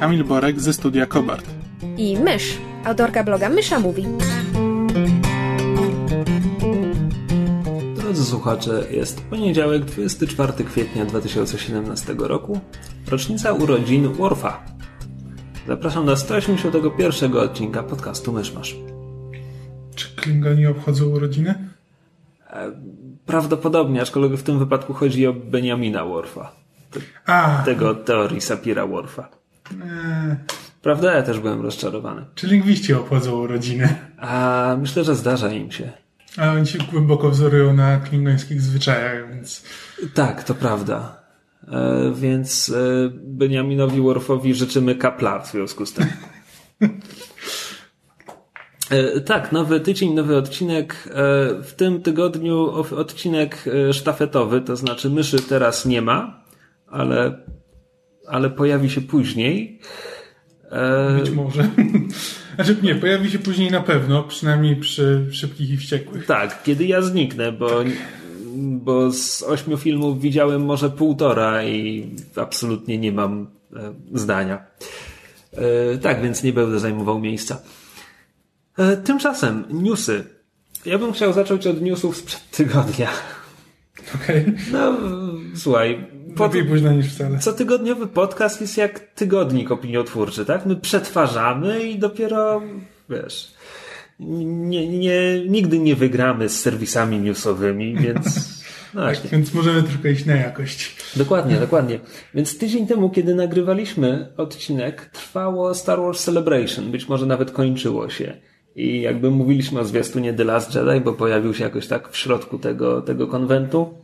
[0.00, 1.46] Kamil Borek ze studia Kobart.
[1.96, 4.06] i Mysz, autorka bloga Mysza Mówi.
[7.96, 12.60] Drodzy słuchacze, jest poniedziałek, 24 kwietnia 2017 roku,
[13.10, 14.64] rocznica urodzin Worfa.
[15.68, 18.76] Zapraszam na 181 odcinka podcastu Myszmasz.
[19.94, 21.54] Czy Klingoni obchodzą urodziny?
[23.26, 26.52] Prawdopodobnie, aczkolwiek w tym wypadku chodzi o Benjamina Worfa,
[27.26, 29.37] A, tego teorii Sapira Worfa.
[29.82, 30.36] E,
[30.82, 31.14] Prawda?
[31.14, 32.24] Ja też byłem rozczarowany.
[32.34, 33.94] czy lingwiści obchodzą urodziny?
[34.18, 35.92] A myślę, że zdarza im się.
[36.36, 39.64] A oni się głęboko wzorują na klingońskich zwyczajach, więc
[40.14, 41.22] Tak, to prawda.
[41.68, 46.06] E, więc e, Beniaminowi Worfowi życzymy kapla w związku z tym.
[48.90, 51.08] E, tak, nowy tydzień, nowy odcinek.
[51.10, 51.12] E,
[51.62, 56.44] w tym tygodniu odcinek e, sztafetowy, to znaczy myszy teraz nie ma,
[56.86, 57.38] ale,
[58.30, 59.80] ale pojawi się później.
[60.70, 61.70] E, być może.
[62.54, 66.26] Znaczy nie, pojawi się później na pewno, przynajmniej przy szybkich i wściekłych.
[66.26, 67.70] Tak, kiedy ja zniknę, bo,
[68.56, 74.66] bo z ośmiu filmów widziałem może półtora i absolutnie nie mam e, zdania.
[75.52, 77.62] E, tak, więc nie będę zajmował miejsca.
[79.04, 80.24] Tymczasem, newsy.
[80.86, 83.08] Ja bym chciał zacząć od newsów sprzed tygodnia.
[84.14, 84.44] Okej.
[84.72, 84.96] No,
[85.54, 86.06] słuchaj,
[86.38, 87.38] po, Lepiej późno niż wcale.
[87.38, 90.66] cotygodniowy podcast jest jak tygodnik opiniotwórczy, tak?
[90.66, 92.62] My przetwarzamy i dopiero,
[93.10, 93.54] wiesz,
[94.20, 98.24] nie, nie, nigdy nie wygramy z serwisami newsowymi, więc...
[98.94, 100.96] No Tak, więc możemy trochę iść na jakość.
[101.16, 102.00] Dokładnie, dokładnie.
[102.34, 106.90] Więc tydzień temu, kiedy nagrywaliśmy odcinek, trwało Star Wars Celebration.
[106.90, 108.36] Być może nawet kończyło się.
[108.76, 112.58] I jakby mówiliśmy o zwiastunie The Last Jedi, bo pojawił się jakoś tak w środku
[112.58, 113.94] tego, tego konwentu.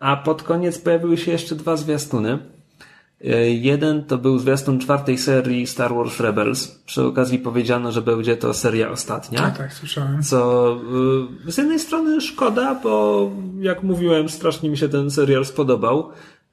[0.00, 2.38] E, A pod koniec pojawiły się jeszcze dwa zwiastuny.
[3.24, 6.68] E, Jeden to był zwiastun czwartej serii Star Wars Rebels.
[6.68, 9.42] Przy okazji powiedziano, że będzie to seria ostatnia.
[9.42, 10.22] A tak, słyszałem.
[10.22, 10.76] Co
[11.46, 16.10] y, z jednej strony szkoda, bo jak mówiłem, strasznie mi się ten serial spodobał.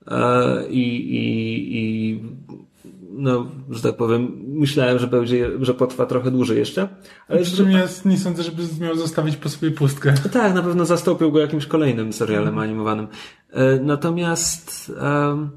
[0.08, 2.20] E, I, i, i
[3.12, 6.88] no, że tak powiem, myślałem, że będzie, że potrwa trochę dłużej jeszcze.
[7.28, 10.14] Ale Przy czym ja nie sądzę, żeby miał zostawić po sobie pustkę.
[10.34, 13.08] tak, na pewno zastąpił go jakimś kolejnym serialem animowanym.
[13.52, 15.50] E, Natomiast em,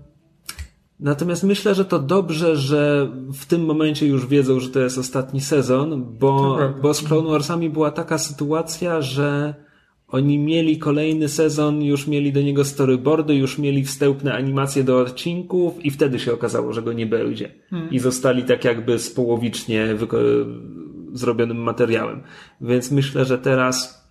[1.00, 5.40] natomiast myślę, że to dobrze, że w tym momencie już wiedzą, że to jest ostatni
[5.40, 9.54] sezon, bo, bo z Clone Warsami była taka sytuacja, że
[10.08, 15.84] oni mieli kolejny sezon, już mieli do niego storyboardy, już mieli wstępne animacje do odcinków
[15.84, 17.50] i wtedy się okazało, że go nie będzie.
[17.90, 20.44] I zostali tak jakby z połowicznie wyko-
[21.12, 22.22] zrobionym materiałem.
[22.60, 24.04] Więc myślę, że teraz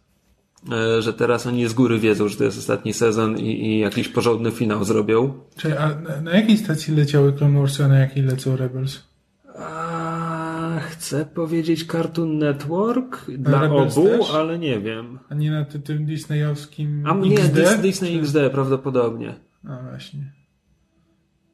[0.71, 4.07] e, że teraz oni z góry wiedzą, że to jest ostatni sezon i, i jakiś
[4.07, 5.33] porządny finał zrobią.
[5.57, 8.99] Czy, a na, jakiej stacji leciały Clone Warsy, a na jakiej lecą Rebels?
[9.59, 9.92] A,
[11.03, 14.31] chcę powiedzieć Cartoon Network dla Rebels obu, też?
[14.35, 15.19] ale nie wiem.
[15.29, 17.53] A nie na ty- tym disneyowskim A nie, XD?
[17.55, 19.35] Dis- Disney XD prawdopodobnie.
[19.69, 20.31] A właśnie.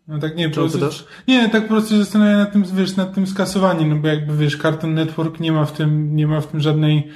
[0.08, 0.80] No tak nie, po prostu,
[1.28, 4.38] nie, tak po prostu się zastanawiam nad tym, wiesz, nad tym skasowaniem, no bo jakby
[4.38, 7.08] wiesz, Cartoon Network nie ma w tym, nie ma w tym żadnej,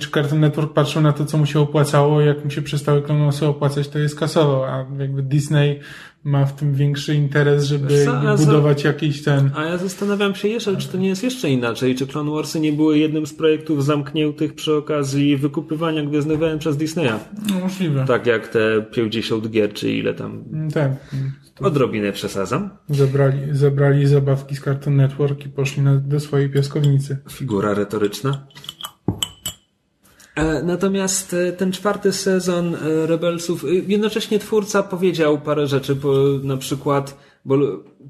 [0.00, 3.30] czy Cartoon Network patrzył na to, co mu się opłacało, jak mu się przestały Clone
[3.42, 5.80] opłacać, to je skasował, a jakby Disney
[6.24, 10.34] ma w tym większy interes, żeby co, a za- budować jakiś ten, A ja zastanawiam
[10.34, 11.94] się jeszcze, czy to nie jest jeszcze inaczej.
[11.94, 16.76] Czy Clone Warsy nie były jednym z projektów zamkniętych przy okazji wykupywania Gwiezdnych Wojen przez
[16.76, 17.12] Disneya?
[17.50, 18.04] no możliwe.
[18.08, 20.44] Tak jak te 50 gier, czy ile tam.
[20.52, 20.90] Mm, Tak.
[21.60, 22.70] Odrobinę przesadzam.
[22.88, 27.16] Zabrali, zabrali zabawki z Cartoon Network i poszli na, do swojej piaskownicy.
[27.30, 28.46] Figura retoryczna.
[30.34, 36.56] E, Natomiast e, ten czwarty sezon e, Rebelsów, jednocześnie twórca powiedział parę rzeczy, bo na
[36.56, 37.56] przykład, bo,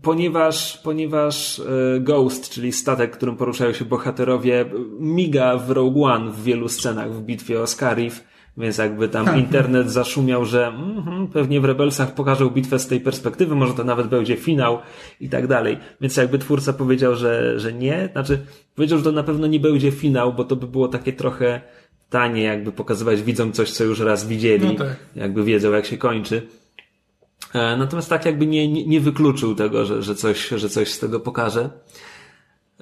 [0.02, 1.62] ponieważ, ponieważ
[2.00, 4.64] Ghost, czyli statek, którym poruszają się bohaterowie,
[5.00, 8.24] miga w Rogue One w wielu scenach w bitwie o Scarif,
[8.56, 13.54] więc jakby tam internet zaszumiał, że mhm, pewnie w Rebelsach pokażą bitwę z tej perspektywy,
[13.54, 14.78] może to nawet będzie finał
[15.20, 15.78] i tak dalej.
[16.00, 18.38] Więc jakby twórca powiedział, że, że nie, znaczy
[18.74, 21.60] powiedział, że to na pewno nie będzie finał, bo to by było takie trochę
[22.12, 24.96] tanie, jakby pokazywać widzom coś, co już raz widzieli, No tak.
[25.16, 26.46] jakby wiedzą, jak się kończy.
[27.54, 30.98] E, natomiast tak jakby nie, nie, nie wykluczył tego, że, że, coś, że coś z
[30.98, 31.70] tego pokaże.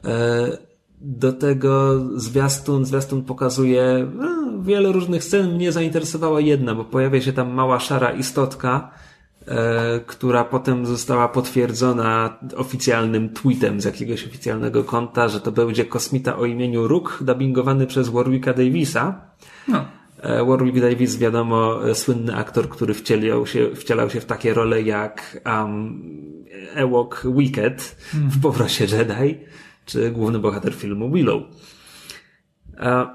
[0.04, 0.58] E,
[1.00, 5.54] do tego zwiastun, zwiastun pokazuje no, wiele różnych scen.
[5.54, 8.90] Mnie zainteresowała jedna, bo pojawia się tam mała szara istotka,
[10.06, 16.44] która potem została potwierdzona oficjalnym tweetem z jakiegoś oficjalnego konta, że to będzie kosmita o
[16.44, 19.20] imieniu Rook, dubbingowany przez Warwicka Davisa.
[19.68, 19.84] No.
[20.22, 24.82] E, Warwick Davis, wiadomo, e, słynny aktor, który wcielał się, wcielał się w takie role
[24.82, 26.02] jak um,
[26.74, 29.38] Ewok Wicked w Powrocie Jedi,
[29.86, 31.42] czy główny bohater filmu Willow.
[32.76, 33.06] E,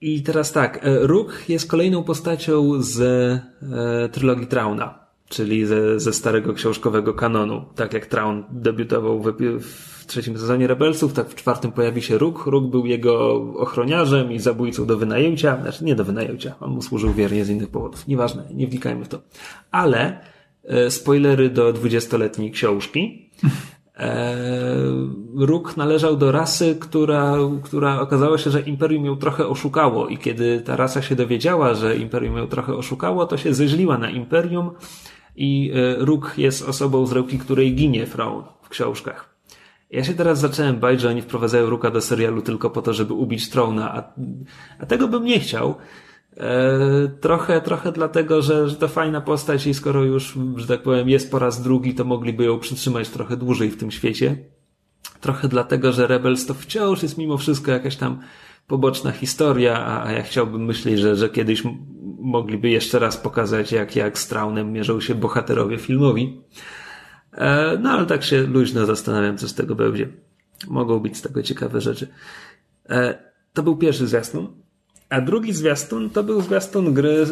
[0.00, 3.00] I teraz tak, Rook jest kolejną postacią z
[4.12, 7.64] trylogii Trauna, czyli ze, ze starego książkowego kanonu.
[7.74, 12.46] Tak jak Traun debiutował w, w trzecim sezonie Rebelsów, tak w czwartym pojawi się Róg.
[12.46, 17.12] Róg był jego ochroniarzem i zabójcą do wynajęcia, znaczy nie do wynajęcia, on mu służył
[17.12, 18.08] wiernie z innych powodów.
[18.08, 19.20] Nieważne, nie wnikajmy w to.
[19.70, 20.20] Ale
[20.64, 23.30] e, spoilery do dwudziestoletniej książki.
[23.98, 24.36] E,
[25.34, 30.60] Róg należał do rasy, która, która okazało się, że Imperium ją trochę oszukało i kiedy
[30.60, 34.70] ta rasa się dowiedziała, że Imperium ją trochę oszukało, to się zeźliła na Imperium
[35.36, 39.36] i e, Róg jest osobą z ręki, której ginie Fraun w książkach.
[39.90, 43.12] Ja się teraz zacząłem bać, że oni wprowadzają Ruka do serialu tylko po to, żeby
[43.12, 44.12] ubić Trona, a,
[44.78, 45.74] a tego bym nie chciał.
[46.36, 51.08] E, trochę, trochę dlatego, że, że to fajna postać i skoro już, że tak powiem,
[51.08, 54.36] jest po raz drugi, to mogliby ją przytrzymać trochę dłużej w tym świecie.
[55.20, 58.20] Trochę dlatego, że Rebels to wciąż jest mimo wszystko jakaś tam
[58.66, 61.62] poboczna historia, a, ja chciałbym myśleć, że, że kiedyś
[62.18, 66.40] mogliby jeszcze raz pokazać, jak, jak z Traunem mierzą się bohaterowie filmowi.
[67.32, 70.08] E, no ale tak się luźno zastanawiam, co z tego będzie.
[70.68, 72.08] Mogą być z tego ciekawe rzeczy.
[72.88, 73.18] E,
[73.52, 74.48] to był pierwszy zwiastun.
[75.08, 77.26] A drugi zwiastun to był zwiastun gry.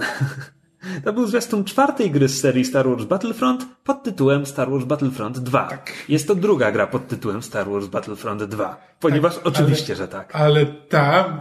[0.00, 0.04] E,
[1.04, 5.38] to był zwiastun czwartej gry z serii Star Wars Battlefront pod tytułem Star Wars Battlefront
[5.38, 5.68] 2.
[5.68, 5.92] Tak.
[6.08, 8.96] Jest to druga gra pod tytułem Star Wars Battlefront 2.
[9.00, 10.36] Ponieważ tak, oczywiście, ale, że tak.
[10.36, 11.40] Ale ta,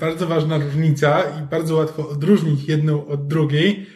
[0.00, 3.86] bardzo ważna różnica i bardzo łatwo odróżnić jedną od drugiej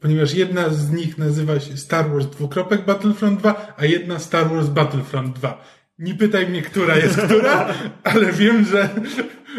[0.00, 4.66] ponieważ jedna z nich nazywa się Star Wars dwukropek Battlefront 2, a jedna Star Wars
[4.66, 5.64] Battlefront 2.
[5.98, 7.74] Nie pytaj mnie, która jest która,
[8.04, 8.88] ale wiem, że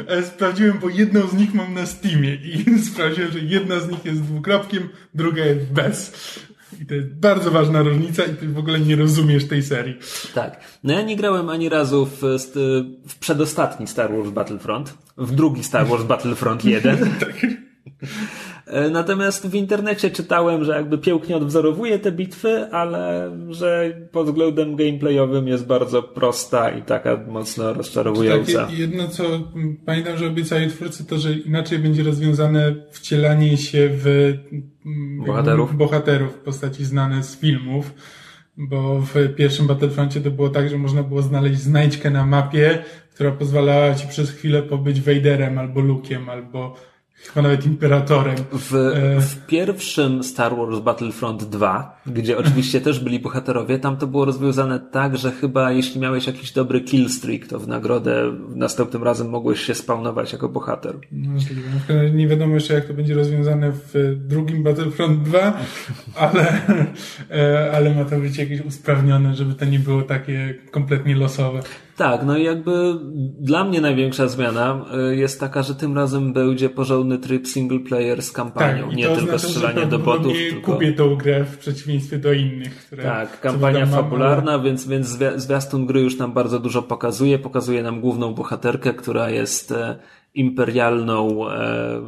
[0.07, 4.05] e, sprawdziłem, bo jedną z nich mam na Steamie i sprawdziłem, że jedna z nich
[4.05, 6.13] jest dwukropkiem, druga jest bez.
[6.81, 9.95] I to jest bardzo ważna różnica i ty w ogóle nie rozumiesz tej serii.
[10.33, 10.61] Tak.
[10.83, 12.21] No ja nie grałem ani razu w,
[13.07, 16.97] w przedostatni Star Wars Battlefront, w drugi Star Wars Battlefront 1.
[17.19, 17.35] tak.
[18.69, 24.27] E, natomiast w internecie czytałem, że jakby Piełk nie odwzorowuje te bitwy, ale że pod
[24.27, 28.65] względem gameplayowym jest bardzo prosta i taka mocno rozczarowująca.
[28.65, 29.23] Tak, jedno co
[29.85, 34.33] pamiętam, że obiecali twórcy to, że inaczej będzie rozwiązane wcielanie się w
[35.27, 37.93] bohaterów, bohaterów w postaci znane z filmów.
[38.57, 42.83] Bo w pierwszym Battlefroncie to było tak, że można było znaleźć znajdźkę na mapie,
[43.13, 46.75] która pozwalała ci przez chwilę pobyć Vaderem albo Luke'em, albo
[47.27, 48.35] Chyba nawet imperatorem.
[48.51, 54.07] W, e, w, pierwszym Star Wars Battlefront 2, gdzie oczywiście też byli bohaterowie, tam to
[54.07, 59.29] było rozwiązane tak, że chyba jeśli miałeś jakiś dobry killstreak, to w nagrodę następnym razem
[59.29, 60.95] mogłeś się spawnować jako bohater.
[61.11, 61.61] Możliwe.
[62.13, 65.57] Nie wiadomo jeszcze jak to będzie rozwiązane w drugim Battlefront 2,
[66.15, 66.61] ale,
[67.31, 71.59] e, ale ma to być jakieś usprawnione, żeby to nie było takie kompletnie losowe.
[71.99, 72.99] Tak, no i jakby
[73.39, 78.21] dla mnie największa zmiana y, jest taka, że tym razem będzie porządny tryb single player
[78.21, 80.33] z kampanią, tak, nie tylko znaczy, strzelanie do botów.
[80.33, 80.73] Tylko...
[80.73, 83.03] kupię tą grę w przeciwieństwie do innych, które.
[83.03, 84.63] Tak, kampania fabularna, ale...
[84.63, 87.39] więc, więc zwiastun gry już nam bardzo dużo pokazuje.
[87.39, 89.99] Pokazuje nam główną bohaterkę, która jest e,
[90.33, 92.01] imperialną e,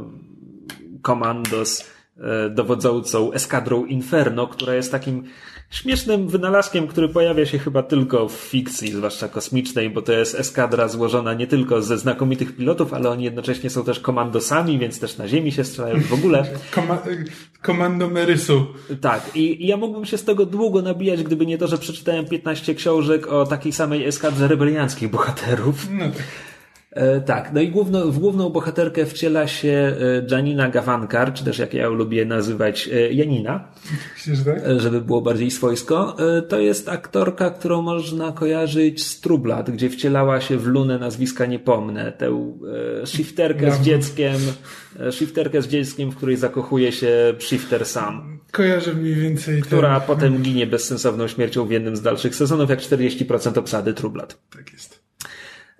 [1.01, 5.24] komandos e, dowodzącą eskadrą Inferno, która jest takim
[5.71, 10.87] śmiesznym wynalazkiem, który pojawia się chyba tylko w fikcji, zwłaszcza kosmicznej, bo to jest eskadra
[10.87, 15.27] złożona nie tylko ze znakomitych pilotów, ale oni jednocześnie są też komandosami, więc też na
[15.27, 16.45] ziemi się strzelają w ogóle.
[16.75, 17.01] Koma
[17.61, 18.65] komando Merysu.
[19.01, 22.25] Tak, i, i ja mógłbym się z tego długo nabijać, gdyby nie to, że przeczytałem
[22.25, 25.87] 15 książek o takiej samej eskadrze rebelianckich bohaterów.
[25.91, 26.23] No tak.
[26.91, 29.95] E, tak, no i główno, w główną bohaterkę wciela się
[30.29, 33.67] e, Janina Gawankar, czy też jak ja ją lubię nazywać, e, Janina,
[34.45, 34.79] tak?
[34.79, 36.17] żeby było bardziej swojsko.
[36.48, 41.60] To jest aktorka, którą można kojarzyć z Trublat, gdzie wcielała się w Lunę nazwiska nie
[41.60, 42.53] pomnę, tę
[43.05, 44.36] shifterkę z dzieckiem,
[45.12, 48.39] shifterkę z dzieckiem, w której zakochuje się shifter sam.
[48.51, 49.62] Kojarzę mniej więcej.
[49.62, 50.07] Która ten...
[50.07, 54.38] potem ginie bezsensowną śmiercią w jednym z dalszych sezonów, jak 40% obsady Trublat.
[54.50, 55.10] Tak jest.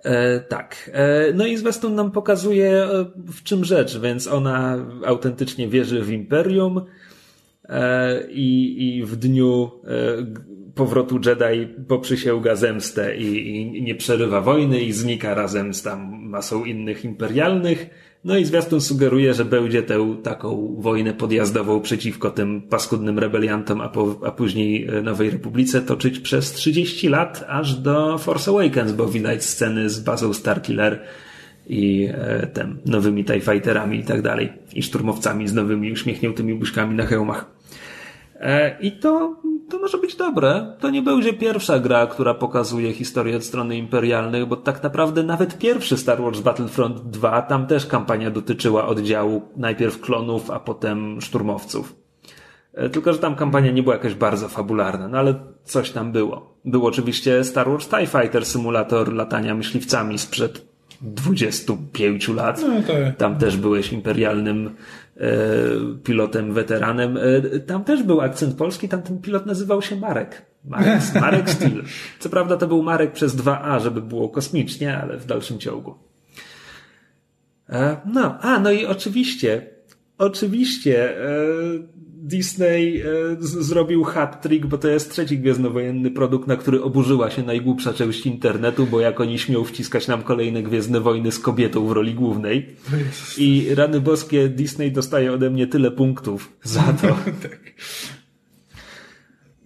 [0.04, 0.90] E, tak.
[0.92, 6.10] E, no i zwiastun nam pokazuje, e, w czym rzecz, więc ona autentycznie wierzy w
[6.10, 6.80] imperium.
[8.30, 9.70] i, i w dniu
[10.74, 16.64] powrotu Jedi poprzysięga zemstę i, i nie przerywa wojny i znika razem z tam masą
[16.64, 17.86] innych imperialnych.
[18.24, 23.88] No i zwiastun sugeruje, że będzie tę taką wojnę podjazdową przeciwko tym paskudnym rebeliantom, a,
[23.88, 29.44] po, a później Nowej Republice toczyć przez 30 lat, aż do Force Awakens, bo widać
[29.44, 31.00] sceny z bazą Starkiller
[31.66, 34.52] i e, nowymi TIE Fighterami i tak dalej.
[34.74, 37.46] I szturmowcami z nowymi uśmiechniętymi buźkami na hełmach.
[38.40, 39.36] E, I to,
[39.72, 40.76] to może być dobre.
[40.80, 45.58] To nie będzie pierwsza gra, która pokazuje historię od strony imperialnych, bo tak naprawdę nawet
[45.58, 51.96] pierwszy Star Wars Battlefront 2, tam też kampania dotyczyła oddziału najpierw klonów, a potem szturmowców.
[52.74, 56.54] E, tylko, że tam kampania nie była jakaś bardzo fabularna, no ale coś tam było.
[56.64, 62.62] Był oczywiście Star Wars TIE Fighter, symulator latania myśliwcami sprzed 25 lat.
[62.62, 63.16] No, tak.
[63.16, 64.74] Tam też byłeś imperialnym
[66.04, 67.16] pilotem, weteranem.
[67.16, 70.42] E, tam też był akcent polski, tam ten pilot nazywał się Marek.
[70.64, 71.82] Marek, Marek Steel.
[72.18, 75.94] Co prawda to był Marek przez 2A, żeby było kosmicznie, ale w dalszym ciągu.
[77.68, 79.66] E, no, a no i oczywiście,
[80.18, 81.32] oczywiście e,
[82.22, 83.04] Disney e,
[83.40, 88.86] zrobił hat-trick, bo to jest trzeci gwiezdnowojenny produkt, na który oburzyła się najgłupsza część internetu,
[88.86, 92.76] bo jak oni śmią wciskać nam kolejne Gwiezdne Wojny z kobietą w roli głównej.
[93.38, 97.08] I rany boskie Disney dostaje ode mnie tyle punktów za to.
[97.42, 97.60] tak.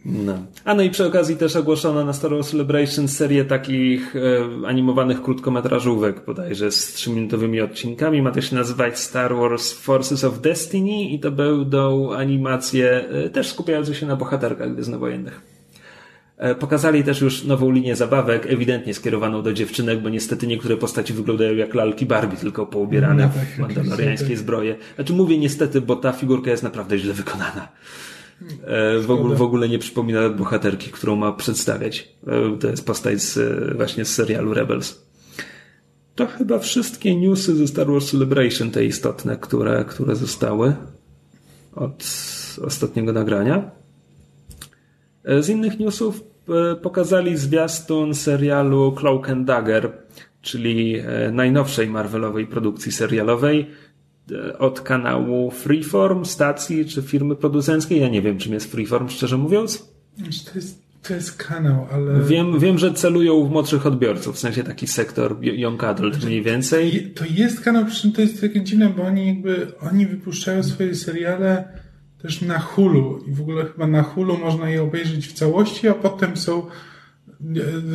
[0.09, 0.39] No.
[0.65, 5.23] A no i przy okazji też ogłoszono na Star Wars Celebration serię takich e, animowanych
[5.23, 8.23] krótkometrażówek, bodajże z trzyminutowymi odcinkami.
[8.23, 13.49] Ma to się nazywać Star Wars Forces of Destiny i to będą animacje e, też
[13.49, 15.41] skupiające się na bohaterkach gwiezdnowojennych.
[16.39, 21.13] E, Pokazali też już nową linię zabawek, ewidentnie skierowaną do dziewczynek, bo niestety niektóre postaci
[21.13, 24.37] wyglądają jak lalki Barbie, tylko poubierane No w tak, mandaloriańskie oczywiście.
[24.37, 24.77] zbroje.
[24.95, 27.69] Znaczy mówię niestety, bo ta figurka jest naprawdę źle wykonana.
[28.67, 32.09] E, W ogóle, w ogóle nie przypomina bohaterki, którą ma przedstawiać.
[32.27, 33.39] E, To jest postać z,
[33.77, 35.07] właśnie z serialu Rebels.
[36.15, 40.75] To chyba wszystkie newsy ze Star Wars Celebration, te istotne, które, które zostały
[41.75, 42.05] od
[42.63, 43.71] ostatniego nagrania.
[45.25, 46.25] E, Z innych newsów
[46.83, 49.93] pokazali zwiastun serialu Cloak and Dagger,
[50.43, 51.03] czyli
[51.33, 53.67] najnowszej Marvelowej produkcji serialowej
[54.59, 58.01] od kanału Freeform, stacji czy firmy producenckiej.
[58.01, 59.89] Ja nie wiem, czym jest Freeform, szczerze mówiąc.
[60.17, 62.21] Znaczy, To jest, to jest kanał, ale...
[62.21, 67.13] Wiem, wiem, że celują w młodszych odbiorców, w sensie taki sektor young adult mniej więcej.
[67.15, 70.95] To jest kanał, przy czym to jest takie dziwne, bo oni jakby, oni wypuszczają swoje
[70.95, 71.69] seriale
[72.23, 75.95] też na Hulu i w ogóle chyba na Hulu można je obejrzeć w całości, a
[75.95, 76.67] potem są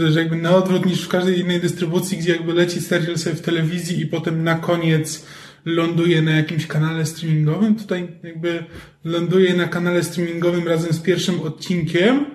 [0.01, 3.35] e, że jakby na odwrót niż w każdej innej dystrybucji, gdzie jakby leci serial sobie
[3.35, 5.25] w telewizji i potem na koniec
[5.65, 7.75] ląduje na jakimś kanale streamingowym.
[7.75, 8.63] Tutaj jakby
[9.03, 12.25] ląduje na kanale streamingowym razem z pierwszym odcinkiem,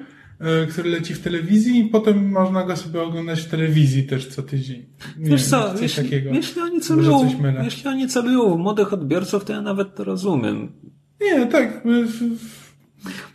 [0.40, 4.42] e, który leci w telewizji i potem można go sobie oglądać w telewizji też co
[4.42, 4.86] tydzień.
[5.18, 6.30] Nie Wiesz wiem, co, coś jeśli, takiego.
[6.30, 7.30] jeśli oni celują,
[7.64, 10.72] jeśli oni celują w młodych odbiorców, to ja nawet to rozumiem.
[11.20, 11.84] Nie, tak.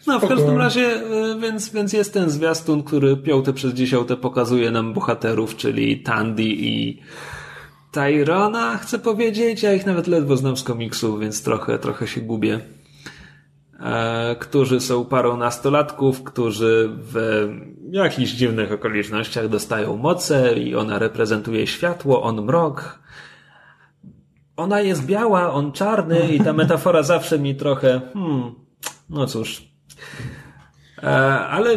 [0.08, 1.02] No, w każdym razie,
[1.36, 6.44] y, więc, więc jest ten zwiastun, który piąte przez dziesiąte pokazuje nam bohaterów, czyli Tandy
[6.44, 7.00] i
[7.92, 9.64] Tyrona, chcę powiedzieć.
[9.64, 12.60] Ja ich nawet ledwo znam z komiksu, więc trochę, trochę się gubię.
[13.80, 17.48] E, którzy są parą nastolatków, którzy w
[17.92, 23.00] jakichś dziwnych okolicznościach dostają moce i ona reprezentuje światło, on mrok.
[24.58, 28.56] Ona jest biała, on czarny i ta metafora zawsze mi trochę, hmm,
[29.10, 29.72] no cóż.
[31.04, 31.08] E,
[31.40, 31.70] ale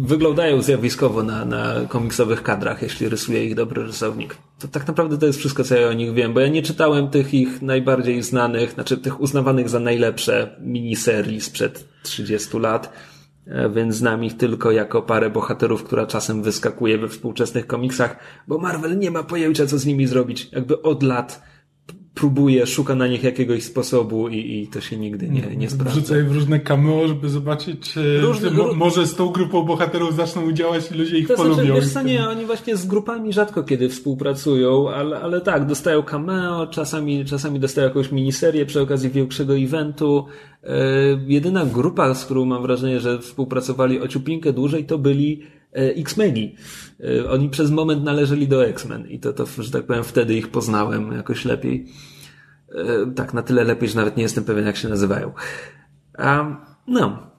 [0.00, 4.36] wyglądają zjawiskowo na, na komiksowych kadrach, jeśli rysuje ich dobry rysownik.
[4.58, 7.08] To tak naprawdę to jest wszystko, co ja o nich wiem, bo ja nie czytałem
[7.08, 12.92] tych ich najbardziej znanych, znaczy tych uznawanych za najlepsze miniserii sprzed 30 lat,
[13.46, 18.16] e, więc znam ich tylko jako parę bohaterów, która czasem wyskakuje we współczesnych komiksach,
[18.48, 20.48] bo Marvel nie ma pojęcia, co z nimi zrobić.
[20.52, 21.42] Jakby od lat
[22.18, 26.00] próbuje, szuka na nich jakiegoś sposobu i, i to się nigdy nie, nie sprawdza.
[26.00, 30.52] Wrzucaj w różne cameo, żeby zobaczyć, czy, Różne- mo, może z tą grupą bohaterów zaczną
[30.52, 31.74] działać i ludzie ich To znaczy, polubią.
[31.74, 36.66] wiesz co, nie, oni właśnie z grupami rzadko kiedy współpracują, ale, ale tak, dostają cameo,
[36.66, 40.24] czasami, czasami dostają jakąś miniserię przy okazji większego eventu.
[40.64, 40.74] E,
[41.26, 46.56] jedyna grupa, z którą mam wrażenie, że współpracowali o ciupinkę dłużej, to byli e, X-Meni.
[47.00, 50.48] E, oni przez moment należeli do X-Men i to, to, że tak powiem, wtedy ich
[50.48, 51.86] poznałem jakoś lepiej.
[52.74, 55.32] E, tak, na tyle lepiej, że nawet nie jestem pewien, jak się nazywają.
[56.18, 56.56] A,
[56.86, 57.32] no,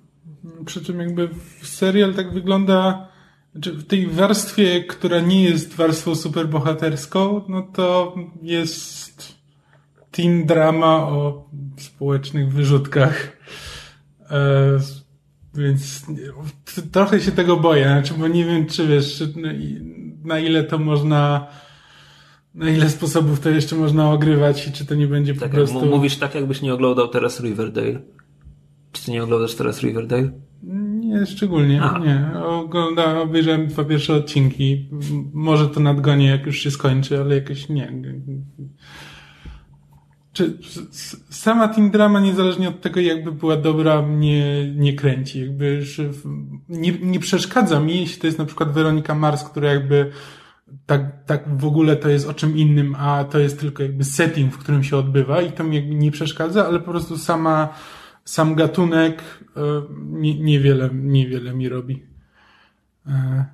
[0.65, 1.29] Przy czym jakby
[1.63, 3.07] serial tak wygląda,
[3.51, 9.39] znaczy w tej warstwie, która nie jest warstwą superbohaterską, no to jest
[10.11, 13.37] teen drama o społecznych wyrzutkach.
[14.29, 14.79] E,
[15.59, 16.05] więc
[16.91, 19.23] trochę się tego boję, znaczy, bo nie wiem, czy wiesz,
[20.23, 21.47] na ile to można,
[22.55, 25.85] na ile sposobów to jeszcze można ogrywać i czy to nie będzie tak po prostu...
[25.85, 27.99] Mówisz tak, jakbyś nie oglądał teraz Riverdale.
[28.91, 30.31] Czy ty nie oglądasz teraz Riverdale?
[30.99, 31.99] Nie, szczególnie, A.
[31.99, 32.41] nie.
[32.43, 34.89] Oglądałem, obejrzałem dwa pierwsze odcinki.
[35.33, 37.93] Może to nadgonię, jak już się skończy, ale jakoś nie.
[40.39, 40.57] Czy
[41.29, 45.41] sama Team Drama, niezależnie od tego, jakby była dobra, mnie nie kręci.
[45.41, 45.81] Jakby
[46.69, 50.11] nie, nie przeszkadza mi, jeśli to jest na przykład Weronika Mars, która jakby
[50.85, 54.53] tak, tak w ogóle to jest o czym innym, a to jest tylko jakby setting,
[54.53, 57.73] w którym się odbywa i to mi jakby nie przeszkadza, ale po prostu sama,
[58.25, 59.23] sam gatunek
[59.57, 59.61] e,
[59.97, 62.03] nie, niewiele, niewiele mi robi.
[63.07, 63.45] E,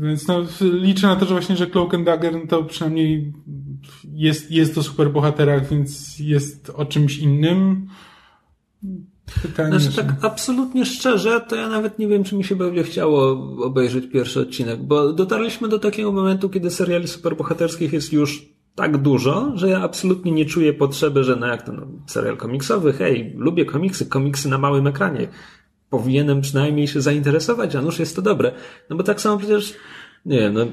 [0.00, 3.32] więc no, liczę na to, że właśnie, że Cloak and Dagger no to przynajmniej
[4.12, 7.86] jest, jest o superbohaterach, więc jest o czymś innym.
[9.42, 13.30] Pytanie, znaczy, tak absolutnie szczerze, to ja nawet nie wiem, czy mi się będzie chciało
[13.64, 19.52] obejrzeć pierwszy odcinek, bo dotarliśmy do takiego momentu, kiedy seriali superbohaterskich jest już tak dużo,
[19.54, 23.64] że ja absolutnie nie czuję potrzeby, że no jak to no, serial komiksowy, hej, lubię
[23.64, 25.28] komiksy, komiksy na małym ekranie.
[25.90, 28.52] Powinienem przynajmniej się zainteresować, a nuż jest to dobre.
[28.90, 29.74] No bo tak samo przecież,
[30.26, 30.66] nie wiem, no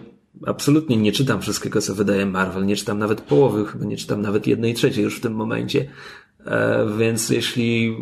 [0.45, 4.47] absolutnie nie czytam wszystkiego, co wydaje Marvel, nie czytam nawet połowy, chyba nie czytam nawet
[4.47, 5.87] jednej trzeciej już w tym momencie.
[6.45, 7.95] E, więc jeśli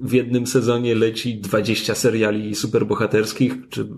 [0.00, 3.88] w jednym sezonie leci 20 seriali superbohaterskich, czy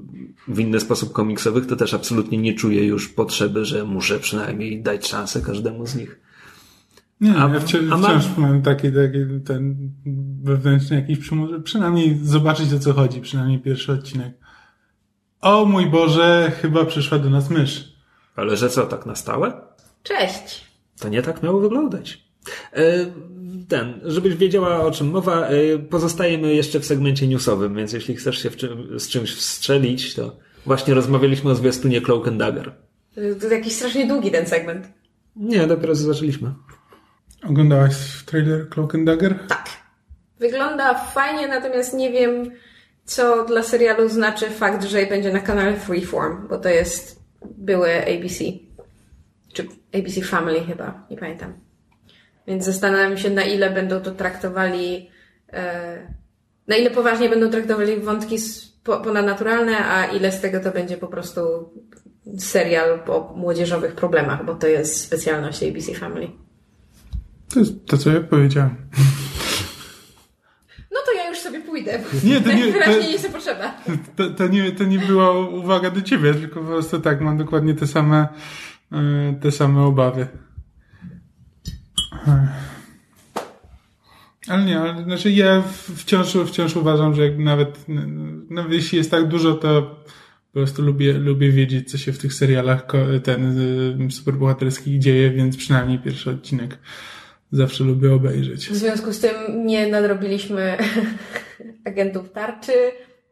[0.49, 5.09] w inny sposób komiksowych, to też absolutnie nie czuję już potrzeby, że muszę przynajmniej dać
[5.09, 6.21] szansę każdemu z nich.
[7.21, 9.91] Nie, a, ja wciąż, a wciąż mam taki, taki ten
[10.43, 11.31] wewnętrzny jakiś
[11.65, 14.42] przynajmniej zobaczyć o co chodzi, przynajmniej pierwszy odcinek.
[15.43, 17.93] O mój Boże, chyba przyszła do nas mysz.
[18.37, 19.53] Ale że co, tak na stałe?
[20.03, 20.65] Cześć.
[21.01, 22.25] To nie tak miało wyglądać.
[22.73, 22.83] E,
[23.69, 28.43] ten, żebyś wiedziała o czym mowa, e, pozostajemy jeszcze w segmencie newsowym, więc jeśli chcesz
[28.43, 32.73] się czym, z czymś wstrzelić, to właśnie rozmawialiśmy o zwiastunie Cloak and Dagger.
[33.15, 34.89] To jest jakiś strasznie długi ten segment.
[35.37, 36.53] Nie, dopiero zaczęliśmy.
[37.49, 37.95] Oglądałaś
[38.27, 39.39] trailer Cloak and Dagger?
[39.49, 39.69] Tak.
[40.39, 42.51] Wygląda fajnie, natomiast nie wiem,
[43.05, 48.45] co dla serialu znaczy fakt, że będzie na kanale Freeform, bo to jest były ABC.
[49.53, 51.53] Czy ABC Family chyba, nie pamiętam.
[52.47, 55.11] Więc zastanawiam się, na ile będą to traktowali,
[55.53, 56.15] e,
[56.69, 58.37] na ile poważnie będą traktowali wątki
[58.85, 61.41] ponadnaturalne, a ile z tego to będzie po prostu
[62.39, 66.29] serial o młodzieżowych problemach, bo to jest specjalność ABC Family.
[67.55, 68.77] To jest to, co ja powiedziałem.
[70.93, 72.01] No to ja już sobie pójdę.
[72.25, 73.75] Nie, to nie, to, nie jest potrzebna.
[74.17, 77.75] To, to, nie, to nie była uwaga do ciebie, tylko po prostu tak, mam dokładnie
[77.75, 78.29] te same,
[78.93, 80.27] e, te same obawy.
[84.49, 85.63] Ale nie, ale znaczy ja
[85.97, 87.85] wciąż, wciąż uważam, że jakby nawet,
[88.51, 89.83] nawet jeśli jest tak dużo, to
[90.53, 92.87] po prostu lubię, lubię wiedzieć, co się w tych serialach
[93.23, 93.59] ten
[94.09, 96.79] y, superbohaterskich dzieje, więc przynajmniej pierwszy odcinek
[97.53, 98.69] zawsze lubię obejrzeć.
[98.69, 100.79] W związku z tym nie nadrobiliśmy
[101.85, 102.73] agentów tarczy,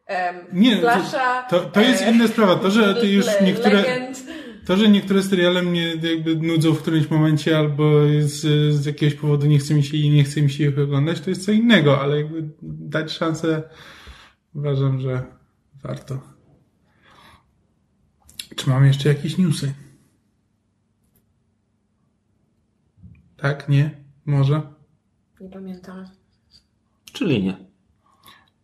[0.09, 2.57] um, nie, Flasha, to, to, to jest e, inna sprawa.
[2.57, 3.83] To, że ty już niektóre...
[3.83, 4.25] Legend.
[4.67, 7.85] To, że niektóre seriale mnie jakby nudzą w którymś momencie albo
[8.21, 8.41] z,
[8.75, 11.31] z jakiegoś powodu nie chce mi się i nie chce mi się ich oglądać, to
[11.31, 13.63] jest co innego, ale jakby dać szansę
[14.55, 15.23] uważam, że
[15.83, 16.21] warto.
[18.57, 19.75] Czy mamy jeszcze jakieś newsy?
[23.37, 23.69] Tak?
[23.69, 23.91] Nie?
[24.27, 24.63] Może?
[25.41, 26.07] Nie pamiętam.
[27.13, 27.70] Czyli nie.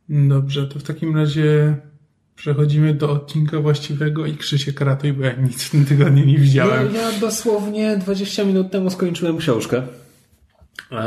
[0.08, 1.76] Dobrze, to w takim razie
[2.36, 6.94] przechodzimy do odcinka właściwego i Krzysiek ratuj, bo ja nic w tym tygodniu nie widziałem.
[6.94, 9.82] Ja, ja dosłownie 20 minut temu skończyłem książkę.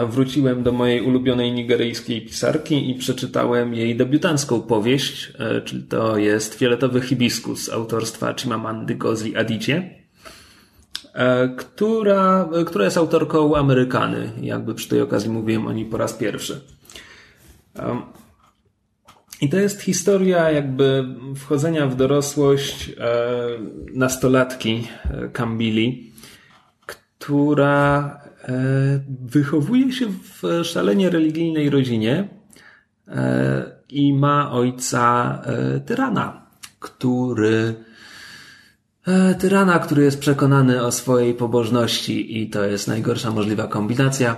[0.10, 6.56] Wróciłem do mojej ulubionej nigeryjskiej pisarki i przeczytałem jej debiutancką powieść, e, czyli to jest
[6.56, 9.90] Fioletowy Hibiskus autorstwa Chimamandy Gozi Adicie,
[11.14, 14.32] e, która, która jest autorką Amerykany.
[14.42, 16.62] Jakby przy tej okazji mówiłem o niej po raz pierwszy.
[19.42, 22.94] I to jest historia jakby wchodzenia w dorosłość e,
[23.94, 24.88] nastolatki
[25.34, 26.12] Kambili,
[26.86, 32.28] która E, wychowuje się w szalenie religijnej rodzinie
[33.08, 36.46] e, i ma ojca e, tyrana,
[36.80, 37.74] który
[39.40, 44.36] tyrana, który jest przekonany o swojej pobożności i to jest najgorsza możliwa kombinacja.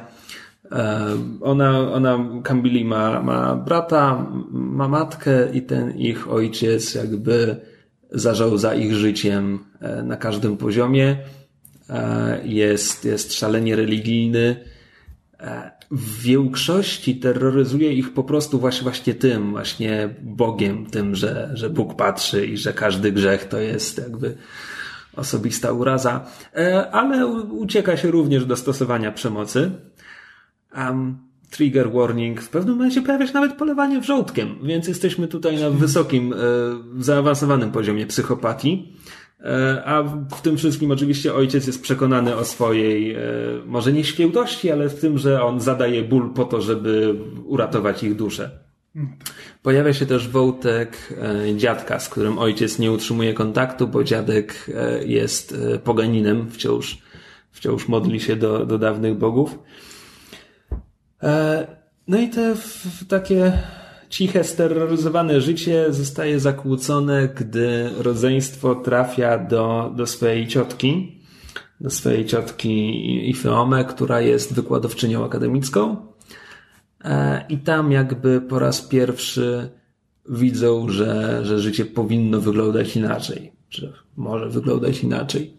[1.42, 7.56] Ona, ona Kambili ma, ma brata, ma matkę i ten ich ojciec jakby
[8.12, 9.60] zażał za ich życiem
[10.04, 11.18] na każdym poziomie
[12.44, 14.56] jest, jest szalenie religijny.
[15.92, 21.96] w większości terroryzuje ich po prostu właśnie, właśnie tym, właśnie Bogiem, tym, że, że Bóg
[21.96, 24.38] patrzy i że każdy grzech to jest jakby
[25.16, 29.72] osobista uraza, e, ale ucieka się również do stosowania przemocy.
[30.78, 31.18] Um,
[31.50, 36.34] trigger warning, w pewnym momencie pojawia się nawet polewanie wrzątkiem, więc jesteśmy tutaj na wysokim,
[36.34, 36.38] e,
[37.00, 38.94] zaawansowanym poziomie psychopatii.
[39.40, 43.16] E, a w tym wszystkim oczywiście ojciec jest przekonany o swojej,
[43.66, 48.16] może nie świętości, ale w tym, że on zadaje ból po to, żeby uratować ich
[48.16, 48.62] duszę.
[49.64, 55.06] Pojawia się też wątek e, dziadka, z którym ojciec nie utrzymuje kontaktu, bo dziadek e,
[55.06, 56.98] jest e, poganinem, wciąż,
[57.52, 59.60] wciąż modli się do, do dawnych bogów.
[62.08, 62.56] No i te
[63.08, 63.52] takie
[64.10, 71.22] ciche, steroryzowane życie zostaje zakłócone, gdy rodzeństwo trafia do, do swojej ciotki,
[71.82, 76.12] do swojej ciotki Ifeome, która jest wykładowczynią akademicką
[77.04, 79.70] E, I tam jakby po raz pierwszy
[80.30, 85.54] widzą, że, że życie powinno wyglądać inaczej, że może wyglądać inaczej.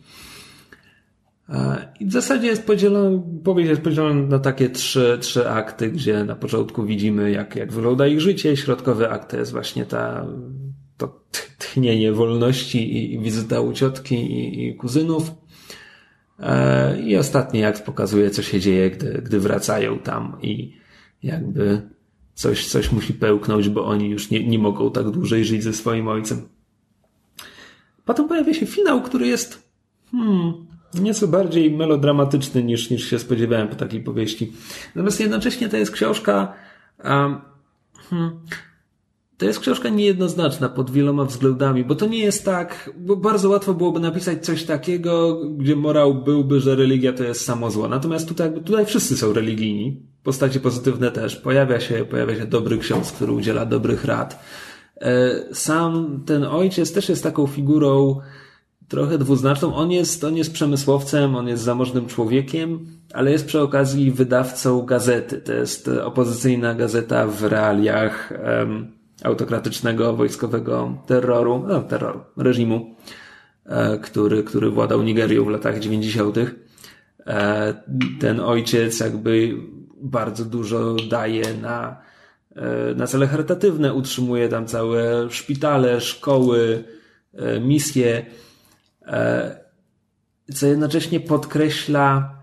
[1.53, 6.25] E, I w zasadzie jest podzielony, powieść jest podzielona na takie trzy, trzy akty, gdzie
[6.25, 8.57] na początku widzimy, jak, jak wygląda ich życie.
[8.57, 10.27] Środkowy akt to jest właśnie ta,
[10.97, 11.21] to
[11.59, 15.33] tchnienie wolności i, i wizyta u ciotki i, i kuzynów.
[16.38, 20.77] E, I ostatni akt pokazuje, co się dzieje, gdy, gdy wracają tam i,
[21.23, 21.83] jakby
[22.35, 26.09] coś, coś musi pełknąć, bo oni już nie, nie mogą tak dłużej żyć ze swoim
[26.09, 26.49] ojcem.
[28.05, 29.69] Potem pojawia się finał, który jest
[30.11, 34.52] hmm, nieco bardziej melodramatyczny niż, niż się spodziewałem po takiej powieści.
[34.94, 36.52] Natomiast jednocześnie to jest książka
[37.05, 37.40] um,
[38.11, 38.40] hmm,
[39.42, 43.74] to jest książka niejednoznaczna pod wieloma względami, bo to nie jest tak, bo bardzo łatwo
[43.74, 47.88] byłoby napisać coś takiego, gdzie morał byłby, że religia to jest samo zło.
[47.88, 51.37] Natomiast tutaj, tutaj wszyscy są religijni, postacie pozytywne też.
[51.37, 54.44] Pojawia się, pojawia się dobry ksiądz, który udziela dobrych rad.
[55.00, 58.20] E, sam ten ojciec też jest taką figurą
[58.92, 59.74] trochę dwuznaczną.
[59.74, 65.40] On jest, on jest przemysłowcem, on jest zamożnym człowiekiem, ale jest przy okazji wydawcą gazety.
[65.40, 68.92] To jest opozycyjna gazeta w realiach um,
[69.24, 72.96] autokratycznego, wojskowego terroru, no, terroru, reżimu,
[73.66, 76.37] e, który, który władał Nigerią w latach 90.
[77.26, 77.74] E,
[78.20, 79.57] ten ojciec jakby
[80.02, 81.96] bardzo dużo daje na,
[82.57, 86.85] e, na cele charytatywne, utrzymuje tam całe szpitale, szkoły,
[87.35, 88.26] e, misje,
[90.55, 92.37] co jednocześnie podkreśla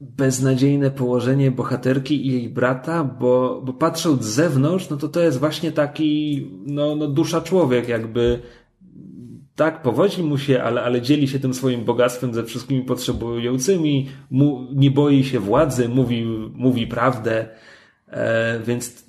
[0.00, 5.38] beznadziejne położenie bohaterki i jej brata, bo, bo patrząc z zewnątrz, no to to jest
[5.38, 8.42] właśnie taki, no, no dusza człowiek, jakby
[9.54, 14.66] tak, powodzi mu się, ale, ale dzieli się tym swoim bogactwem ze wszystkimi potrzebującymi, mu,
[14.74, 17.48] nie boi się władzy, mówi, mówi prawdę,
[18.08, 19.04] e, więc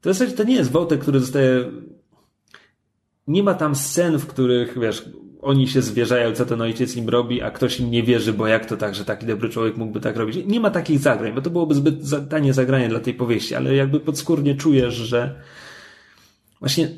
[0.00, 1.64] to, jest, to nie jest wątek, który zostaje
[3.26, 5.08] nie ma tam scen, w których, wiesz,
[5.42, 8.66] oni się zwierzają, co ten ojciec im robi, a ktoś im nie wierzy, bo jak
[8.66, 10.38] to tak, że taki dobry człowiek mógłby tak robić.
[10.46, 11.94] Nie ma takich zagrań, bo to byłoby zbyt
[12.30, 15.40] tanie zagranie dla tej powieści, ale jakby podskórnie czujesz, że
[16.60, 16.88] właśnie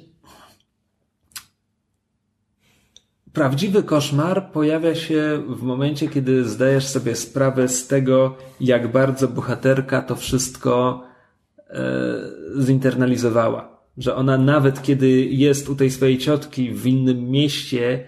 [3.37, 10.03] Prawdziwy koszmar pojawia się w momencie, kiedy zdajesz sobie sprawę z tego, jak bardzo bohaterka
[10.03, 11.03] to wszystko
[11.71, 11.83] e,
[12.59, 13.76] zinternalizowała.
[13.99, 18.05] Że ona nawet kiedy jest u tej swojej ciotki w innym mieście,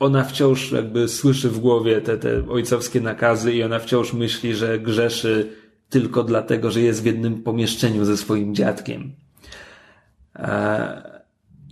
[0.00, 4.78] ona wciąż jakby słyszy w głowie te, te ojcowskie nakazy i ona wciąż myśli, że
[4.78, 5.48] grzeszy
[5.88, 9.12] tylko dlatego, że jest w jednym pomieszczeniu ze swoim dziadkiem.
[10.36, 11.20] E,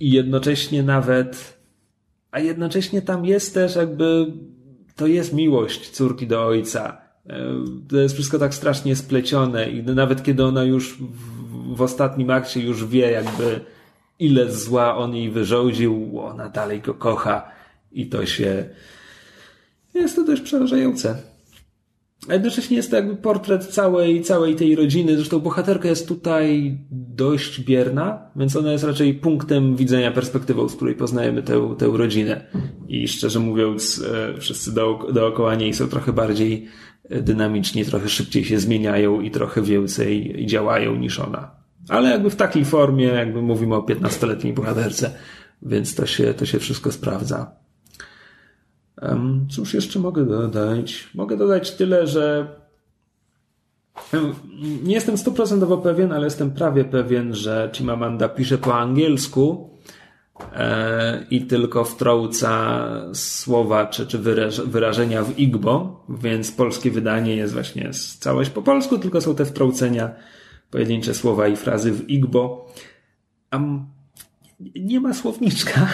[0.00, 1.58] I jednocześnie nawet
[2.30, 4.32] a jednocześnie tam jest też jakby,
[4.96, 7.00] to jest miłość córki do ojca.
[7.26, 7.44] E,
[7.88, 10.98] to jest wszystko tak strasznie splecione i nawet kiedy ona już
[11.74, 13.60] w ostatnim akcie już wie jakby
[14.18, 17.50] ile zła on jej wyrządził, ona dalej go kocha
[17.92, 18.68] i to się
[19.94, 21.16] jest to dość przerażające.
[22.28, 25.16] A jednocześnie jest to jakby portret całej, całej tej rodziny.
[25.16, 30.94] Zresztą bohaterka jest tutaj dość bierna, więc ona jest raczej punktem widzenia, perspektywą, z której
[30.94, 32.46] poznajemy tę, tę rodzinę.
[32.88, 34.74] I szczerze mówiąc, e, wszyscy
[35.12, 36.66] dookoła niej są trochę bardziej
[37.08, 41.57] e, dynamiczni, trochę szybciej się zmieniają i trochę więcej działają niż ona.
[41.88, 45.10] Ale jakby w takiej formie, jakby mówimy o 15-letniej bohaterce,
[45.62, 47.50] więc to się, to się wszystko sprawdza.
[49.50, 51.08] Cóż jeszcze mogę dodać?
[51.14, 52.46] Mogę dodać tyle, że
[54.82, 59.70] nie jestem stuprocentowo pewien, ale jestem prawie pewien, że Chimamanda pisze po angielsku,
[60.54, 62.80] e, i tylko wtrąca
[63.12, 68.98] słowa czy, czy wyraż, wyrażenia w Igbo, więc polskie wydanie jest właśnie całość po polsku,
[68.98, 70.10] tylko są te wtrącenia,
[70.70, 72.72] pojedyncze słowa i frazy w Igbo.
[73.50, 73.60] A
[74.74, 75.88] nie ma słowniczka,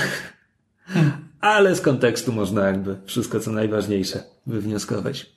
[1.41, 5.35] ale z kontekstu można jakby wszystko co najważniejsze wywnioskować.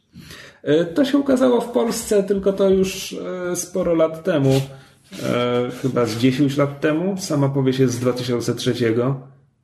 [0.64, 3.14] E, to się ukazało w Polsce, tylko to już
[3.52, 4.62] e, sporo lat temu.
[5.24, 7.18] E, chyba z 10 lat temu.
[7.18, 8.74] Sama powieść jest z 2003.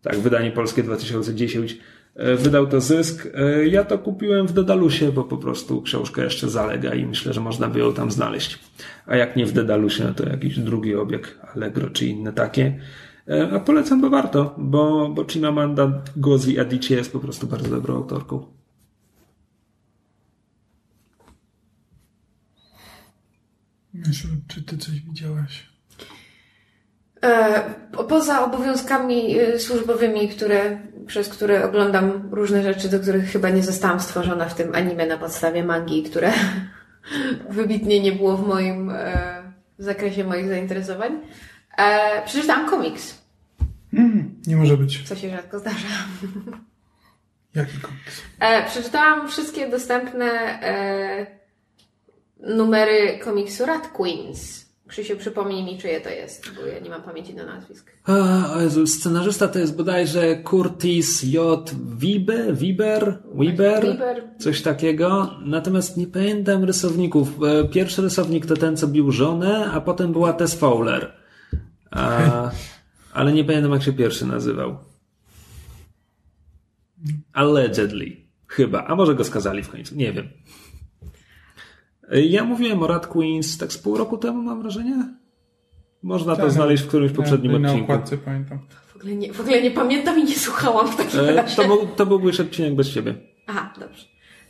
[0.01, 1.77] Tak, wydanie polskie 2010.
[2.15, 3.27] Wydał to zysk.
[3.65, 7.67] Ja to kupiłem w Dedalusie, bo po prostu książka jeszcze zalega i myślę, że można
[7.67, 8.59] by ją tam znaleźć.
[9.05, 12.79] A jak nie w Dedalusie, to jakiś drugi obieg, Allegro czy inne takie.
[13.51, 18.45] A polecam, bo warto, bo, bo Chimamanda Ngozi Adichie jest po prostu bardzo dobrą autorką.
[23.93, 25.69] Myszu, czy ty coś widziałaś?
[27.23, 27.63] E,
[28.09, 33.99] poza obowiązkami y, służbowymi, które, przez które oglądam różne rzeczy, do których chyba nie zostałam
[33.99, 36.33] stworzona w tym anime na podstawie mangi, które
[37.49, 39.43] wybitnie nie było w moim e,
[39.79, 41.11] w zakresie moich zainteresowań.
[41.77, 43.23] E, przeczytałam komiks.
[43.93, 45.07] Mm, nie może być.
[45.07, 45.87] Co się rzadko zdarza.
[47.55, 48.21] Jaki komiks?
[48.39, 51.27] E, przeczytałam wszystkie dostępne e,
[52.39, 54.72] numery komiksu Rat Queens.
[54.87, 57.91] Krzysiu, przypomnij mi, czyje to jest, bo ja nie mam pamięci na nazwisk.
[58.03, 61.71] A, Jezu, scenarzysta to jest bodajże Curtis J.
[61.97, 63.97] Wiebe, Wiber, Wiber,
[64.39, 65.35] coś takiego.
[65.45, 67.27] Natomiast nie pamiętam rysowników.
[67.43, 71.13] E, pierwszy rysownik to ten, co bił żonę, a potem była Tess Fowler.
[71.91, 72.51] A,
[73.13, 74.77] ale nie pamiętam, jak się pierwszy nazywał.
[77.33, 78.17] Allegedly.
[78.47, 78.85] Chyba.
[78.85, 79.95] A może go skazali w końcu.
[79.95, 80.29] Nie wiem.
[82.11, 84.95] Ja mówiłem o Rat Queens tak z pół roku temu, mam wrażenie.
[86.03, 87.87] Można tak, to znaleźć w którymś poprzednim na odcinku.
[87.87, 88.59] Na okładce pamiętam.
[88.87, 91.55] W ogóle, nie, w ogóle nie pamiętam i nie słuchałam w takim e, razie.
[91.55, 93.15] To, był, to byłby już odcinek bez ciebie.
[93.47, 94.05] Aha, dobrze.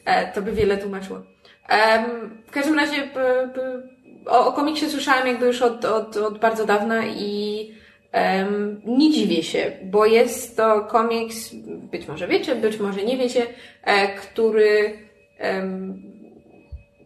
[0.06, 1.22] E, to by wiele tłumaczyło.
[1.70, 2.06] E,
[2.48, 3.84] w każdym razie b, b,
[4.26, 7.72] o, o komiksie słyszałam jakby już od, od, od bardzo dawna i
[8.13, 11.56] um, nie dziwię się, bo jest to komiks,
[11.92, 13.48] być może wiecie, być może nie wiecie,
[13.84, 14.98] e, który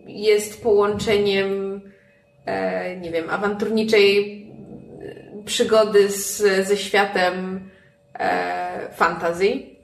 [0.07, 1.81] jest połączeniem,
[2.45, 4.37] e, nie wiem, awanturniczej
[5.45, 7.59] przygody z, ze światem
[8.19, 9.79] e, fantazji.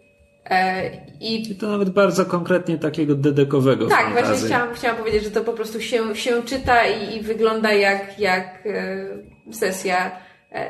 [0.49, 4.27] E, I, I to nawet bardzo konkretnie takiego dedekowego Tak, fantazy.
[4.27, 8.19] właśnie chciałam, chciałam powiedzieć, że to po prostu się, się czyta i, i wygląda jak,
[8.19, 10.11] jak e, sesja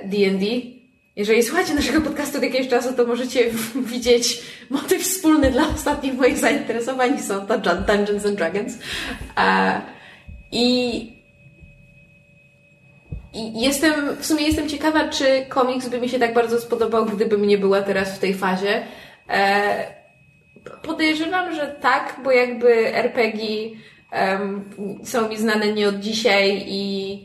[0.05, 0.45] D&D.
[1.15, 3.39] Jeżeli słuchacie naszego podcastu od jakiegoś czasu, to możecie
[3.93, 7.19] widzieć motyw wspólny dla ostatnich moich zainteresowań.
[7.19, 8.73] Są to Dungeons and Dragons.
[10.51, 10.97] I,
[13.33, 17.47] I jestem, w sumie jestem ciekawa, czy komiks by mi się tak bardzo spodobał, gdybym
[17.47, 18.83] nie była teraz w tej fazie.
[19.29, 20.03] E,
[20.81, 23.45] podejrzewam, że tak, bo jakby RPG
[24.11, 24.69] um,
[25.03, 27.17] są mi znane nie od dzisiaj i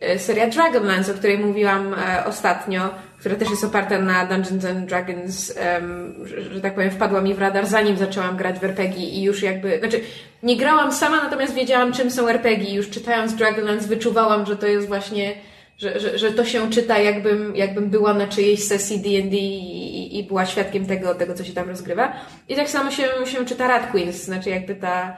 [0.00, 4.88] e, seria Dragonlance, o której mówiłam e, ostatnio, która też jest oparta na Dungeons and
[4.88, 9.06] Dragons, um, że, że, tak powiem, wpadła mi w radar, zanim zaczęłam grać w RPG
[9.06, 10.00] i już jakby, znaczy
[10.42, 12.74] nie grałam sama, natomiast wiedziałam, czym są RPG.
[12.74, 15.34] Już czytając Dragonlance wyczuwałam, że to jest właśnie,
[15.78, 20.24] że, że, że to się czyta, jakbym, jakbym była na czyjejś sesji D&D i, i
[20.24, 22.12] była świadkiem tego, tego, co się tam rozgrywa.
[22.48, 25.16] I tak samo się, się czyta Rat Queens, znaczy jakby ta,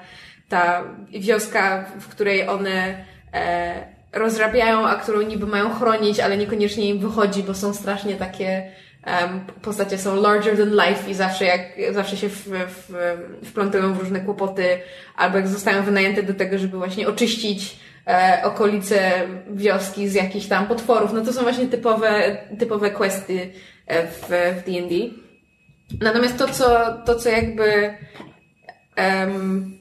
[0.49, 6.99] ta wioska, w której one e, rozrabiają, a którą niby mają chronić, ale niekoniecznie im
[6.99, 8.71] wychodzi, bo są strasznie takie
[9.07, 11.61] um, postacie są larger than life i zawsze jak
[11.93, 12.95] zawsze się w, w,
[13.45, 14.79] wplątują w różne kłopoty,
[15.17, 19.13] albo jak zostają wynajęte do tego, żeby właśnie oczyścić e, okolice
[19.51, 21.13] wioski z jakichś tam potworów.
[21.13, 23.51] No to są właśnie typowe, typowe questy
[23.87, 24.95] e, w, w D&D.
[26.01, 27.95] Natomiast to, co, to, co jakby
[28.97, 29.78] um,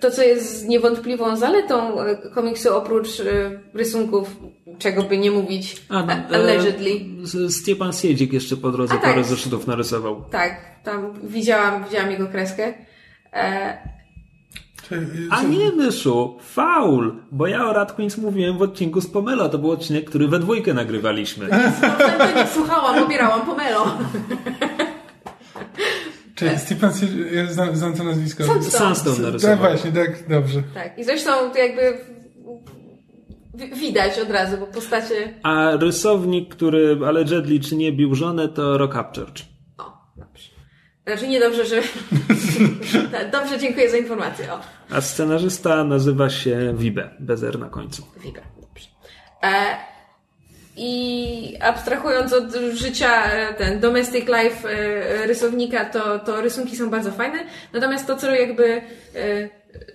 [0.00, 4.36] to, co jest niewątpliwą zaletą e, komiksu, oprócz e, rysunków,
[4.78, 6.90] czego by nie mówić, A, no, allegedly.
[7.46, 9.24] E, Stiepan Siedzik jeszcze po drodze A, parę tak.
[9.24, 10.24] zeszytów narysował.
[10.30, 12.74] Tak, tam widziałam, widziałam jego kreskę.
[13.32, 13.92] E...
[15.30, 19.58] A nie, Myszu, faul, bo ja o Rat Queens mówiłem w odcinku z Pomelo, to
[19.58, 21.48] był odcinek, który we dwójkę nagrywaliśmy.
[22.18, 23.84] No, nie słuchałam, obierałam Pomelo.
[26.34, 26.90] Czyli Stephen
[27.32, 28.44] ja znam, znam to nazwisko.
[28.44, 28.78] Sandstone.
[28.78, 29.58] Sandstone narysował.
[29.58, 30.62] Tak, właśnie, tak, dobrze.
[30.74, 31.98] Tak, i zresztą to jakby
[33.54, 35.34] widać od razu, bo postacie...
[35.42, 39.42] A rysownik, który allegedly czy nie bił żonę, to Rock Upchurch.
[39.78, 40.50] O, dobrze.
[41.06, 41.82] Znaczy niedobrze, że...
[43.32, 44.52] dobrze, dziękuję za informację.
[44.52, 44.60] O.
[44.90, 48.02] A scenarzysta nazywa się Wibe, bez R na końcu.
[48.24, 48.88] Wibe, dobrze.
[49.42, 49.92] E...
[50.76, 57.10] i abstrahując od życia, e, ten domestic life e, rysownika, to, to rysunki są bardzo
[57.10, 57.38] fajne.
[57.72, 58.82] Natomiast to, co jakby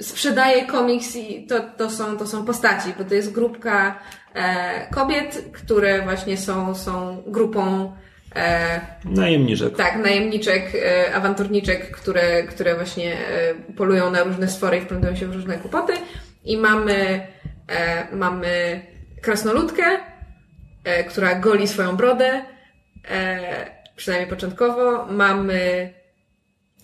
[0.01, 3.99] sprzedaje komiks, i to, to, są, to są postaci, bo to jest grupka
[4.91, 7.91] kobiet, które właśnie są, są grupą
[9.05, 9.75] najemniczek.
[9.75, 10.63] Tak, najemniczek,
[11.13, 13.17] awanturniczek, które, które właśnie
[13.77, 15.93] polują na różne stwory i wplątują się w różne kłopoty.
[16.45, 17.27] I mamy,
[18.11, 18.81] mamy
[19.21, 20.16] krasnoludkę, e,
[21.03, 22.45] która goli swoją brodę,
[23.09, 25.05] e, przynajmniej początkowo.
[25.05, 25.93] Mamy.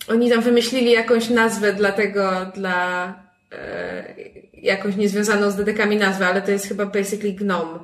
[0.08, 3.08] Oni tam wymyślili jakąś nazwę dla tego, dla.
[3.52, 4.14] E,
[4.52, 7.78] jakąś niezwiązaną z dedekami nazwę, ale to jest chyba basically gnome.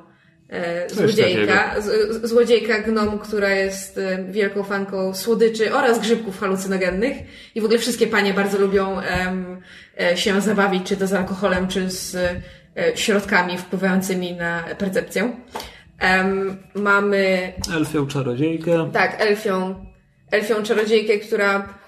[0.49, 1.75] E, złodziejka,
[2.23, 7.17] złodziejka gnom, która jest e, wielką fanką słodyczy oraz grzybków halucynogennych
[7.55, 9.61] i w ogóle wszystkie panie bardzo lubią um,
[10.15, 12.17] się zabawić, czy to z alkoholem, czy z
[12.77, 15.33] E, środkami wpływającymi na percepcję.
[16.01, 17.53] Um, mamy.
[17.75, 18.89] Elfią czarodziejkę.
[18.93, 19.85] Tak, elfią,
[20.31, 21.81] elfią czarodziejkę, która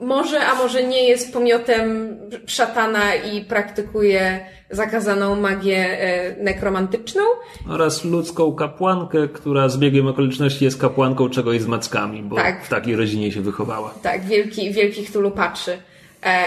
[0.00, 7.22] może, a może nie jest pomiotem szatana i praktykuje zakazaną magię e, nekromantyczną.
[7.68, 12.64] Oraz ludzką kapłankę, która z biegiem okoliczności jest kapłanką czegoś z mackami, bo tak.
[12.64, 13.94] w takiej rodzinie się wychowała.
[14.02, 15.78] Tak, wielki, wielki Cthulhu patrzy.
[16.22, 16.44] E,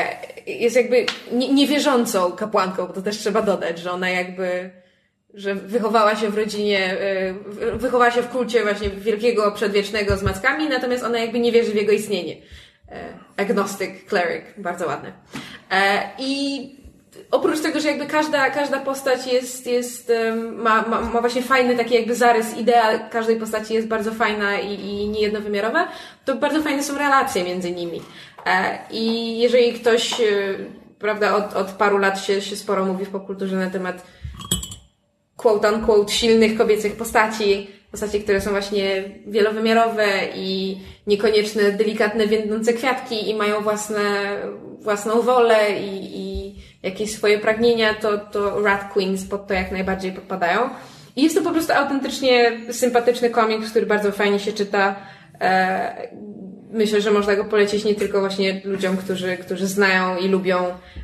[0.48, 1.06] jest jakby
[1.54, 4.70] niewierzącą kapłanką, bo to też trzeba dodać, że ona jakby,
[5.34, 7.34] że wychowała się w rodzinie, e,
[7.78, 11.76] wychowała się w kulcie właśnie wielkiego przedwiecznego z mackami, natomiast ona jakby nie wierzy w
[11.76, 12.36] jego istnienie.
[12.92, 15.12] E, agnostic cleric, bardzo ładne.
[16.20, 16.62] I
[17.32, 20.12] oprócz tego, że jakby każda, każda postać jest, jest
[20.56, 24.74] ma, ma, ma właśnie fajny taki jakby zarys, idea każdej postaci jest bardzo fajna i,
[24.74, 25.88] i niejednowymiarowa,
[26.26, 28.02] to bardzo fajne są relacje między nimi.
[28.46, 30.26] E, I jeżeli ktoś, e,
[31.00, 34.04] prawda, od, od paru lat się, się sporo mówi w popkulturze na temat
[35.40, 43.30] quote unquote silnych kobiecych postaci, postaci, które są właśnie wielowymiarowe i niekoniecznie delikatne, więdnące kwiatki
[43.30, 44.38] i mają własne,
[44.80, 50.12] własną wolę i, i jakieś swoje pragnienia, to, to Rat Queens pod to jak najbardziej
[50.12, 50.70] podpadają.
[51.16, 54.96] I jest to po prostu autentycznie sympatyczny komiks, który bardzo fajnie się czyta.
[55.42, 56.10] E,
[56.70, 60.58] myślę, że można go polecić nie tylko właśnie ludziom, którzy, którzy znają i lubią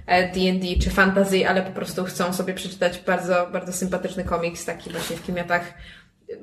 [0.07, 4.89] D&D e, czy fantasy, ale po prostu chcą sobie przeczytać bardzo, bardzo sympatyczny komiks, taki
[4.89, 5.73] właśnie w klimatach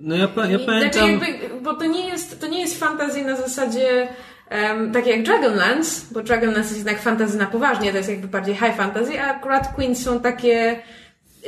[0.01, 1.11] no ja, ja pamiętam...
[1.11, 1.27] Jakby,
[1.63, 4.09] bo to nie jest, to nie jest fantasy na zasadzie
[4.51, 8.55] um, takie jak Dragonlance, bo Dragonlance jest jednak fantasy na poważnie, to jest jakby bardziej
[8.55, 10.83] high fantasy, a akurat Queens są takie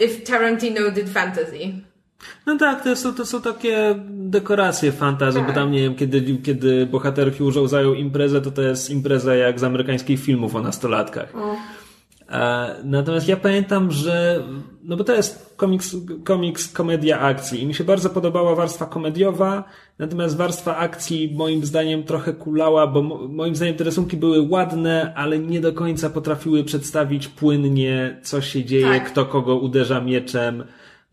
[0.04, 1.58] if Tarantino did fantasy.
[2.46, 5.48] No tak, to są, to są takie dekoracje fantazji, tak.
[5.48, 9.64] bo tam nie wiem, kiedy, kiedy bohaterki urządzają imprezę, to to jest impreza jak z
[9.64, 11.32] amerykańskich filmów o nastolatkach.
[12.30, 14.42] E, natomiast ja pamiętam, że,
[14.84, 19.64] no bo to jest komiks, komiks komedia akcji i mi się bardzo podobała warstwa komediowa,
[19.98, 25.38] natomiast warstwa akcji moim zdaniem trochę kulała, bo moim zdaniem te rysunki były ładne, ale
[25.38, 29.12] nie do końca potrafiły przedstawić płynnie, co się dzieje, tak.
[29.12, 30.64] kto kogo uderza mieczem.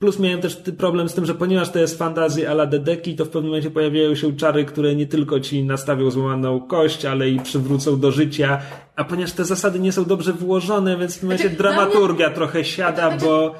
[0.01, 3.29] Plus miałem też problem z tym, że ponieważ to jest fantazji ala Dedeki, to w
[3.29, 7.99] pewnym momencie pojawiają się czary, które nie tylko ci nastawią złamaną kość, ale i przywrócą
[7.99, 8.61] do życia.
[8.95, 12.65] A ponieważ te zasady nie są dobrze włożone, więc w tym momencie znaczy, dramaturgia trochę
[12.65, 13.55] siada, bo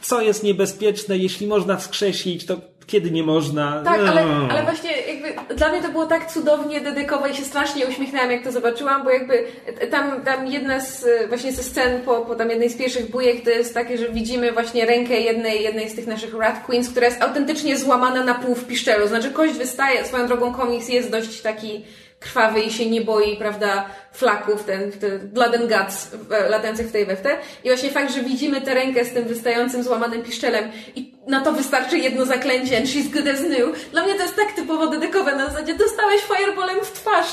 [0.00, 3.82] co jest niebezpieczne, jeśli można wskrzesić, to kiedy nie można.
[3.84, 7.86] Tak, ale, ale właśnie jakby dla mnie to było tak cudownie dedykowe i się strasznie
[7.86, 9.44] uśmiechnęłam, jak to zobaczyłam, bo jakby
[9.90, 13.50] tam, tam jedna z właśnie ze scen po, po tam jednej z pierwszych bujek to
[13.50, 17.22] jest takie, że widzimy właśnie rękę jednej, jednej z tych naszych Rat Queens, która jest
[17.22, 19.08] autentycznie złamana na pół w piszczelu.
[19.08, 21.84] Znaczy kość wystaje, swoją drogą komiks jest dość taki
[22.20, 26.10] krwawy i się nie boi, prawda, flaków, ten, ten blood and guts
[26.50, 27.38] latających w tej we w te.
[27.64, 31.52] I właśnie fakt, że widzimy tę rękę z tym wystającym, złamanym piszczelem i na to
[31.52, 33.90] wystarczy jedno zaklęcie and she's good as new.
[33.92, 37.26] Dla mnie to jest tak typowo dedykowe na zasadzie dostałeś fireballem w twarz,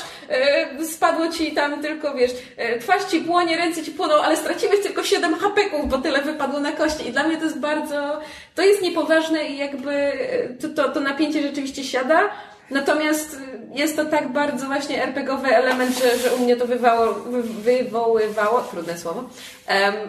[0.78, 4.80] yy, spadło ci tam tylko, wiesz, yy, twarz ci płonie, ręce ci płoną, ale straciłeś
[4.80, 7.08] tylko 7 hapeków, bo tyle wypadło na kości.
[7.08, 8.20] I dla mnie to jest bardzo,
[8.54, 12.30] to jest niepoważne i jakby e, to, to, to napięcie rzeczywiście siada.
[12.70, 13.36] Natomiast
[13.74, 17.14] jest to tak bardzo właśnie RPGowy element, że, że u mnie to wywołało,
[17.62, 19.24] wywoływało, trudne słowo,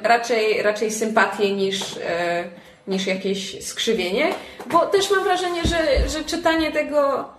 [0.04, 2.44] raczej, raczej sympatię niż, e,
[2.88, 4.34] niż jakieś skrzywienie,
[4.72, 7.30] bo też mam wrażenie, że, że czytanie tego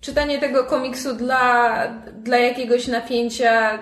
[0.00, 1.76] czytanie tego komiksu dla,
[2.12, 3.78] dla jakiegoś napięcia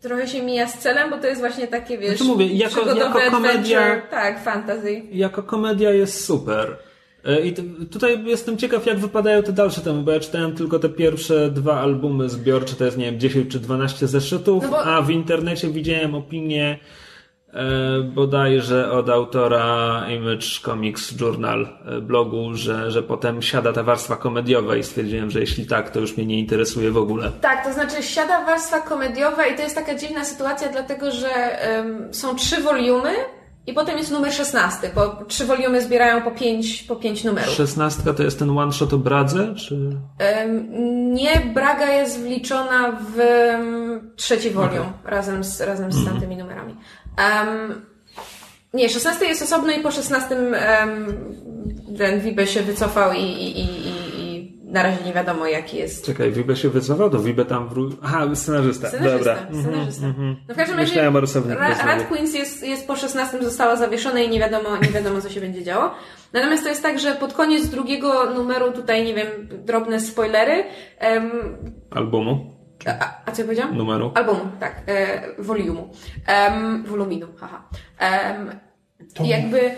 [0.00, 3.20] trochę się mija z celem, bo to jest właśnie takie, wiesz, znaczy mówię, jako, jako
[3.30, 5.02] komedia, tak, fantasy.
[5.10, 6.76] Jako komedia jest super.
[7.24, 7.54] E, I
[7.90, 11.80] tutaj jestem ciekaw, jak wypadają te dalsze temy, bo ja czytałem tylko te pierwsze dwa
[11.80, 14.84] albumy zbiorcze, to jest, nie wiem, 10 czy 12 zeszytów, no bo...
[14.84, 16.78] a w internecie widziałem opinie
[17.52, 24.16] e, bodajże od autora Image Comics Journal e, blogu, że, że potem siada ta warstwa
[24.16, 27.30] komediowa i stwierdziłem, że jeśli tak, to już mnie nie interesuje w ogóle.
[27.40, 31.28] Tak, to znaczy siada warstwa komediowa i to jest taka dziwna sytuacja, dlatego że
[31.76, 33.10] um, są trzy woliumy
[33.70, 37.54] i potem jest numer 16, bo trzy woliumy zbierają po pięć, po pięć numerów.
[37.54, 39.90] Szesnastka to jest ten one shot o Bradze, czy?
[41.12, 43.18] Nie, Braga jest wliczona w
[44.16, 45.10] trzeci wolium okay.
[45.10, 46.10] razem z, razem z mm -hmm.
[46.10, 46.76] tamtymi numerami.
[47.18, 47.82] Um,
[48.74, 51.06] nie, 16 jest osobno i po 16 um,
[51.98, 54.09] ten Wibe się wycofał i, i, i,
[54.70, 56.06] na razie nie wiadomo, jaki jest.
[56.06, 57.98] Czekaj, Wibe się wycofał, do Wibe tam wrócił.
[58.02, 58.88] Aha, scenarzysta.
[58.88, 59.60] Scenarzysta, Dobra.
[59.62, 60.06] Scenarzysta.
[60.06, 60.34] Mm-hmm.
[60.48, 61.10] No w każdym razie
[61.54, 65.30] Ra- Rat Queens jest, jest po 16 została zawieszona i nie wiadomo, nie wiadomo, co
[65.30, 65.90] się będzie działo.
[66.32, 69.26] Natomiast to jest tak, że pod koniec drugiego numeru, tutaj nie wiem,
[69.64, 70.64] drobne spoilery.
[71.14, 71.30] Um,
[71.90, 72.60] Albumu.
[72.86, 73.76] A, a, co ja powiedziałam?
[73.76, 74.12] Numeru.
[74.14, 74.82] Albumu, tak.
[74.86, 75.90] E, volumu.
[76.28, 77.68] Um, voluminu, haha.
[78.00, 78.50] Um,
[79.24, 79.70] jakby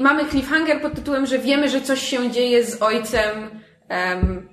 [0.00, 3.61] mamy cliffhanger pod tytułem, że wiemy, że coś się dzieje z ojcem
[3.92, 4.48] Um,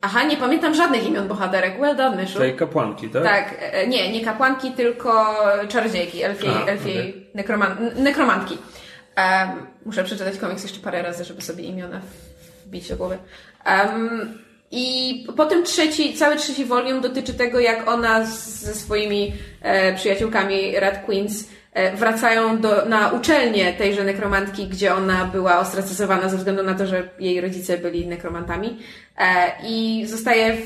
[0.00, 1.80] aha, nie pamiętam żadnych imion bohaterek.
[1.80, 2.38] Well done, Myszu.
[2.38, 3.22] Tej kapłanki, tak?
[3.22, 5.36] Tak, e, nie, nie kapłanki, tylko
[5.68, 7.26] czarodziejki, elfiej, A, elfiej okay.
[7.34, 8.58] nekroman nekromantki.
[9.16, 12.00] Um, muszę przeczytać komiks jeszcze parę razy, żeby sobie imiona
[12.66, 13.18] wbić do głowy.
[13.66, 14.38] Um,
[14.70, 20.80] I potem trzeci, cały trzeci volume dotyczy tego, jak ona z, ze swoimi e, przyjaciółkami
[20.80, 21.65] Red Queens E,
[21.96, 27.08] wracają do, na uczelnię tejże nekromantki, gdzie ona była ostracyzowana ze względu na to, że
[27.18, 28.78] jej rodzice byli nekromantami.
[29.18, 30.56] E, i zostaje,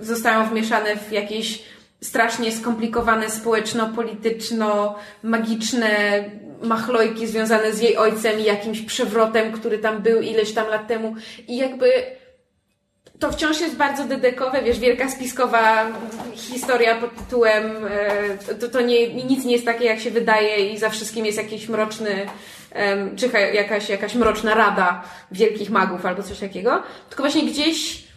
[0.00, 1.62] zostają wmieszane w jakieś
[2.00, 6.24] strasznie skomplikowane społeczno-polityczno-magiczne
[6.62, 11.14] machlojki związane z jej ojcem i jakimś przewrotem, który tam był ileś tam lat temu.
[11.48, 11.92] I jakby
[13.20, 15.86] to wciąż jest bardzo dedekowe, wiesz, wielka spiskowa
[16.34, 20.78] historia pod tytułem e, to, to nie, nic nie jest takie, jak się wydaje i
[20.78, 22.26] za wszystkim jest jakiś mroczny
[23.16, 25.02] czy jakaś, jakaś mroczna rada
[25.32, 26.82] wielkich magów albo coś takiego.
[27.08, 28.08] Tylko właśnie gdzieś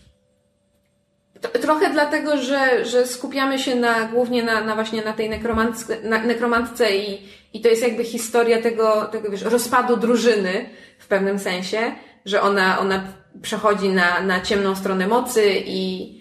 [1.62, 6.24] trochę dlatego, że, że skupiamy się na, głównie na, na właśnie na tej nekromantce, na,
[6.24, 11.96] nekromantce i, i to jest jakby historia tego, tego wiesz, rozpadu drużyny w pewnym sensie,
[12.26, 13.04] że ona, ona
[13.42, 16.16] przechodzi na, na ciemną stronę mocy i,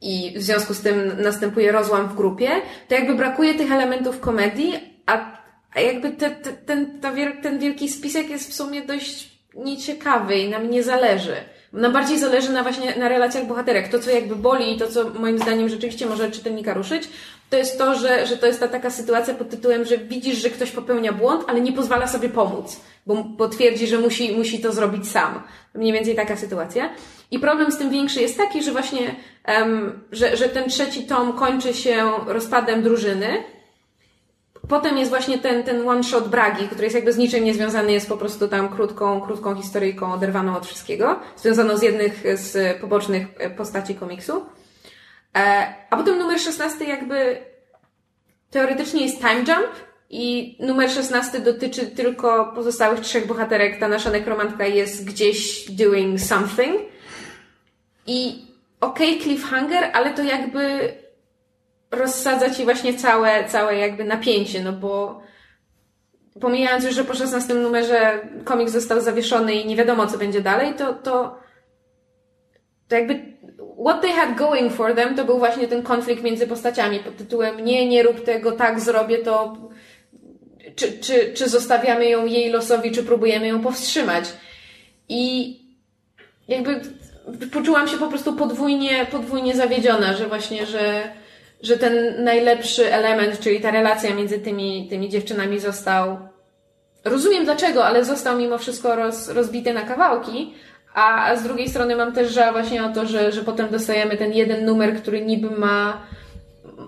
[0.00, 2.50] i w związku z tym następuje rozłam w grupie,
[2.88, 4.74] to jakby brakuje tych elementów komedii,
[5.06, 5.42] a,
[5.74, 7.12] a jakby te, te, ten, ta,
[7.42, 11.36] ten wielki spisek jest w sumie dość nieciekawy i nam nie zależy.
[11.72, 13.88] Nam bardziej zależy na właśnie na relacjach bohaterek.
[13.88, 17.08] To, co jakby boli i to, co moim zdaniem rzeczywiście może czytelnika ruszyć,
[17.52, 20.50] to jest to, że, że to jest ta taka sytuacja pod tytułem, że widzisz, że
[20.50, 24.72] ktoś popełnia błąd, ale nie pozwala sobie pomóc, bo, bo twierdzi, że musi, musi to
[24.72, 25.42] zrobić sam.
[25.74, 26.90] Mniej więcej taka sytuacja.
[27.30, 29.14] I problem z tym większy jest taki, że właśnie,
[29.48, 33.44] um, że, że ten trzeci tom kończy się rozpadem drużyny,
[34.68, 38.16] Potem jest właśnie ten, ten one-shot Bragi, który jest jakby z niczym niezwiązany, jest po
[38.16, 43.26] prostu tam krótką, krótką historyjką oderwaną od wszystkiego, związaną z jednych z pobocznych
[43.56, 44.42] postaci komiksu.
[45.36, 47.38] E, a potem numer 16 jakby
[48.50, 49.72] teoretycznie jest time jump
[50.10, 53.80] i numer 16 dotyczy tylko pozostałych trzech bohaterek.
[53.80, 56.80] Ta nasza nekromantka jest gdzieś doing something.
[58.06, 58.46] I
[58.80, 60.94] okej, okay, cliffhanger, ale to jakby
[61.90, 65.22] rozsadza ci właśnie całe, całe jakby napięcie, no bo
[66.40, 70.74] pomijając już, że po 16 numerze komiks został zawieszony i nie wiadomo, co będzie dalej,
[70.74, 71.38] to, to,
[72.88, 73.31] to jakby
[73.84, 77.64] what they had going for them to był właśnie ten konflikt między postaciami pod tytułem
[77.64, 79.56] nie, nie rób tego, tak zrobię to,
[80.76, 84.24] czy, czy, czy zostawiamy ją jej losowi, czy próbujemy ją powstrzymać.
[85.08, 85.56] I
[86.48, 86.80] jakby
[87.52, 91.12] poczułam się po prostu podwójnie, podwójnie zawiedziona, że właśnie, że,
[91.62, 96.18] że ten najlepszy element, czyli ta relacja między tymi, tymi dziewczynami został.
[97.04, 100.54] Rozumiem dlaczego, ale został mimo wszystko roz, rozbity na kawałki,
[100.94, 104.32] a z drugiej strony mam też żal właśnie o to, że, że potem dostajemy ten
[104.32, 106.02] jeden numer, który niby ma,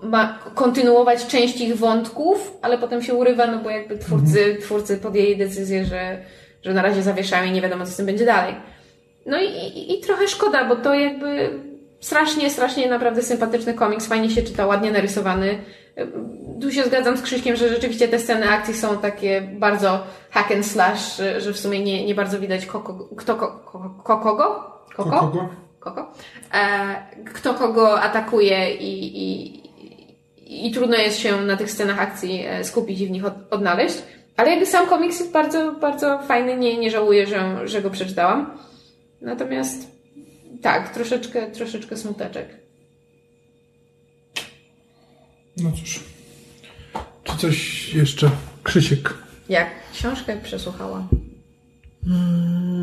[0.02, 4.62] ma kontynuować część ich wątków, ale potem się urywa, no bo jakby twórcy, mhm.
[4.62, 6.18] twórcy podjęli decyzję, że,
[6.62, 8.54] że na razie zawieszają i nie wiadomo, co z tym będzie dalej.
[9.26, 11.50] No i, i, i trochę szkoda, bo to jakby
[12.00, 15.58] strasznie, strasznie naprawdę sympatyczny komiks, fajnie się czyta, ładnie narysowany.
[16.60, 20.66] Tu się zgadzam z Krzyśkiem, że rzeczywiście te sceny akcji są takie bardzo hack and
[20.66, 23.46] slash, że w sumie nie, nie bardzo widać koko, kto ko,
[24.04, 24.74] ko, kogo?
[24.96, 25.20] Koko?
[25.20, 25.48] Kogo?
[25.80, 26.12] Koko?
[26.54, 32.64] E, kto kogo atakuje i, i, i trudno jest się na tych scenach akcji e,
[32.64, 34.02] skupić i w nich od, odnaleźć.
[34.36, 38.58] Ale jakby sam komiks jest bardzo, bardzo fajny, nie, nie żałuję, że, że go przeczytałam.
[39.20, 39.94] Natomiast
[40.62, 42.48] tak, troszeczkę, troszeczkę smuteczek.
[45.56, 46.13] No cóż.
[47.24, 48.30] Czy coś jeszcze?
[48.62, 49.14] Krzysiek.
[49.48, 51.08] Jak książkę przesłuchała?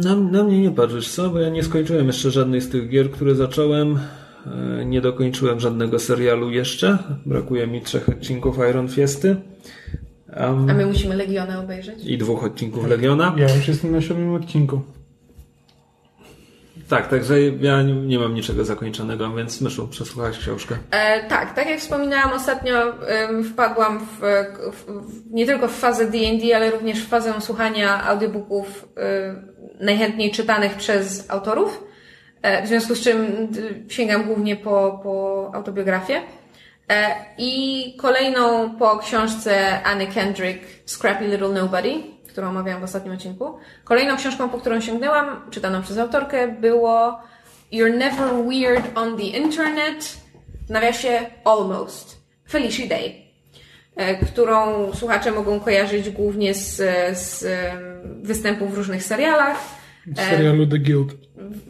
[0.03, 1.29] Na, na mnie nie patrzysz, co?
[1.29, 3.99] Bo ja nie skończyłem jeszcze żadnej z tych gier, które zacząłem.
[4.79, 6.97] E, Nie dokończyłem żadnego serialu jeszcze.
[7.25, 9.35] Brakuje mi trzech odcinków Iron Fiesty.
[10.39, 12.05] Um, A my musimy Legiona obejrzeć?
[12.05, 13.35] I dwóch odcinków Legiona.
[13.37, 14.81] Ja już jestem na siódmym odcinku.
[16.91, 20.75] Tak, także ja nie, mam niczego zakończonego, więc Myszu, przesłuchałeś książkę.
[20.91, 24.19] E, tak, tak jak wspominałam ostatnio, em, wpadłam w,
[24.71, 28.87] w, w, nie tylko w fazę D&D, ale również w fazę słuchania audiobooków
[29.79, 31.83] y, najchętniej czytanych przez autorów.
[32.41, 33.47] E, w związku z czym
[33.89, 36.21] sięgam głównie po, po autobiografię.
[36.89, 41.93] E, I kolejną po książce Anny Kendrick, Scrappy Little Nobody,
[42.31, 43.57] którą omawiałam w ostatnim odcinku.
[43.83, 47.19] Kolejną książką, po którą sięgnęłam, czytaną przez autorkę, było
[47.73, 50.17] You're Never Weird on the Internet,
[50.67, 53.13] w nawiasie Almost, Felicia Day,
[53.95, 56.75] e, którą słuchacze mogą kojarzyć głównie z,
[57.17, 57.45] z
[58.21, 59.57] występów w różnych serialach,
[60.05, 61.13] W serialu The Guild.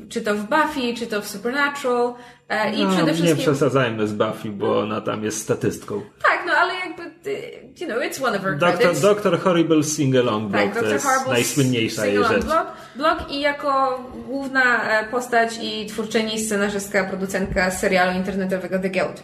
[0.09, 2.13] Czy to w Buffy, czy to w Supernatural
[2.49, 3.37] e, i No, przede Nie wszystkim...
[3.37, 6.01] przesadzajmy z Buffy, bo ona tam jest statystką.
[6.23, 9.01] Tak, no ale jakby, y, you know, it's one of her Doktor, credits.
[9.01, 10.93] Doktor Horrible Sing-Along Tak, Blog to Dr.
[10.93, 12.45] jest najsłynniejsza jej rzecz.
[12.45, 19.23] Blog, blog i jako główna e, postać i twórczyni, scenarzystka, producentka serialu internetowego The Guild.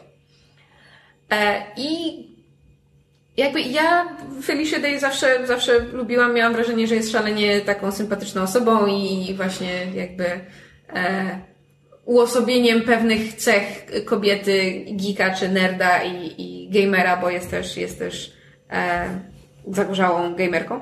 [1.31, 2.36] E, I
[3.37, 8.87] jakby ja Felicia Day zawsze, zawsze lubiłam, miałam wrażenie, że jest szalenie taką sympatyczną osobą
[8.87, 10.25] i właśnie jakby
[10.93, 11.39] e,
[12.05, 18.33] uosobieniem pewnych cech kobiety, geeka czy nerda i, i gamera, bo jest też, jest też
[18.71, 19.07] e,
[19.67, 20.79] zagorzałą gamerką.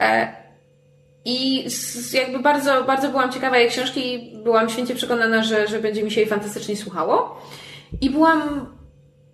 [0.00, 0.32] E,
[1.24, 1.66] I
[2.12, 6.20] jakby bardzo, bardzo byłam ciekawa jej książki, byłam święcie przekonana, że, że będzie mi się
[6.20, 7.40] jej fantastycznie słuchało.
[8.00, 8.66] I byłam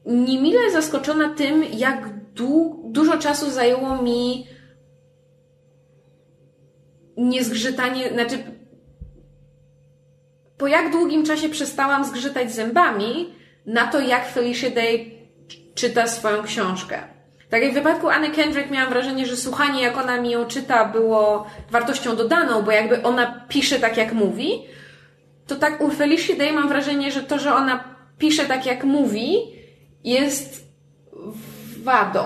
[0.06, 4.46] niemile zaskoczona tym, jak du- dużo czasu zajęło mi
[7.16, 8.38] niezgrzytanie, znaczy
[10.58, 13.34] po jak długim czasie przestałam zgrzytać zębami
[13.66, 15.10] na to, jak Felicia Day
[15.74, 17.02] czyta swoją książkę.
[17.50, 20.84] Tak jak w wypadku Anny Kendrick miałam wrażenie, że słuchanie, jak ona mi ją czyta,
[20.84, 24.62] było wartością dodaną, bo jakby ona pisze tak, jak mówi,
[25.46, 27.84] to tak u Felicia Day mam wrażenie, że to, że ona
[28.18, 29.36] pisze tak, jak mówi,
[30.04, 30.63] jest
[31.84, 32.24] wadą.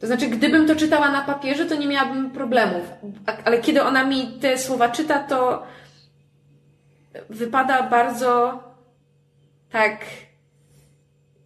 [0.00, 2.82] To znaczy, gdybym to czytała na papierze, to nie miałabym problemów.
[3.44, 5.66] Ale kiedy ona mi te słowa czyta, to
[7.30, 8.62] wypada bardzo
[9.70, 10.04] tak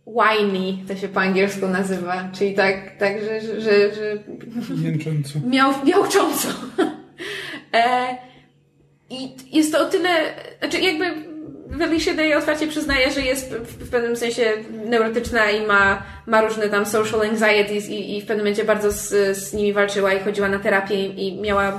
[0.07, 4.18] whiny, to się po angielsku nazywa, czyli tak, tak że, że, że, że
[4.83, 5.39] Jęcząco.
[5.47, 6.49] miał, miałcząco.
[7.74, 8.16] e,
[9.11, 10.09] I jest to o tyle,
[10.59, 11.30] znaczy jakby
[11.78, 14.52] Felicia Day otwarcie przyznaje, że jest w, pewnym sensie
[14.84, 19.36] neurotyczna i ma, ma różne tam social anxieties i, i w pewnym momencie bardzo z,
[19.36, 21.78] z nimi walczyła i chodziła na terapię i miała y,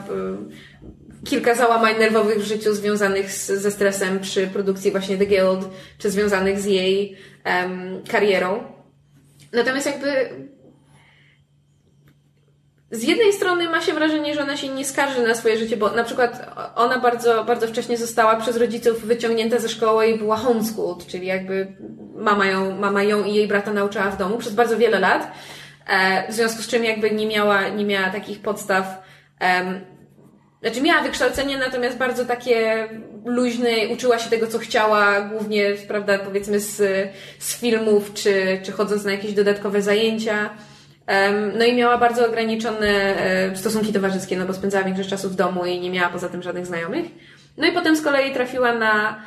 [1.26, 6.12] kilka załamań nerwowych w życiu związanych z, ze stresem przy produkcji właśnie The Guild, czy
[6.12, 7.18] związanych z jej
[8.08, 8.64] karierą.
[9.54, 10.30] Natomiast jakby
[12.92, 15.90] z jednej strony ma się wrażenie, że ona się nie skarży na swoje życie, bo
[15.90, 21.08] na przykład ona bardzo, bardzo wcześnie została przez rodziców wyciągnięta ze szkoły i była homeschooled,
[21.08, 21.68] czyli jakby
[22.16, 25.32] mama ją, mama ją i jej brata nauczała w domu przez bardzo wiele lat,
[25.88, 29.02] e, w związku z czym jakby nie miała, nie miała takich podstaw,
[30.62, 32.88] znaczy miała wykształcenie, natomiast bardzo takie
[33.26, 36.78] luźne, uczyła się tego, co chciała, głównie, prawda, powiedzmy z,
[37.40, 40.50] z filmów, czy, czy chodząc na jakieś dodatkowe zajęcia.
[41.58, 45.66] No i miała bardzo ograniczone e, stosunki towarzyskie, no bo spędzała większość czasu w domu
[45.66, 47.06] i nie miała poza tym żadnych znajomych.
[47.58, 49.24] No i potem z kolei trafiła na,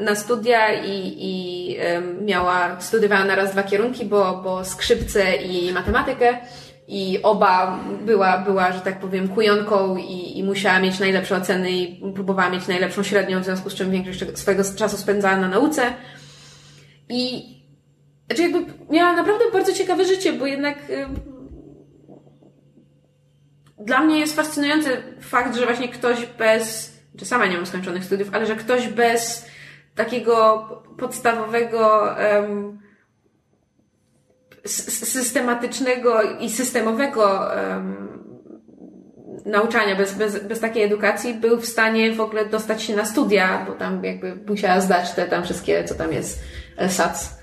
[0.00, 1.76] na studia i, i
[2.24, 6.38] miała, studiowała na raz dwa kierunki, bo, bo skrzypce i matematykę.
[6.88, 12.12] I oba była, była, że tak powiem, kujonką i, i musiała mieć najlepsze oceny i
[12.14, 15.82] próbowała mieć najlepszą średnią, w związku z czym większość swojego czasu spędzała na nauce.
[17.08, 17.59] I
[18.30, 21.06] znaczy jakby miała naprawdę bardzo ciekawe życie, bo jednak y,
[23.78, 28.28] dla mnie jest fascynujący fakt, że właśnie ktoś bez, czy sama nie mam skończonych studiów,
[28.32, 29.46] ale że ktoś bez
[29.94, 30.66] takiego
[30.98, 32.08] podstawowego
[34.64, 38.08] s- systematycznego i systemowego em,
[39.46, 43.64] nauczania, bez, bez, bez takiej edukacji, był w stanie w ogóle dostać się na studia,
[43.66, 46.40] bo tam jakby musiała zdać te tam wszystkie, co tam jest,
[46.78, 47.39] e, em,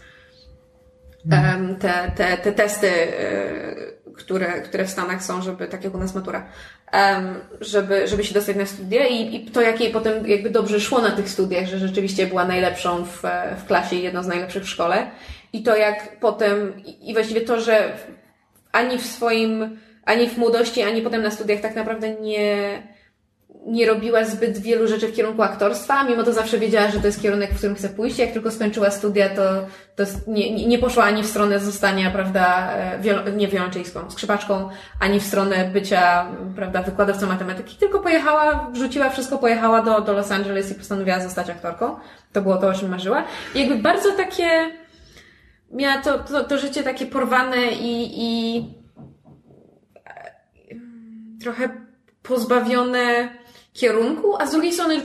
[1.79, 6.15] te, te, te testy, e, które, które w Stanach są, żeby, tak jak u nas
[6.15, 6.49] matura,
[7.61, 11.01] żeby, żeby się dostać na studia i, i to, jak jej potem jakby dobrze szło
[11.01, 13.23] na tych studiach, że rzeczywiście była najlepszą w,
[13.57, 15.11] w klasie i jedną z najlepszych w szkole.
[15.53, 17.91] I to, jak potem, i właściwie to, że
[18.71, 22.83] ani w swoim, ani w młodości, ani potem na studiach tak naprawdę nie,
[23.67, 27.21] nie robiła zbyt wielu rzeczy w kierunku aktorstwa, mimo to zawsze wiedziała, że to jest
[27.21, 28.19] kierunek, w którym chce pójść.
[28.19, 29.43] Jak tylko skończyła studia, to,
[29.95, 35.23] to nie, nie poszła ani w stronę zostania, prawda, e, nie wiolonczystką, skrzypaczką, ani w
[35.23, 40.75] stronę bycia, prawda, wykładowcą matematyki, tylko pojechała, wrzuciła wszystko, pojechała do, do Los Angeles i
[40.75, 41.95] postanowiła zostać aktorką.
[42.33, 43.23] To było to, o czym marzyła.
[43.55, 44.71] I jakby bardzo takie,
[45.71, 48.59] miała to, to, to życie takie porwane i, i
[50.05, 50.31] e,
[51.41, 51.86] trochę
[52.27, 53.29] pozbawione
[53.73, 55.01] kierunku, a z drugiej strony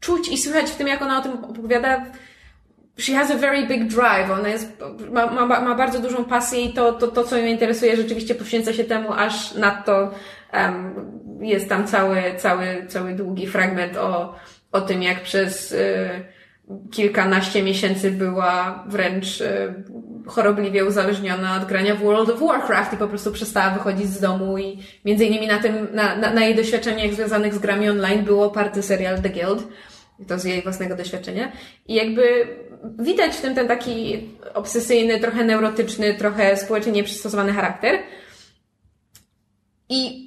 [0.00, 2.04] czuć i słychać w tym, jak ona o tym opowiada,
[2.96, 4.82] she has a very big drive, ona jest,
[5.12, 8.72] ma, ma, ma bardzo dużą pasję i to, to, to, co ją interesuje, rzeczywiście poświęca
[8.72, 10.10] się temu, aż nadto
[10.52, 10.94] um,
[11.40, 14.34] jest tam cały, cały, cały długi fragment o,
[14.72, 16.08] o tym, jak przez y,
[16.92, 19.74] kilkanaście miesięcy była wręcz y,
[20.26, 24.58] chorobliwie uzależniona od grania w World of Warcraft i po prostu przestała wychodzić z domu
[24.58, 28.42] i między innymi na tym, na, na, na jej doświadczeniach związanych z grami online był
[28.42, 29.62] oparty serial The Guild.
[30.18, 31.52] I to z jej własnego doświadczenia.
[31.86, 32.46] I jakby
[32.98, 37.98] widać w tym ten taki obsesyjny, trochę neurotyczny, trochę społecznie nieprzystosowany charakter.
[39.88, 40.24] I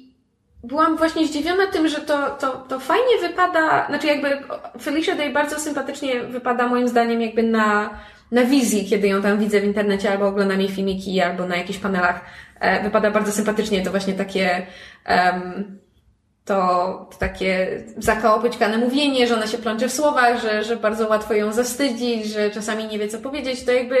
[0.64, 4.38] byłam właśnie zdziwiona tym, że to, to, to fajnie wypada, znaczy jakby
[4.82, 7.98] Felicia Day bardzo sympatycznie wypada moim zdaniem jakby na,
[8.30, 11.78] na wizji, kiedy ją tam widzę w internecie albo oglądam jej filmiki, albo na jakichś
[11.78, 12.20] panelach.
[12.60, 14.66] E, wypada bardzo sympatycznie, to właśnie takie
[15.08, 15.78] um,
[16.44, 21.52] to, takie zakaopyczkane mówienie, że ona się plącze w słowach, że, że bardzo łatwo ją
[21.52, 23.96] zastydzić, że czasami nie wie co powiedzieć, to jakby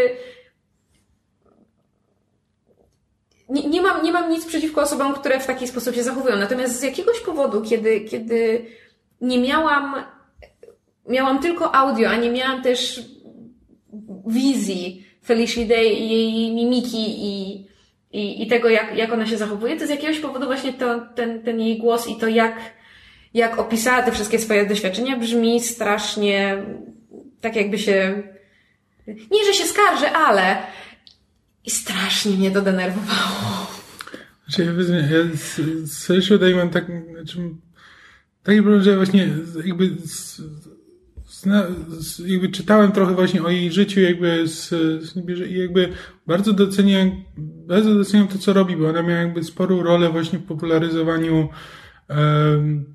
[3.48, 6.36] nie, nie, mam, nie mam nic przeciwko osobom, które w taki sposób się zachowują.
[6.36, 8.66] Natomiast z jakiegoś powodu, kiedy, kiedy
[9.20, 9.94] nie miałam,
[11.08, 13.00] miałam tylko audio, a nie miałam też
[14.28, 17.66] wizji Felicia Day i jej mimiki i,
[18.12, 21.42] i, i tego, jak, jak ona się zachowuje, to z jakiegoś powodu właśnie to, ten,
[21.42, 22.56] ten jej głos i to, jak,
[23.34, 26.62] jak opisała te wszystkie swoje doświadczenia, brzmi strasznie
[27.40, 28.22] tak, jakby się.
[29.06, 30.56] Nie, że się skarży, ale.
[31.64, 33.66] I strasznie mnie to denerwowało.
[34.48, 35.60] Znaczy, ja, ja z,
[35.90, 36.86] z mam tak.
[37.10, 37.38] Znaczy,
[38.42, 39.28] taki problem, że właśnie
[39.64, 39.90] jakby
[41.38, 41.66] z, zna,
[42.26, 44.68] jakby czytałem trochę właśnie o jej życiu, jakby z,
[45.02, 45.14] z
[45.50, 45.88] jakby
[46.26, 47.10] bardzo doceniam,
[47.66, 51.48] bardzo doceniam to, co robi, bo ona miała jakby sporą rolę właśnie w popularyzowaniu
[52.08, 52.94] um,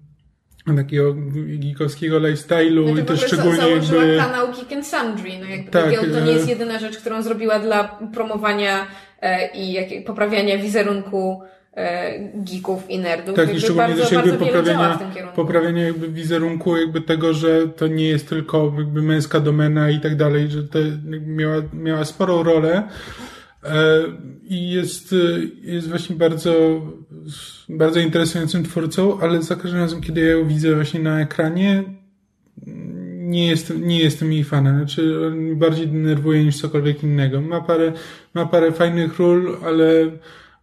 [0.77, 1.13] takiego
[1.59, 4.17] geekowskiego lifestyle'u no i to szczególnie jakby...
[4.17, 7.59] kanał Geek and Sundry, no jakby tak, to nie jest e- jedyna rzecz, którą zrobiła
[7.59, 8.87] dla promowania
[9.21, 11.41] e, i jak, poprawiania wizerunku
[12.35, 13.35] geeków i nerdów.
[13.35, 14.99] Tak, i szczególnie bardzo, też jakby poprawiania,
[15.35, 20.15] poprawiania jakby wizerunku jakby tego, że to nie jest tylko jakby męska domena i tak
[20.15, 20.79] dalej, że to
[21.25, 22.83] miała, miała sporą rolę
[23.63, 23.99] e,
[24.43, 25.15] i jest,
[25.61, 26.81] jest właśnie bardzo,
[27.69, 31.83] bardzo interesującym twórcą, ale za każdym razem, kiedy ja ją widzę właśnie na ekranie,
[33.17, 34.77] nie jestem, nie jestem jej fanem.
[34.77, 37.41] Znaczy, bardziej denerwuje niż cokolwiek innego.
[37.41, 37.91] Ma parę,
[38.33, 39.85] ma parę fajnych ról, ale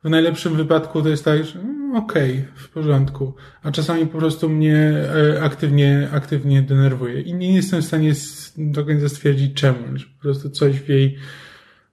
[0.05, 4.19] w najlepszym wypadku to jest tak, że mm, okej, okay, w porządku, a czasami po
[4.19, 8.13] prostu mnie e, aktywnie, aktywnie denerwuje i nie jestem w stanie
[8.57, 11.19] do końca stwierdzić czemu, że po prostu coś w jej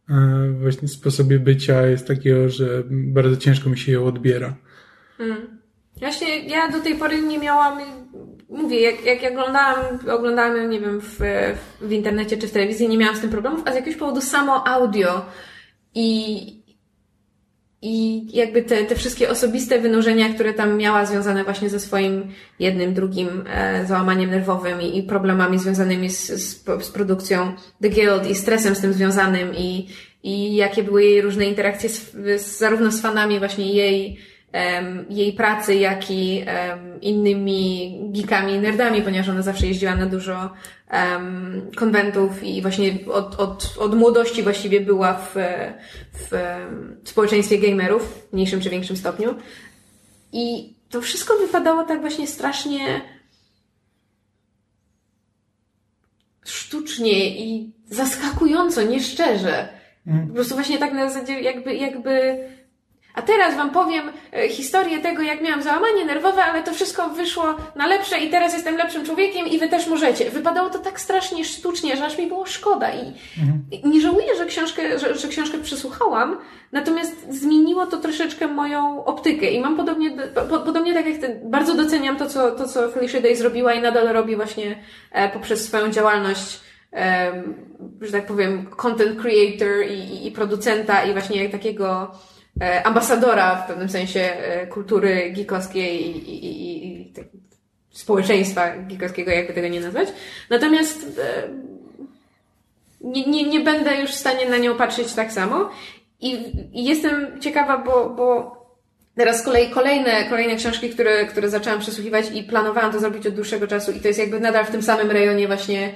[0.10, 4.55] e, właśnie sposobie bycia jest takiego, że bardzo ciężko mi się ją odbiera.
[5.18, 5.60] Hmm.
[5.99, 7.80] Właśnie ja do tej pory nie miałam,
[8.49, 11.20] mówię, jak, jak oglądałam, oglądałam, nie wiem, w,
[11.82, 14.68] w internecie czy w telewizji, nie miałam z tym problemów, a z jakiegoś powodu samo
[14.68, 15.26] audio
[15.95, 16.57] i,
[17.82, 22.28] i jakby te, te wszystkie osobiste wynurzenia, które tam miała związane właśnie ze swoim
[22.59, 28.30] jednym, drugim e, załamaniem nerwowym i, i problemami związanymi z, z, z, produkcją The Guild
[28.30, 29.88] i stresem z tym związanym i,
[30.23, 34.17] i jakie były jej różne interakcje z, z zarówno z fanami właśnie jej
[35.09, 36.45] jej pracy, jak i
[37.01, 40.53] innymi geekami, nerdami, ponieważ ona zawsze jeździła na dużo
[41.75, 45.35] konwentów i właśnie od, od, od młodości właściwie była w,
[46.13, 46.29] w,
[47.03, 49.35] w społeczeństwie gamerów w mniejszym czy większym stopniu.
[50.33, 53.01] I to wszystko wypadało tak właśnie strasznie
[56.45, 59.69] sztucznie i zaskakująco, nieszczerze.
[60.07, 60.27] Mm.
[60.27, 62.37] Po prostu właśnie tak na zasadzie jakby, jakby
[63.18, 67.55] a teraz Wam powiem e, historię tego, jak miałam załamanie nerwowe, ale to wszystko wyszło
[67.76, 70.30] na lepsze i teraz jestem lepszym człowiekiem i Wy też możecie.
[70.30, 73.93] Wypadało to tak strasznie sztucznie, że aż mi było szkoda i mhm.
[73.93, 76.38] nie żałuję, że książkę, że, że książkę przesłuchałam,
[76.72, 80.11] natomiast zmieniło to troszeczkę moją optykę i mam podobnie,
[80.49, 84.07] po, podobnie tak jak bardzo doceniam to, co, to, co Felicia Day zrobiła i nadal
[84.07, 84.78] robi właśnie
[85.11, 86.59] e, poprzez swoją działalność
[88.01, 92.11] że tak powiem, content creator i, i producenta i właśnie jak takiego
[92.84, 97.26] ambasadora w pewnym sensie e, kultury geekowskiej i, i, i, i tak,
[97.91, 100.08] społeczeństwa geekowskiego, jakby tego nie nazwać.
[100.49, 101.47] Natomiast e,
[103.01, 105.70] nie, nie, nie będę już w stanie na nią patrzeć tak samo.
[106.20, 106.34] I,
[106.74, 108.58] i jestem ciekawa, bo, bo
[109.16, 113.34] Teraz z kolei kolejne, kolejne książki, które, które zaczęłam przesłuchiwać i planowałam to zrobić od
[113.34, 115.93] dłuższego czasu i to jest jakby nadal w tym samym rejonie właśnie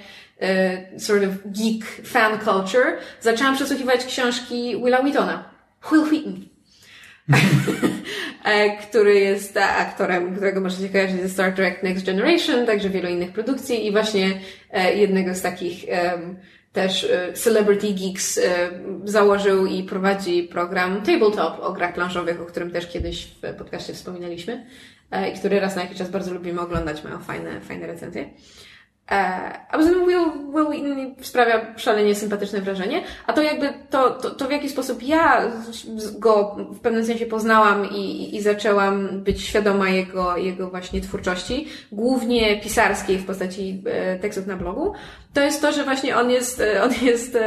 [0.98, 2.98] sort of geek fan culture.
[3.20, 5.44] Zaczęłam przesłuchiwać książki Willa Wheatona.
[5.92, 6.51] Will Wheaton.
[8.44, 13.32] E, który jest aktorem, którego możecie kojarzyć ze Star Trek Next Generation, także wielu innych
[13.32, 14.40] produkcji i właśnie
[14.72, 15.86] e, jednego z takich
[16.74, 18.40] też e, Celebrity Geeks
[19.04, 24.66] założył i prowadzi program Tabletop o grach planszowych, o którym też kiedyś w podcaście wspominaliśmy
[25.34, 28.30] i który raz na jakiś czas bardzo lubimy oglądać, mają fajne, fajne recenzje.
[29.08, 34.30] A poza tym Will, Will Wheaton sprawia szalenie sympatyczne wrażenie, a to jakby to, to,
[34.30, 35.52] to w jaki sposób ja
[36.20, 42.62] go w pewnym sensie poznałam i, i zaczęłam być świadoma jego, jego właśnie twórczości, głównie
[42.62, 43.84] pisarskiej w postaci
[44.22, 44.94] tekstów na blogu,
[45.34, 47.38] to jest to, że właśnie on jest, on jest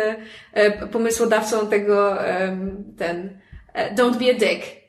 [0.93, 2.19] pomysłodawcą tego,
[2.99, 3.39] ten
[3.97, 4.84] don't be a dick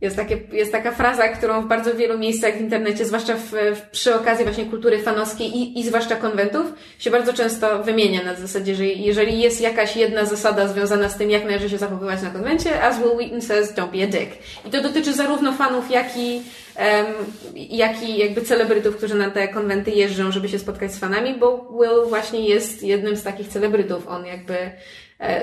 [0.00, 3.80] jest, takie, jest taka fraza, którą w bardzo wielu miejscach w internecie, zwłaszcza w, w,
[3.90, 6.66] przy okazji właśnie kultury fanowskiej i, i zwłaszcza konwentów,
[6.98, 11.30] się bardzo często wymienia na zasadzie, że jeżeli jest jakaś jedna zasada związana z tym,
[11.30, 14.32] jak należy się zachowywać na konwencie, as Will Wheaton says, don't be a dick.
[14.66, 16.42] I to dotyczy zarówno fanów, jak i,
[16.76, 17.06] um,
[17.54, 21.68] jak i jakby celebrytów, którzy na te konwenty jeżdżą, żeby się spotkać z fanami, bo
[21.72, 24.08] Will właśnie jest jednym z takich celebrytów.
[24.08, 24.56] On jakby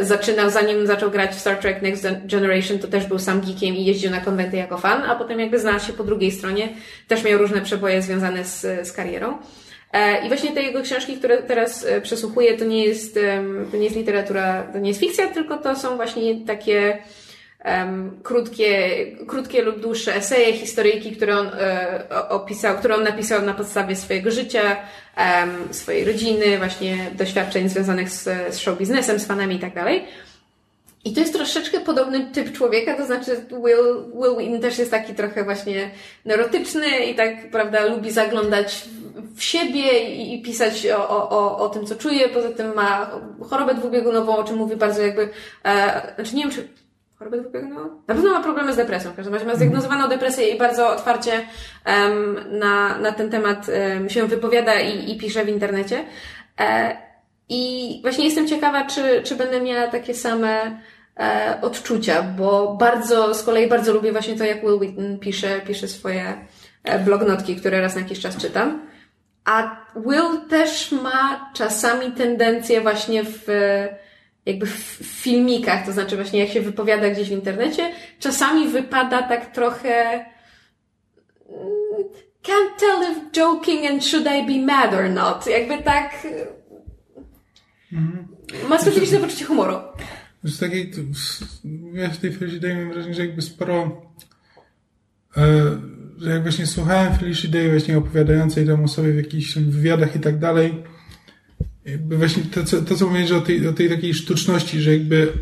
[0.01, 3.85] zaczynał, zanim zaczął grać w Star Trek Next Generation, to też był sam geekiem i
[3.85, 6.69] jeździł na konwenty jako fan, a potem jakby znalazł się po drugiej stronie,
[7.07, 9.37] też miał różne przeboje związane z, z karierą.
[9.93, 13.19] E, I właśnie te jego książki, które teraz e, przesłuchuję, to nie jest,
[13.71, 16.97] to nie jest literatura, to nie jest fikcja, tylko to są właśnie takie
[17.67, 18.89] um, krótkie,
[19.27, 24.31] krótkie lub dłuższe eseje, historyjki, które on e, opisał, które on napisał na podstawie swojego
[24.31, 24.77] życia,
[25.17, 28.23] um, swojej rodziny, właśnie doświadczeń związanych z,
[28.55, 30.03] z show biznesem, z fanami i tak dalej.
[31.05, 35.13] I to jest troszeczkę podobny typ człowieka, to znaczy Will, Will Wheaton też jest taki
[35.13, 35.91] trochę właśnie
[36.25, 38.85] neurotyczny i tak, prawda, lubi zaglądać
[39.35, 42.29] w siebie i, i pisać o, o, o tym, co czuje.
[42.29, 43.11] Poza tym ma
[43.49, 45.29] chorobę dwubiegunową, o czym mówi bardzo jakby,
[45.65, 46.67] e, znaczy nie wiem, czy
[47.19, 47.89] chorobę dwubiegunową?
[48.07, 49.11] Na pewno ma problemy z depresją.
[49.11, 51.31] W każdym razie ma zdiagnozowaną depresję i bardzo otwarcie
[51.85, 56.03] um, na, na ten temat um, się wypowiada i, i pisze w internecie.
[56.59, 56.97] E,
[57.49, 60.81] I właśnie jestem ciekawa, czy, czy będę miała takie same
[61.19, 65.87] e, odczucia, bo bardzo, z kolei bardzo lubię właśnie to, jak Will Wheaton pisze, pisze
[65.87, 66.45] swoje
[66.83, 68.87] e, blognotki, które raz na jakiś czas czytam.
[69.45, 73.45] A Will też ma czasami tendencję właśnie w
[74.47, 79.53] jakby w filmikach, to znaczy właśnie jak się wypowiada gdzieś w internecie, czasami wypada tak
[79.53, 80.27] trochę mm,
[82.43, 85.47] can't tell if joking and should I be mad or not.
[85.47, 86.27] Jakby tak
[87.93, 88.27] mhm.
[88.69, 89.75] ma specyficzne poczucie humoru.
[90.43, 90.91] Z takiej,
[91.93, 94.01] ja w tej chwili daję mi wrażenie, że jakby sporo
[95.37, 95.43] e,
[96.17, 100.19] że jak właśnie słuchałem Felicia Day właśnie opowiadającej tam o sobie w jakichś wywiadach i
[100.19, 100.83] tak dalej,
[101.87, 103.07] jakby właśnie to, co, to, co
[103.37, 105.33] o tej, o tej takiej sztuczności, że jakby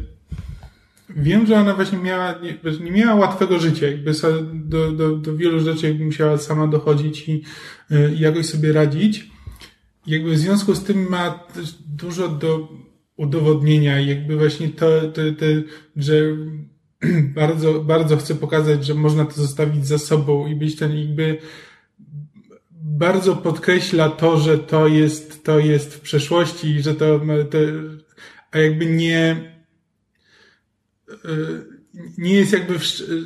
[1.09, 4.11] wiem, że ona właśnie miała, nie, nie miała łatwego życia, jakby
[4.53, 7.43] do, do, do wielu rzeczy jakby musiała sama dochodzić i,
[7.91, 9.29] y, i jakoś sobie radzić.
[10.07, 11.47] Jakby w związku z tym ma
[11.87, 12.67] dużo do
[13.17, 15.45] udowodnienia jakby właśnie to, to, to
[15.95, 16.15] że
[17.35, 21.37] bardzo, bardzo chcę pokazać, że można to zostawić za sobą i być ten jakby
[22.71, 27.19] bardzo podkreśla to, że to jest, to jest w przeszłości, że to,
[27.51, 27.57] to
[28.51, 29.51] a jakby nie,
[31.09, 31.29] e,
[32.17, 32.79] nie jest jakby,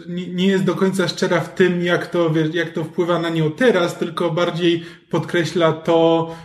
[0.07, 3.97] nie jest do końca szczera w tym, jak to, jak to wpływa na nią teraz,
[3.97, 6.35] tylko bardziej podkreśla to,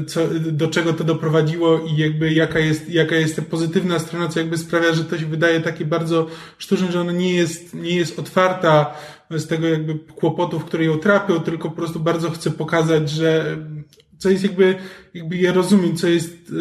[0.00, 4.28] e, co, do czego to doprowadziło i jakby jaka jest, jaka jest ta pozytywna strona,
[4.28, 6.26] co jakby sprawia, że to się wydaje takie bardzo
[6.58, 8.94] sztuczne, że ona nie jest, nie jest otwarta
[9.30, 13.58] z tego jakby kłopotów, które ją trapią, tylko po prostu bardzo chcę pokazać, że
[14.18, 14.74] co jest jakby,
[15.14, 16.52] jakby je rozumiem, co jest,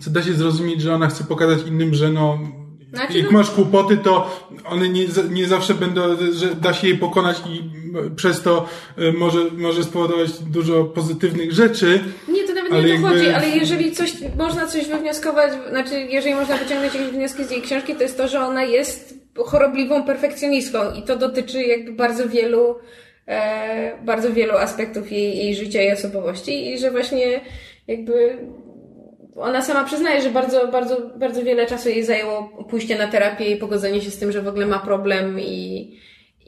[0.00, 2.38] co da się zrozumieć, że ona chce pokazać innym, że no,
[2.92, 3.38] znaczy, jak no...
[3.38, 6.00] masz kłopoty, to one nie, nie zawsze będą,
[6.32, 7.70] że da się je pokonać i
[8.16, 8.68] przez to
[8.98, 12.00] y, może, może spowodować dużo pozytywnych rzeczy.
[12.28, 13.08] Nie, to nawet nie o to jakby...
[13.08, 17.62] chodzi, ale jeżeli coś, można coś wywnioskować, znaczy jeżeli można wyciągnąć jakieś wnioski z jej
[17.62, 19.14] książki, to jest to, że ona jest
[19.46, 22.74] chorobliwą perfekcjonistką i to dotyczy jakby bardzo wielu, e,
[24.02, 27.40] bardzo wielu aspektów jej, jej życia i osobowości i że właśnie
[27.86, 28.38] jakby
[29.36, 33.56] ona sama przyznaje, że bardzo, bardzo, bardzo wiele czasu jej zajęło pójście na terapię i
[33.56, 35.98] pogodzenie się z tym, że w ogóle ma problem i,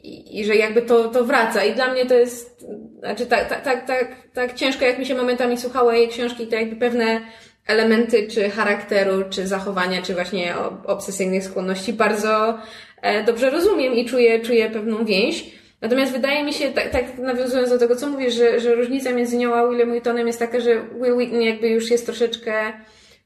[0.03, 1.63] i, i że jakby to, to wraca.
[1.63, 2.65] I dla mnie to jest,
[2.99, 6.55] znaczy tak, tak, tak, tak, tak ciężko, jak mi się momentami słuchało jej książki, to
[6.55, 7.21] jakby pewne
[7.67, 10.53] elementy czy charakteru, czy zachowania, czy właśnie
[10.85, 12.57] obsesyjnych skłonności bardzo
[13.01, 15.62] e, dobrze rozumiem i czuję, czuję pewną więź.
[15.83, 19.37] Natomiast wydaje mi się, tak, tak nawiązując do tego, co mówisz, że, że różnica między
[19.37, 22.73] nią a Willem Wheatonem jest taka, że Will Wheaton jakby już jest troszeczkę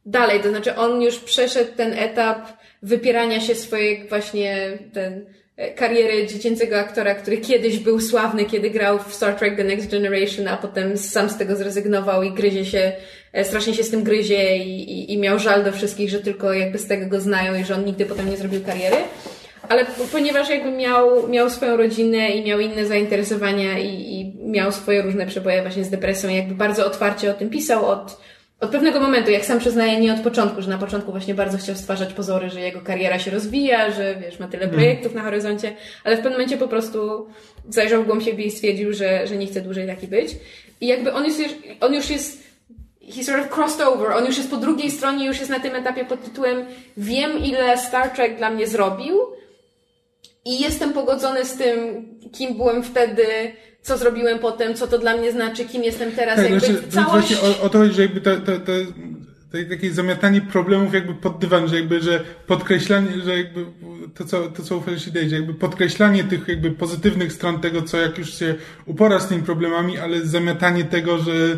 [0.05, 2.47] dalej, to znaczy on już przeszedł ten etap
[2.83, 5.25] wypierania się swojej właśnie ten
[5.57, 9.91] e, kariery dziecięcego aktora, który kiedyś był sławny, kiedy grał w Star Trek The Next
[9.91, 12.91] Generation, a potem sam z tego zrezygnował i gryzie się,
[13.33, 16.53] e, strasznie się z tym gryzie i, i, i miał żal do wszystkich, że tylko
[16.53, 18.97] jakby z tego go znają i że on nigdy potem nie zrobił kariery
[19.69, 25.01] ale ponieważ jakby miał, miał swoją rodzinę i miał inne zainteresowania i, i miał swoje
[25.01, 28.21] różne przeboje właśnie z depresją, jakby bardzo otwarcie o tym pisał od,
[28.59, 31.75] od pewnego momentu, jak sam przyznaje, nie od początku, że na początku właśnie bardzo chciał
[31.75, 34.81] stwarzać pozory, że jego kariera się rozwija, że wiesz, ma tyle mhm.
[34.81, 37.27] projektów na horyzoncie, ale w pewnym momencie po prostu
[37.69, 40.35] zajrzał w głąb siebie i stwierdził, że, że nie chce dłużej taki być.
[40.81, 41.35] I jakby on już,
[41.81, 42.47] on już jest
[43.15, 44.11] he sort of crossed over.
[44.11, 46.65] On już jest po drugiej stronie, już jest na tym etapie pod tytułem
[46.97, 49.19] Wiem, ile Star Trek dla mnie zrobił,
[50.47, 51.77] i jestem pogodzony z tym,
[52.31, 53.23] kim byłem wtedy,
[53.81, 56.35] co zrobiłem potem, co to dla mnie znaczy, kim jestem teraz.
[56.35, 57.11] Tak, jakby znaczy, całość...
[57.11, 58.71] właśnie o, o to chodzi, że jakby to, to, to,
[59.51, 63.65] to takie zamiatanie problemów jakby pod dywan, że jakby, że podkreślanie, że jakby
[64.15, 67.97] to co, to co u Felicity że jakby podkreślanie tych jakby pozytywnych stron tego, co
[67.97, 71.57] jak już się upora z tymi problemami, ale zamiatanie tego, że,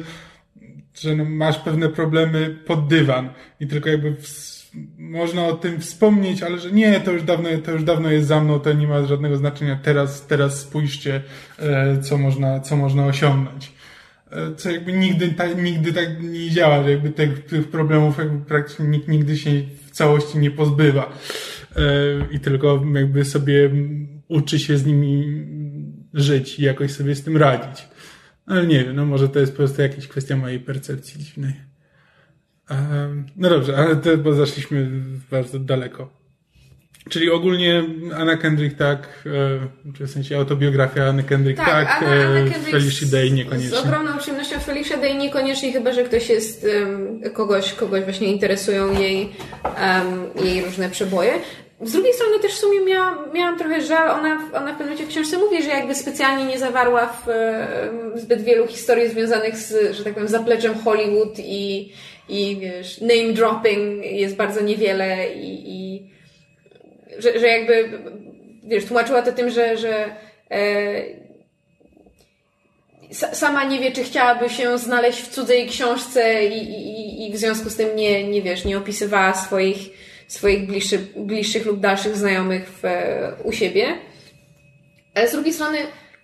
[0.93, 3.29] że no masz pewne problemy pod dywan
[3.59, 4.58] i tylko jakby w,
[4.97, 8.41] można o tym wspomnieć, ale że nie, to już dawno, to już dawno jest za
[8.41, 9.79] mną, to nie ma żadnego znaczenia.
[9.83, 11.21] Teraz, teraz spójrzcie,
[11.59, 13.71] e, co można, co można osiągnąć.
[14.31, 18.45] E, co jakby nigdy, tak, nigdy tak nie działa, że jakby tych, tych problemów jakby
[18.45, 19.51] praktycznie nikt nigdy się
[19.85, 21.13] w całości nie pozbywa.
[21.75, 21.81] E,
[22.31, 23.69] I tylko jakby sobie
[24.27, 25.43] uczy się z nimi
[26.13, 27.87] żyć i jakoś sobie z tym radzić.
[28.45, 31.68] Ale nie wiem, no może to jest po prostu jakaś kwestia mojej percepcji dziwnej.
[33.37, 34.89] No dobrze, ale to, bo zaszliśmy
[35.31, 36.19] bardzo daleko.
[37.09, 37.83] Czyli ogólnie
[38.17, 42.49] Anna Kendrick tak, e, czy w sensie autobiografia Anny Kendrick tak, tak Anna, Anna e,
[42.49, 43.77] Kendrick Felicia Day niekoniecznie.
[43.77, 46.67] Z ogromną przyjemnością Felicia Day niekoniecznie, chyba że ktoś jest,
[47.33, 49.29] kogoś, kogoś właśnie interesują jej,
[49.63, 51.31] um, jej różne przeboje.
[51.81, 55.05] Z drugiej strony też w sumie miałam, miałam trochę żal, ona, ona w pewnym momencie
[55.05, 57.27] w książce mówi, że jakby specjalnie nie zawarła w,
[58.15, 61.93] w zbyt wielu historii związanych z, że tak powiem, zapleczem Hollywood i,
[62.29, 66.09] i wiesz, name dropping jest bardzo niewiele i, i
[67.17, 67.99] że, że jakby,
[68.63, 70.15] wiesz, tłumaczyła to tym, że, że
[70.51, 71.01] e,
[73.11, 77.69] sama nie wie, czy chciałaby się znaleźć w cudzej książce i, i, i w związku
[77.69, 79.77] z tym nie, nie wiesz, nie opisywała swoich,
[80.27, 82.83] swoich bliższych, bliższych lub dalszych znajomych w,
[83.43, 83.97] u siebie.
[85.15, 85.77] Ale z drugiej strony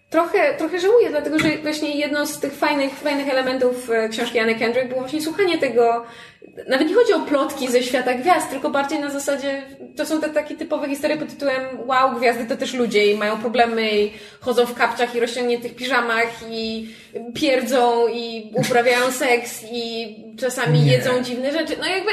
[0.10, 4.56] trochę, trochę żałuję, dlatego że właśnie jedno z tych fajnych, fajnych elementów e, książki Anny
[4.56, 6.06] Kendrick było właśnie słuchanie tego,
[6.68, 9.64] nawet nie chodzi o plotki ze świata gwiazd, tylko bardziej na zasadzie,
[9.98, 13.38] to są te takie typowe historie pod tytułem wow, gwiazdy to też ludzie i mają
[13.38, 16.90] problemy i chodzą w kapciach i rozciągniętych piżamach i
[17.34, 20.92] pierdzą i uprawiają seks i czasami nie.
[20.92, 21.76] jedzą dziwne rzeczy.
[21.80, 22.12] No jakby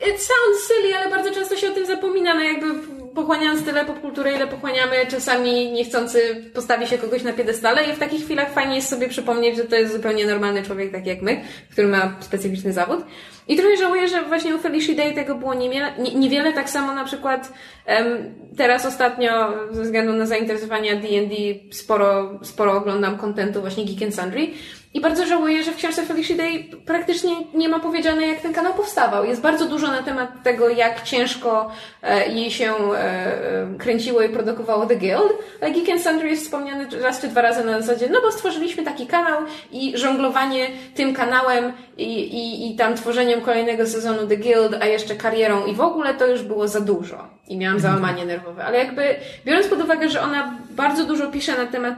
[0.00, 2.66] it sounds silly, ale bardzo często się o tym zapomina, no jakby
[3.14, 8.24] pochłaniając tyle popkultury, ile pochłaniamy, czasami niechcący postawi się kogoś na piedestale i w takich
[8.24, 11.40] chwilach fajnie jest sobie przypomnieć, że to jest zupełnie normalny człowiek, tak jak my,
[11.70, 13.04] który ma specyficzny zawód.
[13.48, 17.04] I trochę żałuję, że właśnie u Felicia Day tego było niewiele, niewiele tak samo na
[17.04, 17.52] przykład
[17.88, 21.34] um, teraz ostatnio ze względu na zainteresowania D&D
[21.70, 24.46] sporo, sporo oglądam kontentu właśnie Geek and Sundry
[24.94, 28.74] i bardzo żałuję, że w książce Felicia Day praktycznie nie ma powiedziane, jak ten kanał
[28.74, 29.24] powstawał.
[29.24, 31.70] Jest bardzo dużo na temat tego, jak ciężko
[32.02, 36.44] e, jej się e, e, kręciło i produkowało The Guild, ale Geek and Sundry jest
[36.44, 39.42] wspomniany raz czy dwa razy na zasadzie, no bo stworzyliśmy taki kanał
[39.72, 45.14] i żonglowanie tym kanałem i, i, i tam tworzeniem kolejnego sezonu The Guild, a jeszcze
[45.14, 47.28] karierą i w ogóle to już było za dużo.
[47.48, 48.64] I miałam załamanie nerwowe.
[48.64, 51.94] Ale jakby biorąc pod uwagę, że ona bardzo dużo pisze na temat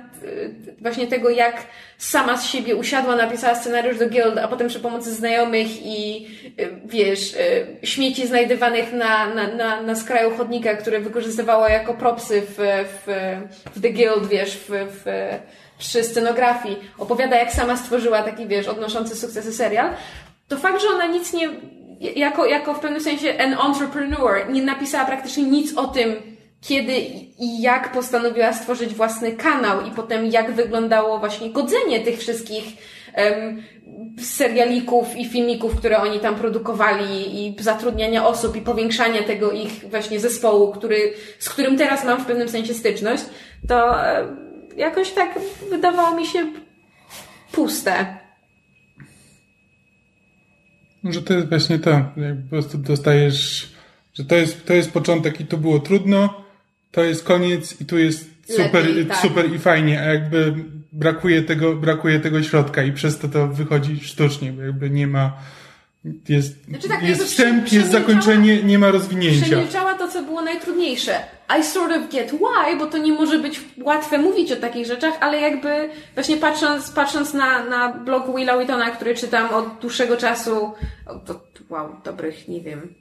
[0.80, 1.66] właśnie tego, jak
[1.98, 6.28] sama z siebie usiadła, napisała scenariusz do Guild, a potem przy pomocy znajomych i
[6.84, 7.36] wiesz,
[7.82, 12.56] śmieci znajdywanych na, na, na, na skraju chodnika, które wykorzystywała jako propsy w,
[13.06, 13.36] w,
[13.76, 15.04] w The Guild, wiesz, w, w,
[15.78, 19.90] przy scenografii, opowiada jak sama stworzyła taki, wiesz, odnoszący sukcesy serial,
[20.48, 21.48] to fakt, że ona nic nie,
[22.00, 26.35] jako, jako w pewnym sensie an entrepreneur, nie napisała praktycznie nic o tym,
[26.68, 26.92] kiedy
[27.38, 32.64] i jak postanowiła stworzyć własny kanał i potem jak wyglądało właśnie godzenie tych wszystkich
[33.16, 33.62] um,
[34.20, 40.20] serialików i filmików, które oni tam produkowali i zatrudniania osób i powiększania tego ich właśnie
[40.20, 43.24] zespołu, który, z którym teraz mam w pewnym sensie styczność,
[43.68, 43.94] to
[44.76, 45.38] jakoś tak
[45.70, 46.46] wydawało mi się
[47.52, 48.16] puste.
[51.04, 53.72] Że to jest właśnie to, jak po prostu dostajesz,
[54.14, 56.45] że to jest, to jest początek i tu było trudno,
[56.96, 59.16] to jest koniec i tu jest super, Lepiej, tak.
[59.16, 60.54] super i fajnie, a jakby
[60.92, 65.32] brakuje tego, brakuje tego środka i przez to to wychodzi sztucznie, bo jakby nie ma,
[66.28, 69.46] jest, znaczy tak, jest wstęp, jest zakończenie, nie ma rozwinięcia.
[69.46, 71.20] Przemilczała to, co było najtrudniejsze.
[71.60, 75.14] I sort of get why, bo to nie może być łatwe mówić o takich rzeczach,
[75.20, 80.72] ale jakby właśnie patrząc, patrząc na, na blog Willa Whitona, który czytam od dłuższego czasu,
[81.26, 81.40] to,
[81.70, 82.94] wow, dobrych, nie wiem,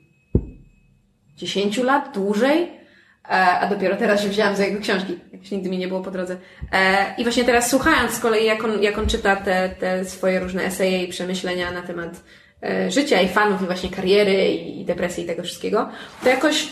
[1.38, 2.85] 10 lat, dłużej,
[3.30, 6.38] a dopiero teraz się wzięłam za jego książki, jakoś nigdy mi nie było po drodze.
[6.72, 10.40] E, I właśnie teraz słuchając z kolei, jak on, jak on czyta te, te swoje
[10.40, 12.22] różne eseje i przemyślenia na temat
[12.66, 15.90] E, życia i fanów i właśnie kariery i depresji i tego wszystkiego,
[16.24, 16.68] to jakoś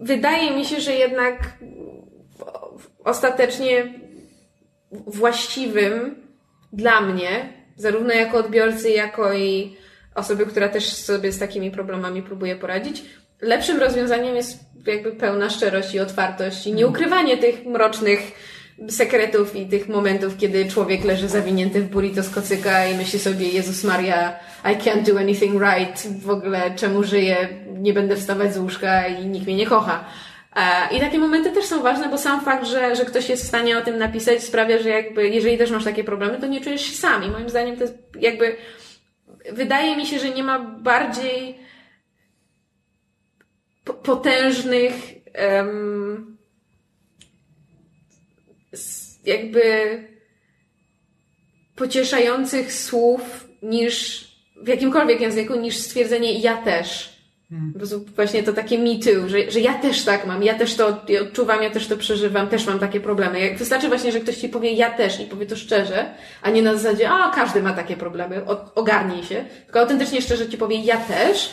[0.00, 1.58] wydaje mi się, że jednak
[3.04, 3.94] ostatecznie
[4.90, 6.26] właściwym
[6.72, 9.76] dla mnie, zarówno jako odbiorcy, jako i
[10.14, 13.04] osoby, która też sobie z takimi problemami próbuje poradzić,
[13.40, 18.20] lepszym rozwiązaniem jest jakby pełna szczerość i otwartość i nieukrywanie tych mrocznych
[18.88, 23.48] sekretów i tych momentów, kiedy człowiek leży zawinięty w burrito z kocyka i myśli sobie,
[23.48, 28.58] Jezus Maria, I can't do anything right, w ogóle czemu żyję, nie będę wstawać z
[28.58, 30.04] łóżka i nikt mnie nie kocha.
[30.56, 33.48] E, I takie momenty też są ważne, bo sam fakt, że, że ktoś jest w
[33.48, 36.82] stanie o tym napisać sprawia, że jakby, jeżeli też masz takie problemy, to nie czujesz
[36.82, 37.24] się sam.
[37.24, 38.56] I moim zdaniem to jest jakby,
[39.52, 41.65] wydaje mi się, że nie ma bardziej
[43.94, 44.94] potężnych
[45.56, 46.36] um,
[49.24, 49.62] jakby
[51.76, 54.26] pocieszających słów niż
[54.62, 57.16] w jakimkolwiek języku, niż stwierdzenie ja też.
[57.50, 57.72] Hmm.
[58.16, 60.86] Właśnie to takie me too, że, że ja też tak mam, ja też to
[61.22, 63.40] odczuwam, ja też to przeżywam, też mam takie problemy.
[63.40, 66.62] Jak wystarczy właśnie, że ktoś ci powie ja też i powie to szczerze, a nie
[66.62, 68.42] na zasadzie, a każdy ma takie problemy,
[68.74, 71.50] ogarnij się, tylko autentycznie szczerze ci powie ja też.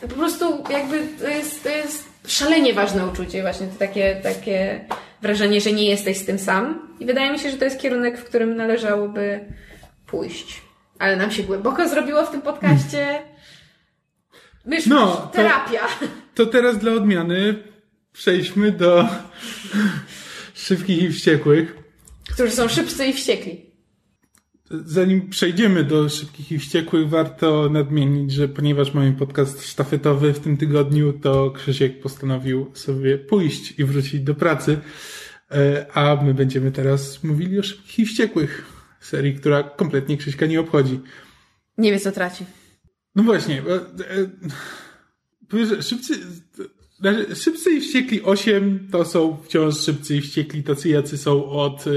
[0.00, 4.84] Po prostu jakby to jest, to jest szalenie ważne uczucie właśnie, to takie, takie
[5.22, 6.96] wrażenie, że nie jesteś z tym sam.
[7.00, 9.40] I wydaje mi się, że to jest kierunek, w którym należałoby
[10.06, 10.62] pójść.
[10.98, 13.22] Ale nam się głęboko zrobiło w tym podcaście.
[14.64, 15.80] Mysz, no, terapia.
[16.34, 17.54] To, to teraz dla odmiany
[18.12, 19.08] przejdźmy do
[20.54, 21.76] szybkich i wściekłych.
[22.32, 23.69] Którzy są szybcy i wściekli.
[24.70, 30.56] Zanim przejdziemy do szybkich i wściekłych, warto nadmienić, że ponieważ mamy podcast sztafetowy w tym
[30.56, 34.78] tygodniu, to Krzysiek postanowił sobie pójść i wrócić do pracy.
[35.50, 38.64] E, a my będziemy teraz mówili o szybkich i wściekłych
[39.00, 41.00] serii, która kompletnie Krzyśka nie obchodzi.
[41.78, 42.44] Nie wie, co traci.
[43.14, 43.62] No właśnie.
[43.62, 43.74] Bo,
[45.78, 46.14] e, szybcy,
[47.00, 51.86] znaczy, szybcy i wściekli 8 to są wciąż szybcy i wściekli tacy, jacy są od
[51.86, 51.90] e,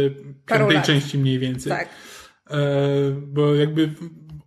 [0.45, 1.69] piątej części mniej więcej.
[1.69, 1.89] Tak.
[2.50, 2.58] E,
[3.12, 3.89] bo jakby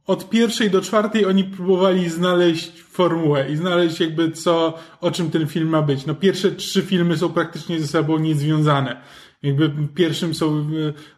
[0.07, 5.47] od pierwszej do czwartej oni próbowali znaleźć formułę i znaleźć jakby co, o czym ten
[5.47, 6.07] film ma być.
[6.07, 8.97] No pierwsze trzy filmy są praktycznie ze sobą niezwiązane.
[9.43, 10.71] Jakby w pierwszym są,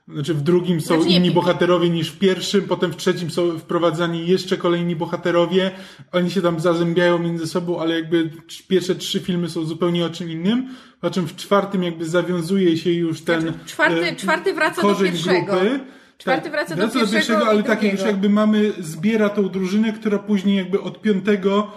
[0.08, 4.26] znaczy w drugim są znaczy inni bohaterowie niż w pierwszym, potem w trzecim są wprowadzani
[4.26, 5.70] jeszcze kolejni bohaterowie.
[6.12, 8.30] Oni się tam zazębiają między sobą, ale jakby
[8.68, 10.68] pierwsze trzy filmy są zupełnie o czym innym.
[11.00, 14.94] Po czym w czwartym jakby zawiązuje się już ten znaczy, czwarty, e, czwarty wraca do
[14.94, 15.46] pierwszego.
[15.46, 15.80] grupy.
[16.18, 19.48] Czwarty tak, wraca, do, wraca pierwszego, do pierwszego, ale tak już jakby mamy, zbiera tą
[19.48, 21.72] drużynę, która później jakby od piątego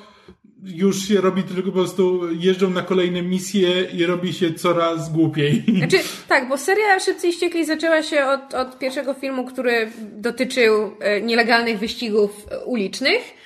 [0.63, 5.63] już się robi tylko po prostu jeżdżą na kolejne misje i robi się coraz głupiej.
[5.77, 10.91] Znaczy, tak, bo seria Szybcy i Ściekli zaczęła się od, od pierwszego filmu, który dotyczył
[10.99, 13.21] e, nielegalnych wyścigów ulicznych.
[13.21, 13.40] E,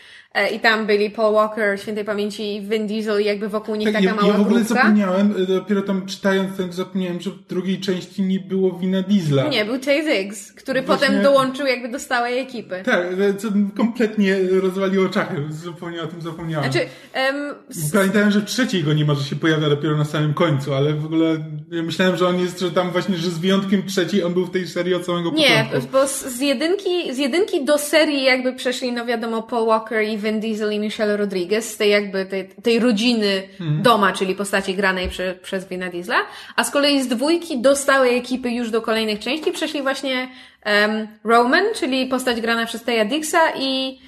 [0.51, 4.05] i tam byli Paul Walker, świętej pamięci, Vin Diesel i jakby wokół nich tak, taka
[4.05, 4.75] ja, mała Ja w ogóle grupka.
[4.75, 9.47] zapomniałem, e, dopiero tam czytając ten zapomniałem, że w drugiej części nie było Vina Diesla.
[9.47, 11.07] Nie, był Chase Higgs, który Właśnie...
[11.07, 12.81] potem dołączył jakby do stałej ekipy.
[12.85, 16.71] Tak, e, co kompletnie rozwaliło czachy, zupełnie o tym zapomniałem.
[16.71, 17.55] Znaczy, um,
[17.93, 21.05] Pamiętałem, że trzeciej go nie ma, że się pojawia dopiero na samym końcu, ale w
[21.05, 24.45] ogóle ja myślałem, że on jest, że tam właśnie, że z wyjątkiem trzeciej on był
[24.45, 25.75] w tej serii od samego nie, początku.
[25.75, 30.17] Nie, bo z jedynki, z jedynki do serii jakby przeszli, no wiadomo, Paul Walker i
[30.25, 33.81] Vin Diesel i Michelle Rodriguez z tej jakby tej, tej rodziny hmm.
[33.81, 36.17] Doma, czyli postaci granej prze, przez Vina Diesla,
[36.55, 40.27] a z kolei z dwójki do stałej ekipy już do kolejnych części przeszli właśnie
[40.65, 43.99] um, Roman, czyli postać grana przez Teja Dixa i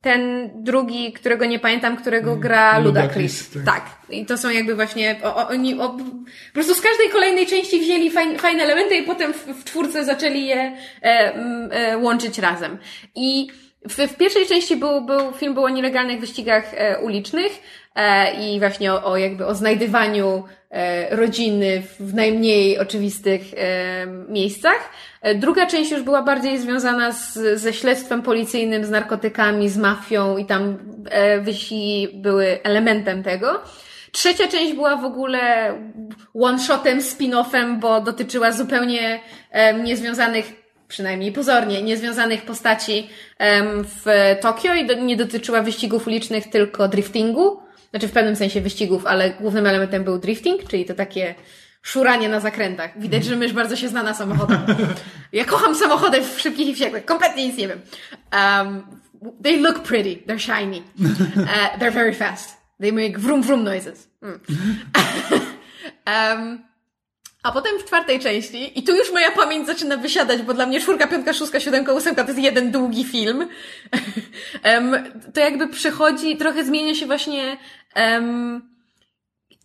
[0.00, 3.54] ten drugi, którego nie pamiętam, którego gra Ludacris.
[3.54, 3.84] Ludacris, Tak.
[4.10, 6.04] I to są jakby właśnie, o, oni o, po
[6.54, 10.46] prostu z każdej kolejnej części wzięli fajne, fajne elementy i potem w, w czwórce zaczęli
[10.46, 11.34] je e,
[11.70, 12.78] e, łączyć razem.
[13.14, 13.48] I
[13.88, 17.52] w, w pierwszej części był, był, film był o nielegalnych wyścigach e, ulicznych
[17.94, 24.90] e, i właśnie o, o jakby o znajdywaniu e, rodziny w najmniej oczywistych e, miejscach.
[25.22, 30.36] E, Druga część już była bardziej związana z, ze śledztwem policyjnym, z narkotykami, z mafią
[30.36, 30.78] i tam
[31.10, 33.62] e, wyścigi były elementem tego.
[34.12, 35.72] Trzecia część była w ogóle
[36.34, 39.20] one-shotem, spin-offem, bo dotyczyła zupełnie
[39.50, 43.10] em, niezwiązanych, przynajmniej pozornie, niezwiązanych postaci
[43.82, 47.60] w Tokio i nie dotyczyła wyścigów ulicznych, tylko driftingu.
[47.90, 51.34] Znaczy w pewnym sensie wyścigów, ale głównym elementem był drifting, czyli to takie
[51.82, 53.00] szuranie na zakrętach.
[53.00, 54.60] Widać, że mysz bardzo się zna na samochodach.
[55.32, 57.04] Ja kocham samochody w szybkich i wściekłych.
[57.04, 57.80] Kompletnie nic nie wiem.
[58.32, 58.82] Um,
[59.42, 60.16] they look pretty.
[60.26, 60.82] They're shiny.
[60.98, 62.56] Uh, they're very fast.
[62.80, 64.08] They make vroom vroom noises.
[64.22, 64.40] Mm.
[66.06, 66.65] um,
[67.46, 70.80] a potem w czwartej części, i tu już moja pamięć zaczyna wysiadać, bo dla mnie
[70.80, 73.48] czwórka, piątka, szóstka, siódemka, ósemka to jest jeden długi film.
[75.34, 77.56] to jakby przechodzi, trochę zmienia się właśnie
[77.96, 78.62] um,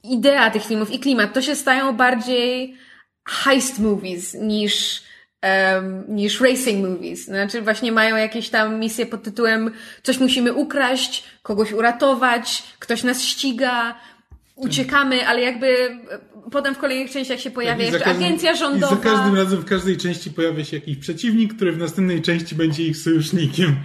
[0.04, 1.34] idea tych filmów i klimat.
[1.34, 2.78] To się stają bardziej
[3.26, 5.04] heist movies niż
[5.44, 7.26] um, niż racing movies.
[7.26, 9.72] Znaczy właśnie mają jakieś tam misje pod tytułem
[10.04, 13.96] coś musimy ukraść, kogoś uratować, ktoś nas ściga,
[14.56, 16.00] uciekamy, ale jakby e,
[16.52, 18.96] potem w kolejnych częściach się pojawia Tak, jeszcze każdym- agencja rządowa.
[18.96, 22.56] I za każdym razem w każdej części pojawia się jakiś przeciwnik, który w następnej części
[22.56, 23.76] będzie ich sojusznikiem.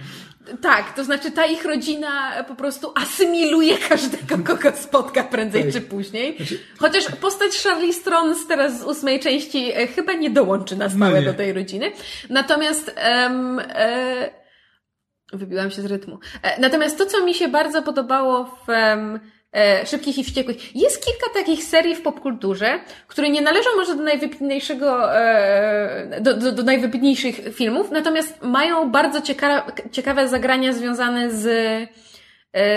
[0.61, 5.73] Tak, to znaczy ta ich rodzina po prostu asymiluje każdego, kogo spotka prędzej Tak.
[5.73, 6.37] czy później.
[6.77, 11.31] Chociaż postać Charlize Strons teraz z ósmej części e, chyba nie dołączy na stałe No
[11.31, 11.91] do tej rodziny.
[12.29, 14.29] Natomiast em, e,
[15.33, 16.19] wybiłam się z rytmu.
[16.41, 19.19] E, natomiast to, co mi się bardzo podobało w em,
[19.51, 24.03] e, Szybkich i Wściekłych, jest kilka takich serii w popkulturze, które nie należą może do
[24.03, 31.47] najwybitniejszego, e, do, do, do najwybitniejszych filmów, natomiast mają bardzo ciekawe, ciekawe zagrania związane z,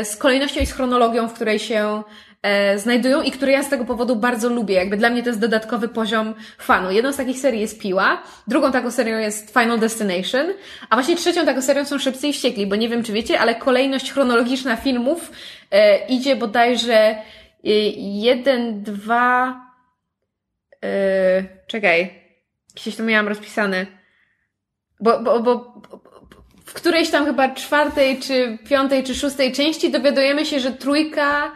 [0.04, 2.02] z kolejnością i z chronologią, w której się
[2.42, 4.74] e, znajdują i które ja z tego powodu bardzo lubię.
[4.74, 6.90] Jakby dla mnie to jest dodatkowy poziom fanu.
[6.90, 10.46] Jedną z takich serii jest Piła, drugą taką serią jest Final Destination,
[10.90, 13.54] a właśnie trzecią taką serią są Szybcy i Wściekli, bo nie wiem czy wiecie, ale
[13.54, 15.30] kolejność chronologiczna filmów
[15.70, 17.16] e, idzie bodajże e,
[18.20, 19.60] jeden, dwa...
[20.84, 22.14] E, czekaj,
[22.74, 23.86] gdzieś to miałam rozpisane.
[25.00, 25.82] Bo, bo, bo
[26.70, 31.52] w którejś tam chyba czwartej, czy piątej, czy szóstej części dowiadujemy się, że trójka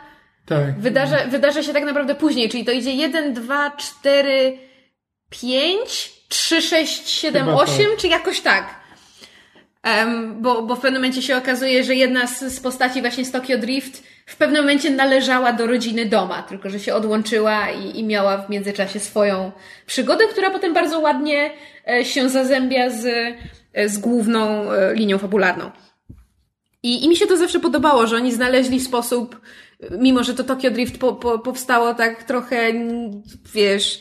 [0.46, 0.78] Tak.
[0.78, 4.58] wydarza, wydarza się tak naprawdę później, czyli to idzie 1, 2, 4,
[5.30, 7.96] 5, 3, 6, 7, Chyba 8, tak.
[7.96, 8.74] czy jakoś tak.
[9.82, 13.30] Em, bo, bo w pewnym momencie się okazuje, że jedna z, z postaci właśnie z
[13.30, 18.04] Tokyo Drift w pewnym momencie należała do rodziny Doma, tylko że się odłączyła i, i
[18.04, 19.52] miała w międzyczasie swoją
[19.86, 21.50] przygodę, która potem bardzo ładnie
[21.88, 23.06] e, się zazębia z,
[23.86, 25.70] z główną e, linią fabularną.
[26.82, 29.40] I, I mi się to zawsze podobało, że oni znaleźli sposób,
[29.98, 32.72] mimo że to Tokyo Drift po, po, powstało tak trochę,
[33.54, 34.00] wiesz,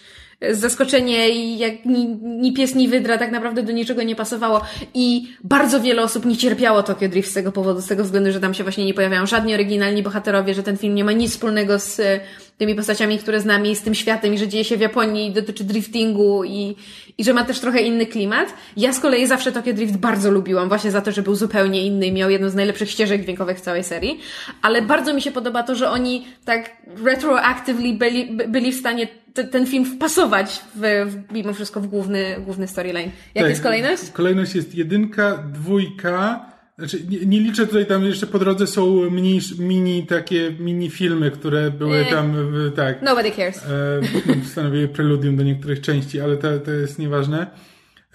[0.51, 4.61] zaskoczenie i jak ni, ni pies, ni wydra tak naprawdę do niczego nie pasowało.
[4.93, 8.39] I bardzo wiele osób nie cierpiało Tokyo Drift z tego powodu, z tego względu, że
[8.39, 11.79] tam się właśnie nie pojawiają żadni oryginalni bohaterowie, że ten film nie ma nic wspólnego
[11.79, 12.19] z e,
[12.57, 15.31] tymi postaciami, które znamy i z tym światem i że dzieje się w Japonii i
[15.31, 16.75] dotyczy driftingu i,
[17.17, 18.53] i że ma też trochę inny klimat.
[18.77, 22.05] Ja z kolei zawsze Tokyo Drift bardzo lubiłam, właśnie za to, że był zupełnie inny
[22.05, 24.19] i miał jedną z najlepszych ścieżek dźwiękowych w całej serii.
[24.61, 26.69] Ale bardzo mi się podoba to, że oni tak
[27.03, 30.79] retroactively byli, by- byli w stanie te, ten film wpasować w,
[31.09, 33.11] w, mimo wszystko w główny, główny storyline.
[33.35, 33.49] Jak Tak.
[33.49, 34.03] jest kolejność?
[34.13, 36.52] Kolejność jest jedynka, dwójka.
[36.77, 41.31] Znaczy, nie, nie liczę tutaj, tam jeszcze po drodze są mini, mini takie mini filmy,
[41.31, 42.05] które były Nie.
[42.05, 42.35] tam,
[42.75, 43.01] tak.
[43.01, 43.57] Nobody cares.
[43.65, 47.47] E, stanowiły preludium do niektórych części, ale to, to jest nieważne.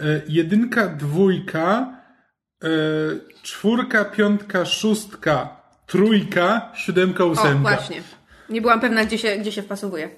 [0.01, 1.97] E, jedynka, dwójka,
[2.65, 2.69] e,
[3.43, 7.59] czwórka, piątka, szóstka, trójka, siódemka, O, ósemka.
[7.59, 8.03] właśnie.
[8.51, 10.09] Nie byłam pewna, gdzie się, gdzie się wpasowuje.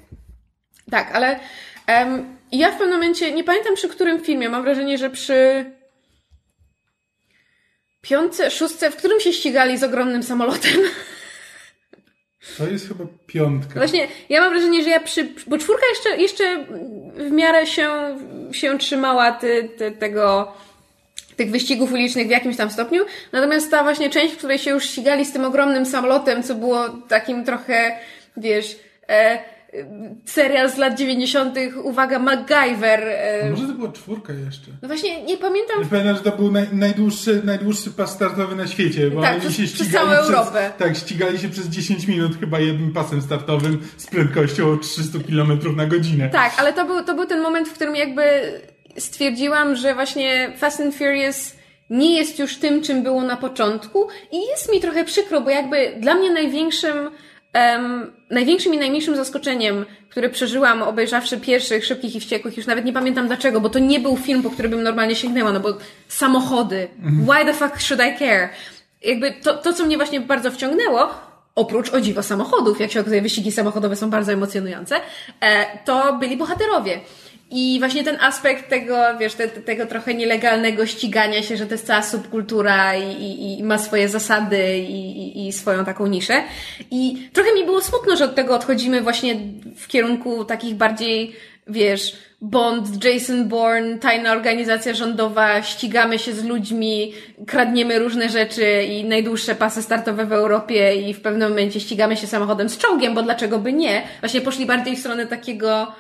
[0.90, 1.40] Tak, ale
[1.86, 5.64] em, ja w pewnym momencie, nie pamiętam przy którym filmie, mam wrażenie, że przy
[8.00, 10.76] piątce, szóstce, w którym się ścigali z ogromnym samolotem.
[12.58, 13.74] To jest chyba piątka.
[13.74, 16.66] Właśnie, ja mam wrażenie, że ja przy, bo czwórka jeszcze, jeszcze
[17.14, 17.88] w miarę się,
[18.52, 20.54] się trzymała ty, ty, tego,
[21.36, 23.04] tych wyścigów ulicznych w jakimś tam stopniu.
[23.32, 26.88] Natomiast ta właśnie część, w której się już ścigali z tym ogromnym samolotem, co było
[26.88, 27.98] takim trochę,
[28.36, 28.76] wiesz,
[29.08, 29.38] e,
[30.24, 33.00] serial z lat 90., uwaga, MacGyver.
[33.46, 34.66] A może to była czwórka jeszcze?
[34.82, 35.76] No właśnie, nie pamiętam.
[35.82, 39.10] Ja pamiętam, że to był naj, najdłuższy, najdłuższy pas startowy na świecie.
[39.10, 40.72] Bo Tak, oni przez- się przez ścigali całą Europę.
[40.78, 45.86] Tak, ścigali się przez 10 minut chyba jednym pasem startowym z prędkością 300 km na
[45.86, 46.28] godzinę.
[46.30, 48.22] Tak, ale to był, to był ten moment, w którym jakby
[48.98, 51.52] stwierdziłam, że właśnie Fast and Furious
[51.90, 55.92] nie jest już tym, czym było na początku i jest mi trochę przykro, bo jakby
[56.00, 56.96] dla mnie największym
[57.52, 62.92] em, największym i najmniejszym zaskoczeniem, które przeżyłam obejrzawszy pierwszych Szybkich i Wściekłych, już nawet nie
[62.92, 65.68] pamiętam dlaczego, bo to nie był film, po który bym normalnie sięgnęła, no bo
[66.08, 68.48] samochody, why the fuck should I care?
[69.02, 71.08] Jakby to, to, co mnie właśnie bardzo wciągnęło,
[71.54, 74.96] oprócz o dziwo samochodów, jak się okazuje, wyścigi samochodowe są bardzo emocjonujące,
[75.40, 77.00] e, to byli bohaterowie.
[77.50, 81.74] I właśnie ten aspekt tego, wiesz, te, te- tego trochę nielegalnego ścigania się, że to
[81.74, 86.42] jest cała subkultura i, i, i ma swoje zasady i, i swoją taką niszę.
[86.90, 89.36] I trochę mi było smutno, że od tego odchodzimy właśnie
[89.76, 91.36] w kierunku takich bardziej,
[91.66, 97.12] wiesz, Bond, Jason Bourne, tajna organizacja rządowa, ścigamy się z ludźmi,
[97.46, 102.26] kradniemy różne rzeczy i najdłuższe pasy startowe w Europie i w pewnym momencie ścigamy się
[102.26, 104.02] samochodem z czołgiem, bo dlaczego by nie?
[104.20, 105.92] Właśnie poszli bardziej w stronę takiego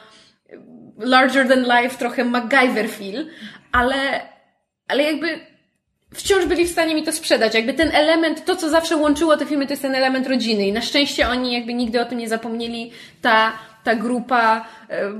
[1.00, 3.26] larger than life, trochę MacGyver feel,
[3.72, 4.20] ale,
[4.88, 5.40] ale jakby
[6.14, 7.54] wciąż byli w stanie mi to sprzedać.
[7.54, 10.72] Jakby ten element, to co zawsze łączyło te filmy, to jest ten element rodziny i
[10.72, 12.92] na szczęście oni jakby nigdy o tym nie zapomnieli.
[13.22, 13.52] Ta,
[13.84, 15.12] ta grupa e,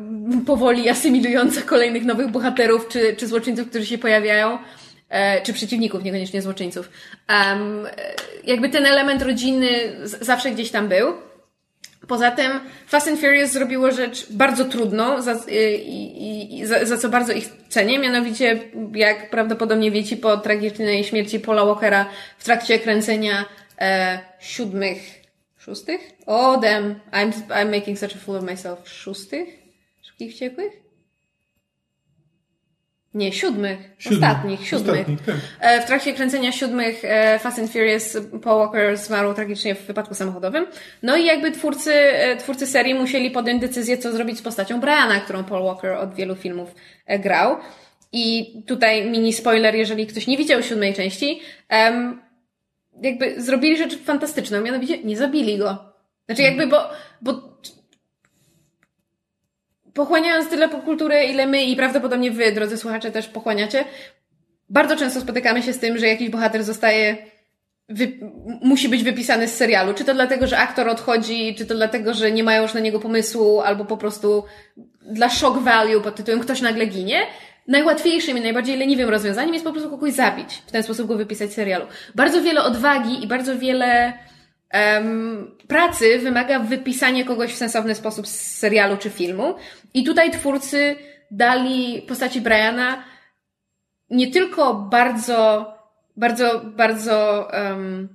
[0.46, 4.58] powoli asymilująca kolejnych nowych bohaterów czy, czy złoczyńców, którzy się pojawiają,
[5.08, 6.90] e, czy przeciwników, niekoniecznie złoczyńców.
[7.30, 7.58] E,
[8.44, 9.68] jakby ten element rodziny
[10.04, 11.29] zawsze gdzieś tam był.
[12.08, 15.56] Poza tym Fast and Furious zrobiło rzecz bardzo trudną, za, i,
[15.86, 18.60] i, i za, za co bardzo ich cenię, mianowicie,
[18.94, 22.06] jak prawdopodobnie wiecie, po tragicznej śmierci Paula Walkera
[22.38, 23.44] w trakcie kręcenia
[23.80, 24.98] e, siódmych,
[25.58, 26.00] szóstych?
[26.26, 28.88] Oh, damn, I'm, I'm making such a fool of myself.
[28.88, 29.48] Szóstych?
[30.02, 30.89] Szybkich Wściekłych?
[33.14, 33.78] Nie, siódmych.
[33.98, 34.22] Siódmych.
[34.22, 34.90] Ostatnich, siódmych.
[35.00, 35.34] Ostatnich, tak.
[35.60, 40.14] E, W trakcie kręcenia siódmych e, Fast and Furious Paul Walker zmarł tragicznie w wypadku
[40.14, 40.66] samochodowym.
[41.02, 45.20] No i jakby twórcy, e, twórcy serii musieli podjąć decyzję, co zrobić z postacią Briana,
[45.20, 46.74] którą Paul Walker od wielu filmów
[47.18, 47.56] grał.
[48.12, 51.40] I tutaj mini spoiler, jeżeli ktoś nie widział siódmej części,
[53.02, 55.78] jakby zrobili rzecz fantastyczną, mianowicie nie zabili go.
[56.26, 56.90] Znaczy jakby, bo,
[57.22, 57.58] bo
[59.94, 63.84] pochłaniając tyle popkultury, ile my i prawdopodobnie wy, drodzy słuchacze, też pochłaniacie,
[64.68, 67.16] bardzo często spotykamy się z tym, że jakiś bohater zostaje,
[67.88, 68.12] wy,
[68.62, 69.94] musi być wypisany z serialu.
[69.94, 73.00] Czy to dlatego, że aktor odchodzi, czy to dlatego, że nie mają już na niego
[73.00, 74.44] pomysłu, albo po prostu
[75.02, 77.26] dla shock value pod tytułem ktoś nagle ginie.
[77.68, 80.54] Najłatwiejszym i najbardziej leniwym rozwiązaniem jest po prostu kogoś zabić.
[80.66, 81.86] W ten sposób go wypisać z serialu.
[82.14, 84.12] Bardzo wiele odwagi i bardzo wiele
[84.70, 89.54] em, pracy wymaga wypisanie kogoś w sensowny sposób z serialu czy filmu.
[89.94, 90.96] I tutaj twórcy
[91.30, 93.04] dali postaci Briana
[94.10, 95.66] nie tylko bardzo,
[96.16, 98.08] bardzo, bardzo um,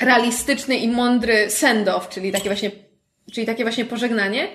[0.00, 2.70] realistyczny i mądry send-off, czyli takie właśnie,
[3.32, 4.48] czyli takie właśnie pożegnanie,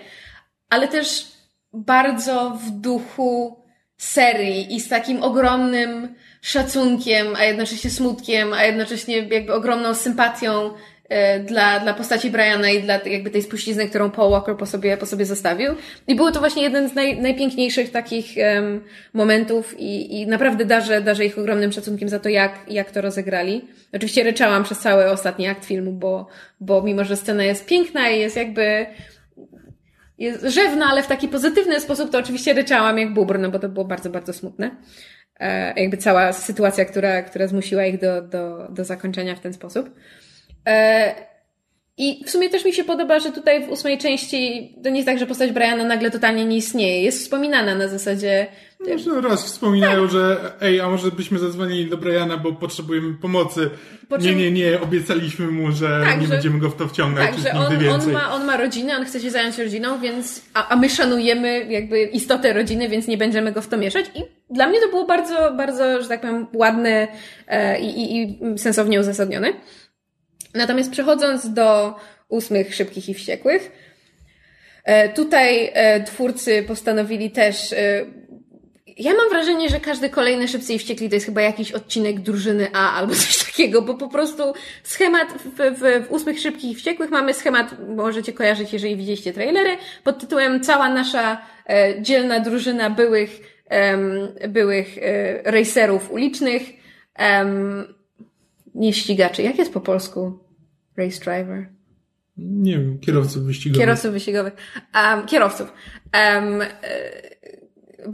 [0.70, 1.32] ale też
[1.74, 3.64] bardzo w duchu
[3.98, 10.72] serii i z takim ogromnym szacunkiem, a jednocześnie smutkiem, a jednocześnie jakby ogromną sympatią
[11.10, 14.98] e, dla, dla postaci Briana i dla jakby tej spuścizny, którą Paul Walker po sobie,
[14.98, 15.76] po sobie zostawił.
[16.08, 18.82] I było to właśnie jeden z naj, najpiękniejszych takich em,
[19.14, 23.68] momentów i, i naprawdę darzę, darzę ich ogromnym szacunkiem za to, jak, jak to rozegrali.
[23.94, 26.28] Oczywiście ryczałam przez cały ostatni akt filmu, bo,
[26.60, 28.86] bo mimo, że scena jest piękna i jest jakby
[30.22, 33.70] jest rzewna, ale w taki pozytywny sposób, to oczywiście ryczałam jak bubr, no bo to
[33.70, 34.72] było bardzo, bardzo smutne.
[35.40, 39.90] E, jakby cała sytuacja, która, która zmusiła ich do, do, do zakończenia w ten sposób.
[40.68, 41.16] E,
[41.98, 45.08] I w sumie też mi się podoba, że tutaj w ósmej części to nie jest
[45.08, 47.02] tak, że postać Briana nagle totalnie nie istnieje.
[47.02, 48.48] Jest wspominana na zasadzie
[48.90, 50.12] Może raz wspominają, Tak.
[50.12, 53.70] że ej, a może byśmy zadzwonili do Briana, bo potrzebujemy pomocy.
[54.10, 56.88] Po czym- Nie, nie, nie, obiecaliśmy mu, że Tak, nie że- będziemy go w to
[56.88, 57.90] wciągać Tak, że on, więcej.
[58.16, 61.66] on, ma, on ma rodzinę, on chce się zająć rodziną, więc, a, a my szanujemy
[61.70, 64.06] jakby istotę rodziny, więc nie będziemy go w to mieszać.
[64.16, 67.08] I dla mnie to było bardzo, bardzo, że tak powiem, ładne
[67.48, 69.54] e, i, i, sensownie uzasadnione.
[70.54, 71.96] Natomiast przechodząc do
[72.30, 73.72] ósmych szybkich i wściekłych,
[74.84, 77.76] e, tutaj e, twórcy postanowili też.
[79.02, 82.68] Ja mam wrażenie, że każdy kolejny Szybcy i Wściekli to jest chyba jakiś odcinek drużyny
[82.74, 84.44] A albo coś takiego, bo po prostu
[84.84, 89.78] schemat w, w, w ósmych Szybkich i Wściekłych mamy schemat, możecie kojarzyć, jeżeli widzieliście trailery,
[90.04, 96.64] pod tytułem Cała nasza e, dzielna drużyna byłych, em, byłych e, racerów ulicznych,
[97.16, 97.84] em,
[98.76, 99.42] nie ścigaczy.
[99.42, 100.40] Jak jest po polsku
[100.98, 101.70] race driver?
[102.38, 103.82] Nie wiem, kierowców wyścigowych.
[103.82, 104.54] Kierowców wyścigowych.
[104.96, 105.74] Um, kierowców.
[106.14, 107.31] Um, e,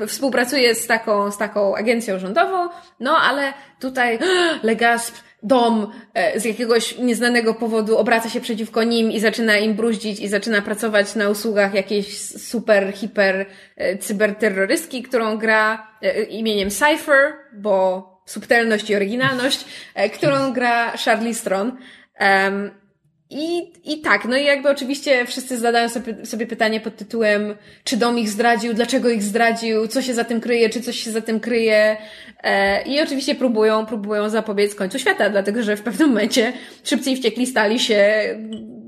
[0.07, 2.69] współpracuje z taką, z taką agencją rządową,
[2.99, 4.19] no ale tutaj
[4.63, 10.19] Legasp, dom e, z jakiegoś nieznanego powodu obraca się przeciwko nim i zaczyna im bruździć
[10.19, 13.45] i zaczyna pracować na usługach jakiejś super, hiper
[13.75, 19.65] e, cyberterrorystki, którą gra e, imieniem Cypher, bo subtelność i oryginalność,
[20.13, 21.77] którą gra Charlize Theron.
[22.19, 22.86] Um,
[23.29, 27.97] i, I tak, no i jakby oczywiście wszyscy zadają sobie, sobie pytanie pod tytułem, czy
[27.97, 31.21] dom ich zdradził, dlaczego ich zdradził, co się za tym kryje, czy coś się za
[31.21, 31.97] tym kryje.
[32.43, 37.15] E, I oczywiście próbują, próbują zapobiec końcu świata, dlatego że w pewnym momencie szybcy i
[37.15, 37.99] wściekli stali się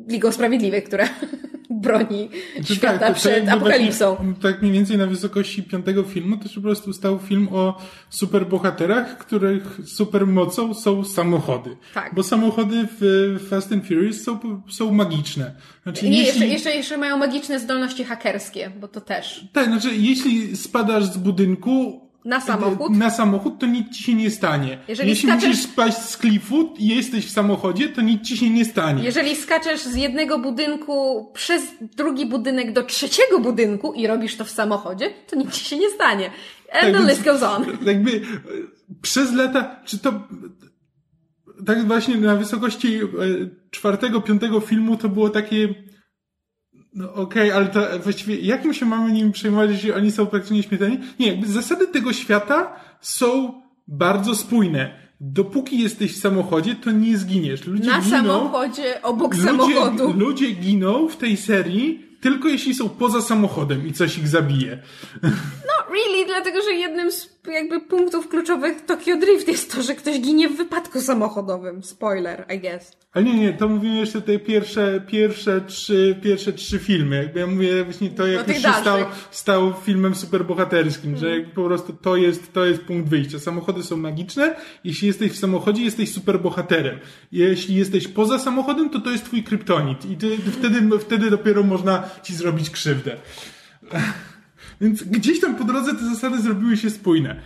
[0.10, 1.10] Ligą Sprawiedliwych, która
[1.69, 4.15] broni Znaczy świata to- to przed apokalipsą.
[4.15, 7.81] Właśnie, tak mniej więcej na wysokości piątego filmu to się po prostu stał film o
[8.10, 11.77] superbohaterach, których supermocą są samochody.
[11.94, 12.15] Tak.
[12.15, 15.52] Bo samochody w Fast and Furious są, są magiczne.
[15.84, 19.45] Znaczy, Nie, jeśli, jeszcze, jeszcze, jeszcze mają magiczne zdolności hakerskie, bo to też.
[19.53, 22.98] Tak, znaczy jeśli spadasz z budynku Na samochód?
[22.98, 24.78] na samochód, to nic ci się nie stanie.
[24.88, 28.50] Jeżeli Jeśli skaczesz- musisz spaść z klifu i jesteś w samochodzie, to nic ci się
[28.50, 29.04] nie stanie.
[29.04, 31.64] Jeżeli skaczesz z jednego budynku przez
[31.98, 35.90] drugi budynek do trzeciego budynku i robisz to w samochodzie, to nic ci się nie
[35.90, 36.26] stanie.
[36.26, 37.66] And the Tak, więc list goes on.
[37.86, 38.22] Jakby e,
[39.02, 40.14] przez lata, czy to
[41.66, 43.08] tak właśnie na wysokości e,
[43.72, 45.70] czwartego, piątego filmu to było takie
[46.94, 50.99] no okej, ale to właściwie jakim się mamy nimi przejmować, jeśli oni są praktycznie śmiertelni?
[51.20, 53.53] Nie, jakby zasady tego świata są
[53.88, 55.10] bardzo spójne.
[55.22, 57.68] Dopóki jesteś w samochodzie, to nie zginiesz.
[57.68, 60.14] Ludzie Na giną, samochodzie, obok ludzie, samochodu.
[60.14, 64.80] ludzie giną w tej serii tylko jeśli są poza samochodem i coś ich zabije.
[65.90, 70.49] Really, dlatego że jednym z jakby punktów kluczowych Tokyo Drift jest to, że ktoś ginie
[70.49, 71.84] w wypadku samochodowym.
[71.84, 72.91] Spoiler, I guess.
[73.14, 77.16] Ale nie, nie, to mówimy jeszcze te pierwsze, pierwsze trzy, pierwsze trzy filmy.
[77.16, 79.28] Jakby ja mówię właśnie to, jak już się stał, dalszych.
[79.32, 83.40] stał filmem superbohaterskim, że jakby po prostu to jest, to jest punkt wyjścia.
[83.40, 84.56] Samochody są magiczne.
[84.84, 86.99] Jeśli jesteś w samochodzie, jesteś superbohaterem.
[87.32, 90.06] Jeśli jesteś poza samochodem, to to jest twój kryptonit.
[90.06, 93.18] I ty wtedy, wtedy dopiero można ci zrobić krzywdę.
[94.81, 97.41] Więc gdzieś tam po drodze te zasady zrobiły się spójne.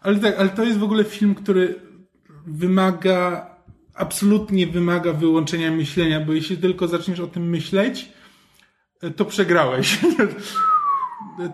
[0.00, 1.74] Ale tak, ale to jest w ogóle film, który
[2.46, 3.50] wymaga,
[3.94, 8.12] absolutnie wymaga wyłączenia myślenia, bo jeśli tylko zaczniesz o tym myśleć,
[9.16, 9.98] to przegrałeś.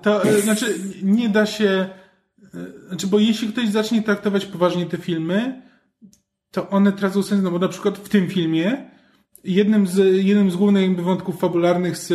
[0.03, 1.89] To e, znaczy, nie da się,
[2.55, 5.63] e, znaczy, bo jeśli ktoś zacznie traktować poważnie te filmy,
[6.51, 8.91] to one tracą sens, no bo na przykład w tym filmie
[9.45, 12.09] jednym z, jednym z głównych wątków fabularnych z,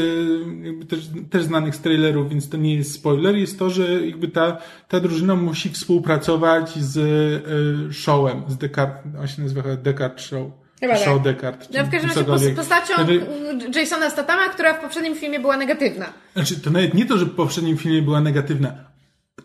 [0.90, 4.58] też, też znanych z trailerów, więc to nie jest spoiler, jest to, że jakby ta,
[4.88, 10.52] ta drużyna musi współpracować z y, showem, z Descartes, on się nazywa Descartes Show.
[10.80, 11.24] Chyba Show tak.
[11.24, 11.70] Descartes.
[11.74, 16.06] No w każdym razie postacią Znaczy, Jasona Statama, która w poprzednim filmie była negatywna.
[16.34, 18.74] znaczy, to nawet nie to, że w poprzednim filmie była negatywna.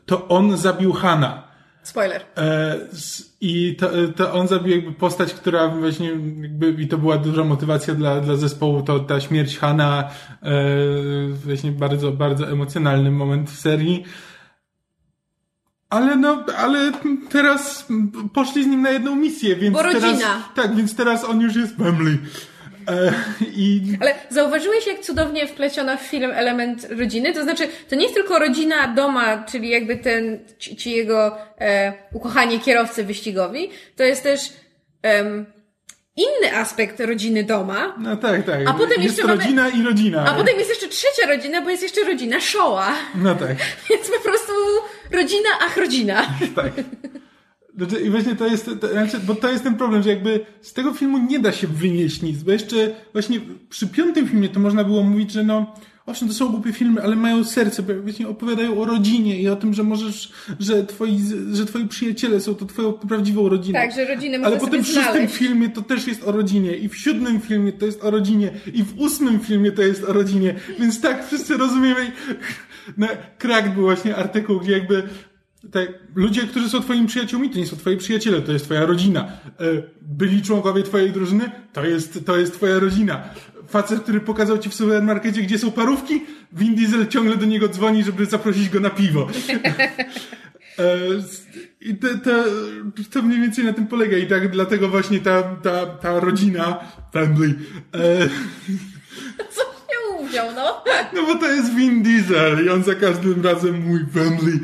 [0.06, 1.43] To on zabił Hana.
[1.84, 2.24] Spoiler.
[2.36, 2.76] E,
[3.40, 6.08] I to, to on zabił jakby postać, która właśnie
[6.40, 10.10] jakby, i to była duża motywacja dla, dla zespołu, to ta śmierć Hana,
[10.42, 10.54] e,
[11.28, 14.04] właśnie bardzo, bardzo emocjonalny moment w serii.
[15.90, 16.92] Ale no, ale
[17.30, 17.86] teraz
[18.32, 20.42] poszli z nim na jedną misję, więc Bo teraz, rodzina.
[20.54, 22.18] tak, więc teraz on już jest family.
[22.88, 23.12] E,
[23.56, 27.32] I Ale zauważyłeś, jak cudownie wpleciono w film element rodziny?
[27.32, 31.92] To znaczy, to nie jest tylko rodzina doma, czyli jakby ten, ci, ci jego e,
[32.12, 34.40] ukochani kierowcy wyścigowi, to jest też
[35.02, 35.46] em,
[36.16, 38.60] inny aspekt rodziny doma, no tak, tak.
[38.68, 40.24] A potem jest jeszcze mamy- rodzina i rodzina.
[40.26, 42.94] a potem jest jeszcze trzecia rodzina, bo jest jeszcze rodzina Shoa.
[43.14, 43.56] No tak.
[43.90, 44.52] Więc po prostu
[45.12, 46.26] rodzina, ach rodzina.
[46.56, 46.72] Tak.
[47.76, 50.72] Znaczy, I właśnie to jest, to, znaczy, bo to jest ten problem, że jakby z
[50.72, 52.76] tego filmu nie da się wynieść nic, bo jeszcze
[53.12, 55.74] właśnie przy piątym filmie to można było mówić, że no,
[56.06, 59.56] owszem, to są głupie filmy, ale mają serce, bo właśnie opowiadają o rodzinie i o
[59.56, 61.20] tym, że możesz, że twoi,
[61.52, 63.80] że twoi przyjaciele są to twoją prawdziwą rodziną.
[63.80, 66.96] Tak, że rodziny Ale potem w szóstym filmie to też jest o rodzinie, i w
[66.96, 70.54] siódmym filmie to jest o rodzinie, i w ósmym filmie to jest o rodzinie.
[70.78, 72.12] Więc tak, wszyscy rozumiemy.
[72.96, 75.02] Na krak był właśnie artykuł, gdzie jakby
[75.72, 79.20] tak, ludzie, którzy są twoimi przyjaciółmi, to nie są twoi przyjaciele, to jest twoja rodzina.
[79.22, 79.64] E,
[80.02, 83.22] Byli członkowie twojej drużyny, to jest, to jest twoja rodzina.
[83.68, 86.22] Facet, który pokazał ci w supermarkecie, gdzie są parówki,
[86.52, 89.28] Vin Diesel ciągle do niego dzwoni, żeby zaprosić go na piwo.
[90.78, 90.98] E,
[91.80, 92.44] I to, to,
[93.10, 96.80] to mniej więcej na tym polega i tak dlatego właśnie ta, ta, ta rodzina,
[97.12, 97.54] family,
[100.42, 100.84] no.
[101.14, 104.60] no bo to jest Vin Diesel i on za każdym razem mój family.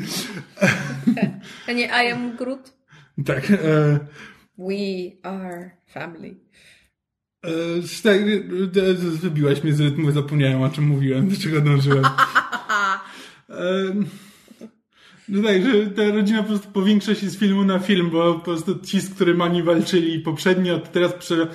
[1.67, 2.73] A nie I am Groot.
[3.25, 3.99] Tak, e,
[4.57, 6.35] We are family.
[7.43, 7.49] E,
[8.03, 12.05] tak, e, e, wybiłaś mnie z rytmu, zapomniałem o czym mówiłem, do czego dążyłem.
[13.49, 13.93] E,
[15.29, 18.39] no tak, że ta rodzina po prostu powiększa się z filmu na film, bo po
[18.39, 21.47] prostu ci, z którymi oni walczyli poprzednio, to teraz prze,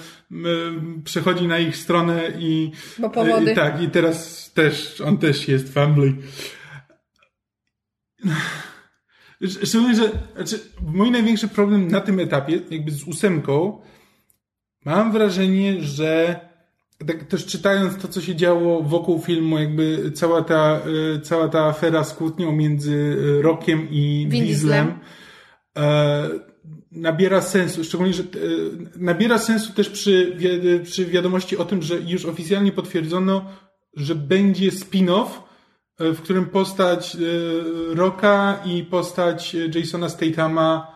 [1.05, 2.71] przechodzi na ich stronę i...
[2.99, 3.53] Bo powody.
[3.53, 6.15] I, tak, i teraz też, on też jest family.
[9.65, 13.83] Szczególnie, że znaczy, mój największy problem na tym etapie, jakby z ósemką,
[14.85, 16.41] mam wrażenie, że
[16.99, 20.81] tak też czytając to, co się działo wokół filmu, jakby cała ta,
[21.17, 24.99] y, cała ta afera z kłótnią między y, Rockiem i Vin Dieslem
[25.77, 26.29] e,
[26.93, 28.27] nabiera sensu, szczególnie, że e,
[28.97, 30.37] nabiera sensu też przy,
[30.85, 33.45] przy wiadomości o tym, że już oficjalnie potwierdzono,
[33.95, 35.27] że będzie spin-off,
[35.99, 37.17] e, w którym postać
[37.95, 40.96] Rocka i postać Jasona Statama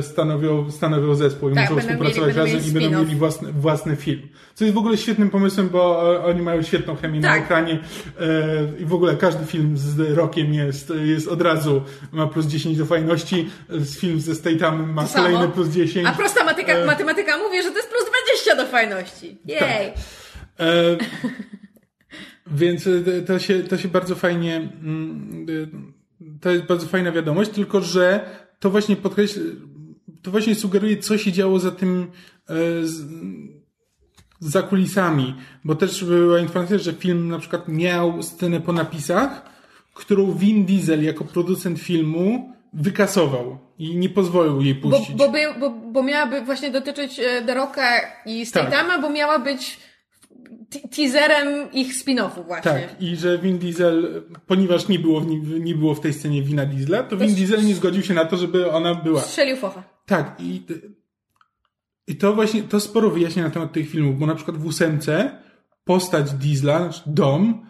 [0.00, 4.28] stanowią, stanowią zespół i tak, muszą współpracować mieli, razem i będą mieli własny, własny film.
[4.54, 7.30] Co jest w ogóle świetnym pomysłem, bo e, oni mają świetną chemię tak.
[7.30, 7.78] na ekranie
[8.20, 11.82] e, i w ogóle każdy film z Rockiem jest, jest od razu,
[12.12, 13.50] ma plus 10 do fajności,
[13.98, 16.06] film ze State'em ma kolejny plus 10.
[16.08, 16.86] A prosta matematyka, e...
[16.86, 18.04] matematyka mówi, że to jest plus
[18.44, 19.38] 20 do fajności.
[19.44, 19.58] Jej!
[19.58, 19.68] Tak.
[20.60, 20.96] E...
[22.46, 22.88] Więc
[23.26, 25.46] to się, to się bardzo fajnie, mm,
[26.40, 28.20] to jest bardzo fajna wiadomość, tylko że
[28.60, 29.42] to właśnie podkreśla,
[30.22, 32.10] to właśnie sugeruje, co się działo za tym,
[32.48, 33.04] e, z,
[34.40, 35.34] za kulisami,
[35.64, 39.42] bo też była informacja, że film na przykład miał scenę po napisach,
[39.94, 45.16] którą Vin Diesel jako producent filmu wykasował i nie pozwolił jej puścić.
[45.16, 49.02] Bo, bo, by, bo, bo miałaby właśnie dotyczyć e, The Rocka i Statama, tak.
[49.02, 49.78] bo miała być
[50.70, 52.70] teaserem ich spin-offu właśnie.
[52.70, 55.26] Tak, i że Vin Diesel, ponieważ nie było, w,
[55.60, 58.24] nie było w tej scenie wina Diesla, to, to Vin Diesel nie zgodził się na
[58.24, 59.20] to, żeby ona była.
[59.20, 59.82] Strzelił focha.
[60.06, 60.62] Tak, i,
[62.06, 65.38] i to właśnie, to sporo wyjaśnia na temat tych filmów, bo na przykład w ósemce
[65.84, 67.66] postać Diesla, znaczy dom,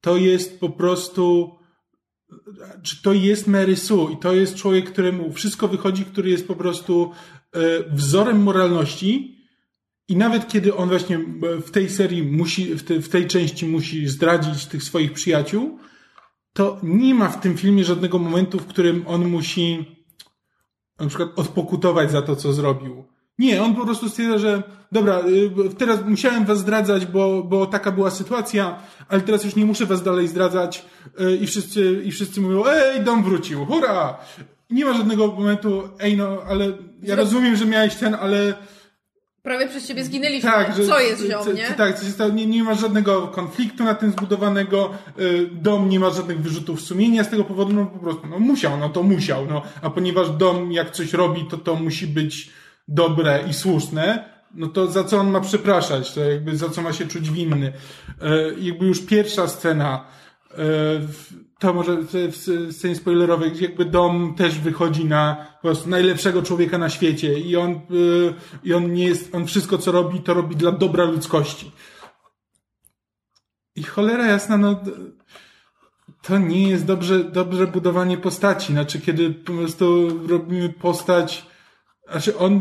[0.00, 1.54] to jest po prostu
[2.82, 6.54] czy to jest Mary Sue i to jest człowiek, któremu wszystko wychodzi, który jest po
[6.54, 7.10] prostu
[7.52, 7.60] e,
[7.90, 9.33] wzorem moralności,
[10.08, 11.18] i nawet kiedy on właśnie
[11.66, 15.78] w tej serii musi, w, te, w tej części musi zdradzić tych swoich przyjaciół,
[16.52, 19.96] to nie ma w tym filmie żadnego momentu, w którym on musi
[21.00, 23.04] na przykład odpokutować za to, co zrobił.
[23.38, 24.62] Nie, on po prostu stwierdza, że
[24.92, 29.64] dobra, y, teraz musiałem was zdradzać, bo, bo taka była sytuacja, ale teraz już nie
[29.64, 30.84] muszę was dalej zdradzać
[31.20, 34.18] y, i wszyscy, i wszyscy mówią, ej, dom wrócił, hurra!
[34.70, 36.72] Nie ma żadnego momentu, ej no, ale
[37.02, 38.54] ja rozumiem, że miałeś ten, ale
[39.44, 40.50] Prawie przez ciebie zginęliśmy.
[40.50, 41.66] Tak, że, co jest ziom, nie?
[41.66, 46.00] Tak, co się stało, nie, nie ma żadnego konfliktu na tym zbudowanego, y, dom nie
[46.00, 49.46] ma żadnych wyrzutów sumienia z tego powodu, no po prostu, no musiał, no to musiał,
[49.46, 49.62] no.
[49.82, 52.50] A ponieważ dom jak coś robi, to to musi być
[52.88, 56.92] dobre i słuszne, no to za co on ma przepraszać, to jakby za co ma
[56.92, 57.66] się czuć winny.
[57.66, 60.04] Y, jakby już pierwsza scena,
[60.52, 60.56] y,
[61.64, 62.36] to może w
[62.70, 67.56] scenie spoilerowej, gdzie jakby dom też wychodzi na po prostu najlepszego człowieka na świecie i
[67.56, 68.34] on, y,
[68.64, 71.72] i on nie jest, on wszystko co robi, to robi dla dobra ludzkości.
[73.76, 74.80] I cholera jasna, no
[76.22, 78.72] to nie jest dobrze, dobrze budowanie postaci.
[78.72, 81.46] Znaczy, kiedy po prostu robimy postać,
[82.10, 82.60] znaczy on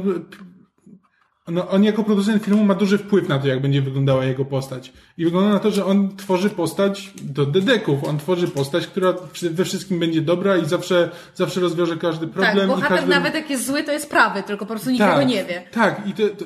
[1.47, 4.93] no, on jako producent filmu ma duży wpływ na to, jak będzie wyglądała jego postać.
[5.17, 8.03] I wygląda na to, że on tworzy postać do dedeków.
[8.03, 9.13] On tworzy postać, która
[9.51, 12.57] we wszystkim będzie dobra i zawsze, zawsze rozwiąże każdy tak, problem.
[12.57, 13.09] Tak, bohater każdy...
[13.09, 15.63] nawet jak jest zły, to jest prawy, tylko po prostu nikt tak, tego nie wie.
[15.71, 16.45] Tak, i to, to...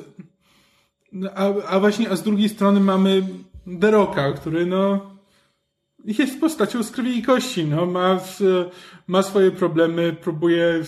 [1.11, 3.23] No, a, a właśnie, a z drugiej strony mamy
[3.67, 5.16] Deroka, który no
[6.07, 8.19] jest postacią z krwi i kości, no, ma,
[9.07, 10.84] ma swoje problemy, próbuje,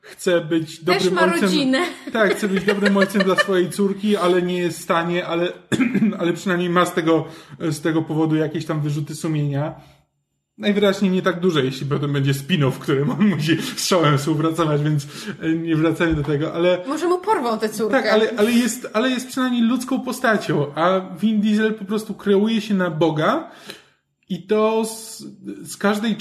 [0.00, 1.40] chce być dobrym Też ma ojcem.
[1.40, 1.78] rodzinę.
[2.12, 5.52] Tak, chce być dobrym ojcem dla swojej córki, ale nie jest w stanie, ale,
[6.18, 7.24] ale przynajmniej ma z tego,
[7.60, 9.74] z tego powodu jakieś tam wyrzuty sumienia.
[10.58, 14.82] Najwyraźniej nie tak duże, jeśli potem będzie spin-off, w którym on musi z Shawem współpracować,
[14.82, 15.06] więc
[15.42, 16.78] e, nie wracamy do tego, ale...
[16.86, 17.92] Może mu porwał tę córkę.
[17.92, 22.60] Tak, ale, ale, jest, ale jest przynajmniej ludzką postacią, a Vin Diesel po prostu kreuje
[22.60, 23.50] się na Boga,
[24.30, 25.24] i to z,
[25.62, 26.16] z każdej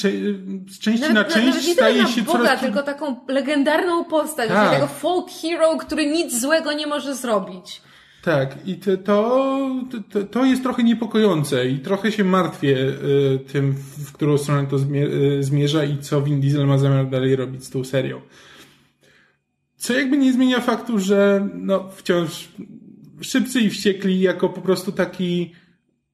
[0.69, 2.61] z części nawet, na część staje się Boga, coraz...
[2.61, 4.73] tylko taką legendarną postać, tak.
[4.73, 7.81] tego folk hero, który nic złego nie może zrobić.
[8.23, 14.11] Tak, i to, to, to, jest trochę niepokojące i trochę się martwię y, tym, w
[14.11, 17.83] którą stronę to y, zmierza i co Vin Diesel ma zamiar dalej robić z tą
[17.83, 18.21] serią.
[19.77, 22.49] Co jakby nie zmienia faktu, że no, wciąż
[23.21, 25.53] szybcy i wściekli jako po prostu taki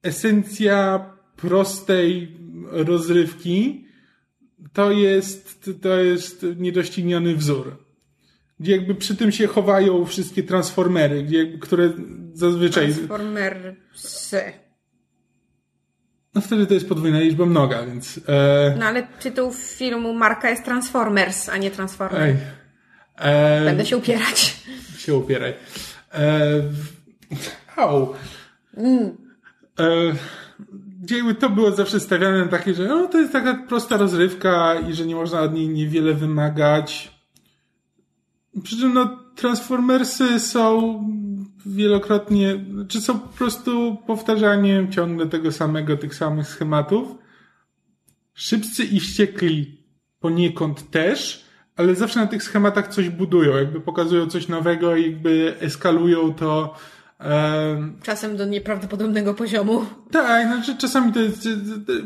[0.02, 1.06] esencja
[1.36, 2.36] prostej
[2.70, 3.86] rozrywki,
[4.72, 7.86] to jest, to jest niedościgniony wzór.
[8.60, 11.92] Gdzie jakby przy tym się chowają wszystkie transformery, gdzie, które
[12.32, 12.92] zazwyczaj...
[12.94, 14.42] Transformersy.
[16.34, 18.20] No wtedy to jest podwójna liczba mnoga, więc...
[18.28, 18.74] E...
[18.78, 22.24] No ale tytuł filmu Marka jest Transformers, a nie Transformers.
[22.24, 22.36] Ej.
[23.16, 23.64] E...
[23.64, 24.56] Będę się upierać.
[24.98, 25.54] Się upieraj.
[26.14, 26.62] E...
[27.76, 28.14] Au.
[28.76, 29.16] Mm.
[29.78, 29.84] E...
[31.10, 35.06] Jakby to było zawsze stawiane takie, że no, to jest taka prosta rozrywka i że
[35.06, 37.16] nie można od niej niewiele wymagać.
[38.62, 41.00] Przy czym no, Transformersy są
[41.66, 47.18] wielokrotnie, czy są po prostu powtarzaniem ciągle tego samego, tych samych schematów.
[48.34, 49.84] Szybcy i wściekli
[50.20, 51.44] poniekąd też,
[51.76, 56.74] ale zawsze na tych schematach coś budują, jakby pokazują coś nowego jakby eskalują to.
[57.20, 59.86] Um, Czasem do nieprawdopodobnego poziomu.
[60.10, 61.48] Tak, znaczy czasami to jest,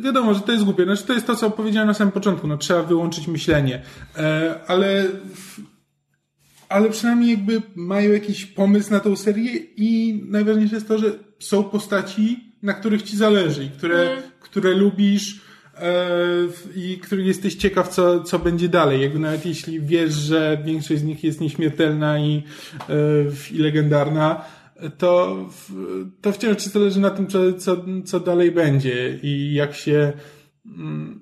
[0.01, 0.85] wiadomo, że to jest głupie.
[0.85, 3.82] Znaczy to jest to, co powiedziałem na samym początku, no trzeba wyłączyć myślenie.
[4.16, 5.05] E, ale
[6.70, 11.65] ale przynajmniej jakby mają jakiś pomysł na tą serię i najważniejsze jest to, że są
[11.65, 14.23] postaci, na których ci zależy i które, mm.
[14.41, 15.41] które lubisz
[15.77, 16.07] e,
[16.77, 19.01] i których jesteś ciekaw, co, co będzie dalej.
[19.01, 22.43] Jakby nawet jeśli wiesz, że większość z nich jest nieśmiertelna i,
[22.89, 22.95] e,
[23.53, 24.45] i legendarna,
[24.98, 25.36] to,
[26.20, 30.12] to wciąż ci zależy na tym, co, co, co dalej będzie i jak się
[30.66, 31.20] mm,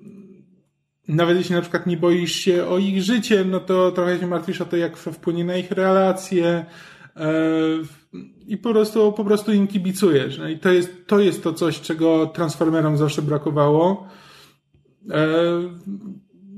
[1.09, 4.61] nawet jeśli na przykład nie boisz się o ich życie, no to trochę się martwisz
[4.61, 6.65] o to, jak wpłynie na ich relacje
[7.15, 7.31] e,
[8.47, 10.37] i po prostu, po prostu im kibicujesz.
[10.37, 14.07] No i to jest, to jest to coś, czego Transformerom zawsze brakowało.
[15.09, 15.25] E,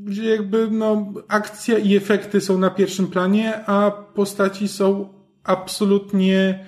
[0.08, 5.10] że jakby no, akcja i efekty są na pierwszym planie, a postaci są
[5.44, 6.66] absolutnie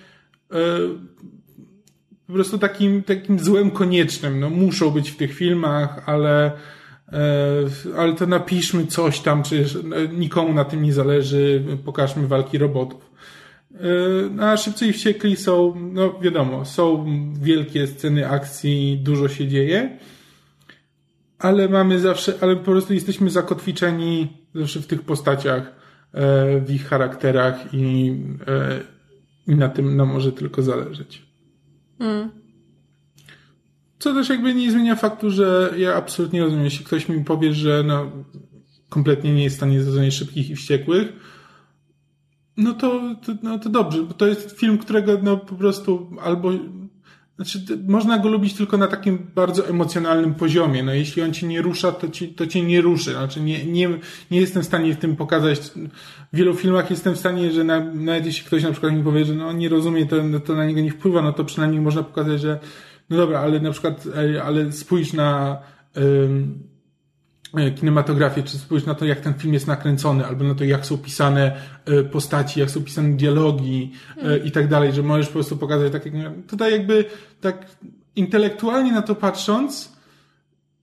[2.27, 4.39] po prostu takim, takim złem koniecznym.
[4.39, 6.51] No, muszą być w tych filmach, ale
[7.13, 12.57] E, ale to napiszmy coś tam, przecież e, nikomu na tym nie zależy, pokażmy walki
[12.57, 13.11] robotów.
[14.39, 17.05] E, a Szybcy i Wściekli są, no wiadomo, są
[17.41, 19.97] wielkie sceny akcji, dużo się dzieje,
[21.39, 25.84] ale mamy zawsze, ale po prostu jesteśmy zakotwiczeni zawsze w tych postaciach,
[26.65, 28.15] w ich charakterach i,
[29.48, 31.22] i na tym nam może tylko zależeć.
[31.99, 32.30] Mm.
[33.99, 37.84] Co też jakby nie zmienia faktu, że ja absolutnie rozumiem, jeśli ktoś mi powie, że
[37.84, 38.11] no,
[38.90, 41.14] kompletnie nie jest w stanie zrozumieć szybkich i wściekłych,
[42.57, 46.52] no to, to, no to dobrze, bo to jest film, którego no po prostu albo
[47.35, 50.84] znaczy, można go lubić tylko na takim bardzo emocjonalnym poziomie.
[50.84, 53.11] No, jeśli on cię nie rusza, to, ci, to cię nie ruszy.
[53.11, 53.89] Znaczy, nie, nie,
[54.31, 55.60] nie jestem w stanie w tym pokazać.
[56.34, 59.26] W wielu filmach jestem w stanie, że na, nawet jeśli ktoś na przykład mi powie,
[59.26, 60.15] że no, nie rozumie, to,
[60.45, 62.60] to na niego nie wpływa, no to przynajmniej można pokazać, że
[63.10, 65.57] no dobra, ale na przykład, e, ale spójrz na
[65.95, 66.72] um,
[67.75, 70.97] kinematografię, czy spójrz na to, jak ten film jest nakręcony, albo na to, jak są
[70.97, 71.55] pisane
[71.85, 74.45] e, postaci, jak są pisane dialogi hmm.
[74.45, 77.05] i tak dalej, że możesz po prostu pokazać tak, jak tutaj jakby
[77.41, 77.65] tak
[78.15, 79.93] intelektualnie na to patrząc,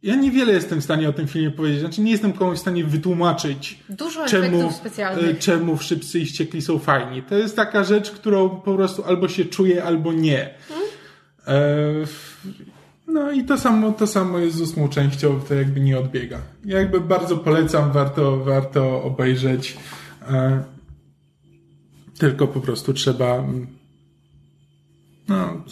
[0.02, 1.80] ja niewiele jestem w stanie o tym filmie powiedzieć.
[1.80, 4.72] Znaczy, nie jestem komuś w stanie wytłumaczyć, Dużo czemu,
[5.38, 7.22] czemu Wszyscy i Ściekli są fajni.
[7.22, 10.54] To jest taka rzecz, którą po prostu albo się czuje, albo nie.
[10.68, 10.90] Hmm?
[13.12, 16.38] No i to samo, to samo jest z ósmą częścią, to jakby nie odbiega.
[16.64, 19.76] Ja jakby bardzo polecam, warto, warto obejrzeć.
[20.30, 20.62] E,
[22.18, 23.66] tylko po prostu trzeba mm,
[25.28, 25.64] no,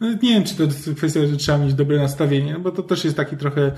[0.00, 2.82] no, nie wiem, czy to jest kwestia, że trzeba mieć dobre nastawienie, no bo to
[2.82, 3.72] też jest taki trochę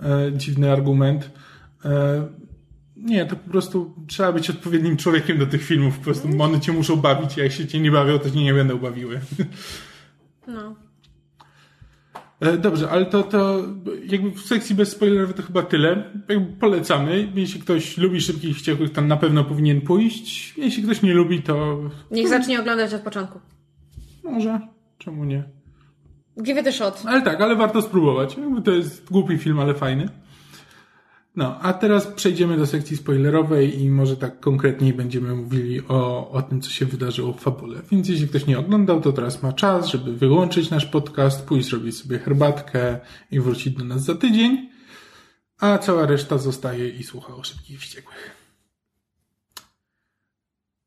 [0.00, 1.30] e, dziwny argument.
[1.84, 2.26] E,
[2.96, 5.98] nie, to po prostu trzeba być odpowiednim człowiekiem do tych filmów.
[5.98, 8.78] Po prostu one cię muszą bawić, jak się cię nie bawią, to cię nie będą
[8.78, 9.20] bawiły.
[12.42, 13.64] E, dobrze, ale to, to
[14.06, 16.10] jakby w sekcji bez spoilerów to chyba tyle.
[16.28, 17.28] Jakby polecamy.
[17.34, 20.54] Jeśli ktoś lubi szybkich wściekłych, tam na pewno powinien pójść.
[20.56, 21.78] Jeśli ktoś nie lubi, to...
[22.10, 23.40] Niech zacznie oglądać od początku.
[24.24, 24.60] Może.
[24.98, 25.44] Czemu nie?
[26.42, 27.02] Give it a shot.
[27.06, 28.36] Ale tak, ale warto spróbować.
[28.64, 30.08] To jest głupi film, ale fajny.
[31.36, 36.42] No, a teraz przejdziemy do sekcji spoilerowej i może tak konkretniej będziemy mówili o, o
[36.42, 37.82] tym, co się wydarzyło w fabule.
[37.90, 41.98] Więc jeśli ktoś nie oglądał, to teraz ma czas, żeby wyłączyć nasz podcast, pójść zrobić
[41.98, 43.00] sobie herbatkę
[43.30, 44.70] i wrócić do nas za tydzień,
[45.58, 48.30] a cała reszta zostaje i słucha o szybkich wściekłych.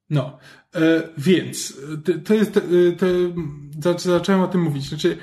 [0.10, 0.38] No,
[0.76, 1.78] e, więc
[2.26, 2.60] to jest,
[3.82, 4.90] to, zacząłem o tym mówić.
[4.90, 5.18] Znaczy,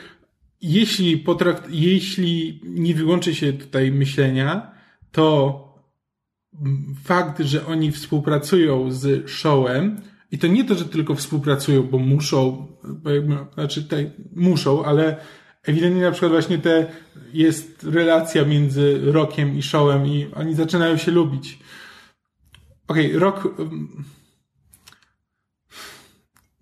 [0.62, 4.72] jeśli potrakt, jeśli nie wyłączy się tutaj myślenia,
[5.13, 5.59] to
[7.05, 12.67] fakt, że oni współpracują z showem, i to nie to, że tylko współpracują, bo muszą,
[12.85, 15.17] bo jakby, znaczy tutaj muszą, ale
[15.63, 16.87] ewidentnie na przykład właśnie te
[17.33, 21.59] jest relacja między Rockiem i showem i oni zaczynają się lubić.
[22.89, 23.49] Okej, okay, Rock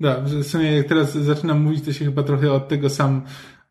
[0.00, 3.22] Da, w sumie jak teraz zaczynam mówić, to się chyba trochę od tego sam,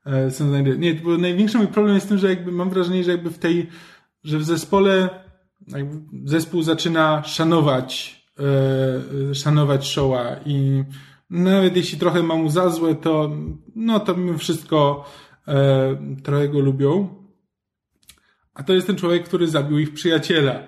[0.06, 0.78] e, sam znajduję.
[0.78, 3.68] Nie, bo największy mój problem jest tym, że jakby mam wrażenie, że jakby w tej,
[4.24, 5.10] że w zespole
[6.26, 8.16] zespół zaczyna szanować,
[9.30, 10.84] e, szanować Showa i
[11.30, 13.32] nawet jeśli trochę ma mu za złe, to
[13.76, 15.06] no to mimo wszystko
[15.48, 17.16] e, trochę go lubią.
[18.54, 20.64] A to jest ten człowiek, który zabił ich przyjaciela.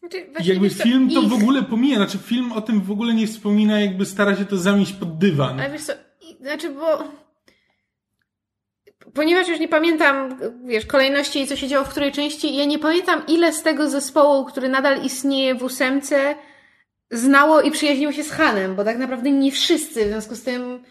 [0.00, 3.14] Znaczy, jakby co, film to ich- w ogóle pomija, znaczy film o tym w ogóle
[3.14, 5.60] nie wspomina, jakby stara się to zamieść pod dywan.
[5.60, 5.92] Ale wiesz co,
[6.40, 7.04] znaczy, bo
[9.14, 12.78] ponieważ już nie pamiętam, wiesz, kolejności i co się działo w której części, ja nie
[12.78, 16.34] pamiętam ile z tego zespołu, który nadal istnieje w ósemce,
[17.10, 20.82] znało i przyjaźniło się z Hanem, bo tak naprawdę nie wszyscy, w związku z tym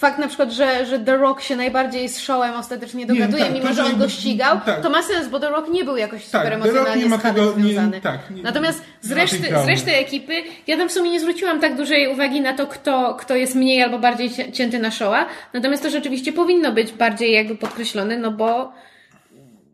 [0.00, 3.66] fakt na przykład, że, że The Rock się najbardziej z Showem ostatecznie dogaduje, tak, mimo
[3.68, 4.80] to, że on go ścigał, tak.
[4.82, 7.54] to ma sens, bo The Rock nie był jakoś Tak, super emocjonalnie nie z tego-
[7.56, 8.00] nie- związany.
[8.00, 10.32] tak, nie- Natomiast z nie reszty, z reszty ekipy,
[10.66, 13.82] ja tam w sumie nie zwróciłam tak dużej uwagi na to, kto, kto jest mniej
[13.82, 15.26] albo bardziej cię- cięty na showa.
[15.52, 18.72] Natomiast to rzeczywiście powinno być bardziej jakby podkreślone, no bo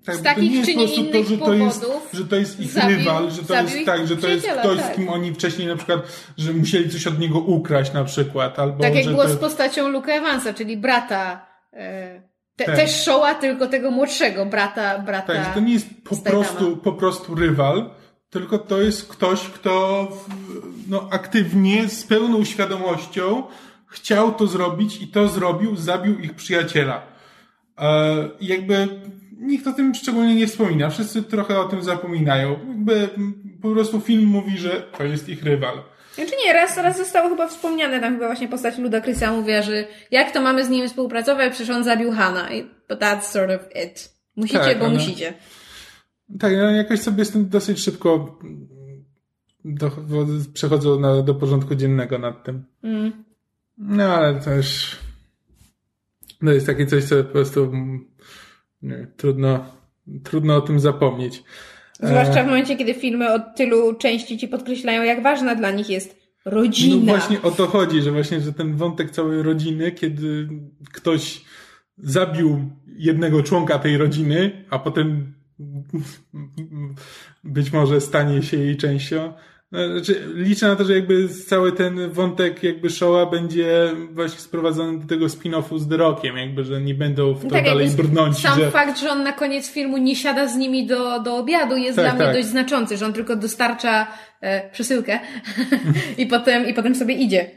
[0.07, 2.37] Tak, z takich nie jest czy nie innych to, że to jest, powodów że to
[2.37, 4.93] jest ich zabił- rywal, że to jest tak, że to jest ktoś, tak.
[4.93, 6.01] z kim oni wcześniej na przykład,
[6.39, 9.29] że musieli coś od niego ukraść na przykład, albo tak jak było to...
[9.29, 12.23] z postacią Luke Evansa, czyli brata, e,
[12.57, 12.77] te, Tak.
[12.77, 15.35] też showa, tylko tego młodszego brata, brata.
[15.35, 17.91] Tak, że to nie jest po prostu, po prostu rywal,
[18.31, 20.09] tylko to jest ktoś, kto
[20.89, 23.43] no, aktywnie, z pełną świadomością
[23.87, 27.03] chciał to zrobić i to zrobił, zabił ich przyjaciela.
[27.79, 28.89] E, jakby
[29.37, 30.91] nikt o tym szczególnie nie wspomina.
[30.91, 32.59] Wszyscy trochę o tym zapominają.
[32.69, 33.09] Jakby
[33.63, 35.83] po prostu film mówi, że to jest ich rywal.
[36.15, 39.85] Znaczy nie, raz, raz zostało chyba wspomniane, tam chyba właśnie postać Luda Chrisa mówiła, że
[40.11, 42.49] jak to mamy z nim współpracować, przecież on zabił Hana.
[42.89, 44.15] But that's sort of it.
[44.37, 45.35] Musicie, Tak, bo ale- musicie.
[46.41, 48.39] Tak, ja jakoś sobie z tym dosyć szybko
[49.65, 49.91] do,
[50.55, 52.65] przechodzę na, do porządku dziennego nad tym.
[52.83, 53.25] Mm.
[53.79, 54.97] No, ale też
[56.43, 57.73] no jest takie coś, co po prostu
[59.17, 59.65] trudno,
[60.25, 61.43] trudno o tym zapomnieć.
[62.01, 66.17] Zwłaszcza w momencie, kiedy filmy od tylu części ci podkreślają, jak ważna dla nich jest
[66.47, 67.13] No rodzina.
[67.13, 70.49] właśnie o to chodzi, że właśnie, że ten wątek całej rodziny, kiedy
[70.93, 71.45] ktoś
[71.99, 75.35] zabił jednego członka tej rodziny, a potem
[77.45, 79.33] być może stanie się jej częścią.
[79.77, 84.99] No, Znaczy, liczę na to, że jakby cały ten wątek jakby showa będzie właśnie sprowadzony
[84.99, 88.39] do tego spin-offu z The Rockiem, jakby, że nie będą w to Tak, dalej brnąć,
[88.39, 88.71] Sam że...
[88.71, 92.05] fakt, że on na koniec filmu nie siada z nimi do, do obiadu jest Tak,
[92.05, 92.35] dla mnie tak.
[92.35, 94.07] dość znaczący, że on tylko dostarcza
[94.41, 95.19] e, przesyłkę
[96.19, 97.51] i, potem, i potem sobie idzie.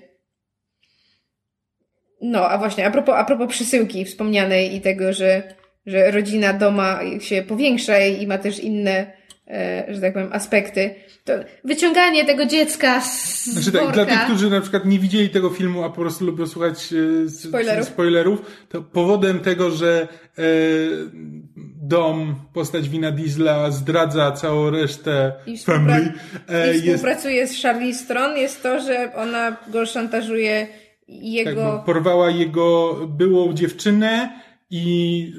[2.21, 5.43] No, a właśnie, a propos, a propos przesyłki wspomnianej i tego, że,
[5.85, 9.18] że rodzina doma się powiększa i ma też inne, e,
[9.87, 10.95] że tak powiem, aspekty,
[11.25, 15.49] to wyciąganie tego dziecka z Znaczy tak, dla tych, którzy na przykład nie widzieli tego
[15.49, 16.93] filmu, a po prostu lubią słuchać
[17.25, 17.87] e, Spoilerów.
[17.87, 20.07] spoilerów to powodem tego, że
[20.37, 20.41] e,
[21.81, 26.13] dom, postać Wina Diesla zdradza całą resztę I współpra- family,
[26.49, 30.67] e, i jest współpracuje z Charlize Theron, jest to, że ona go szantażuje
[31.07, 31.75] jego...
[31.75, 34.39] tak, porwała jego byłą dziewczynę
[34.71, 35.33] i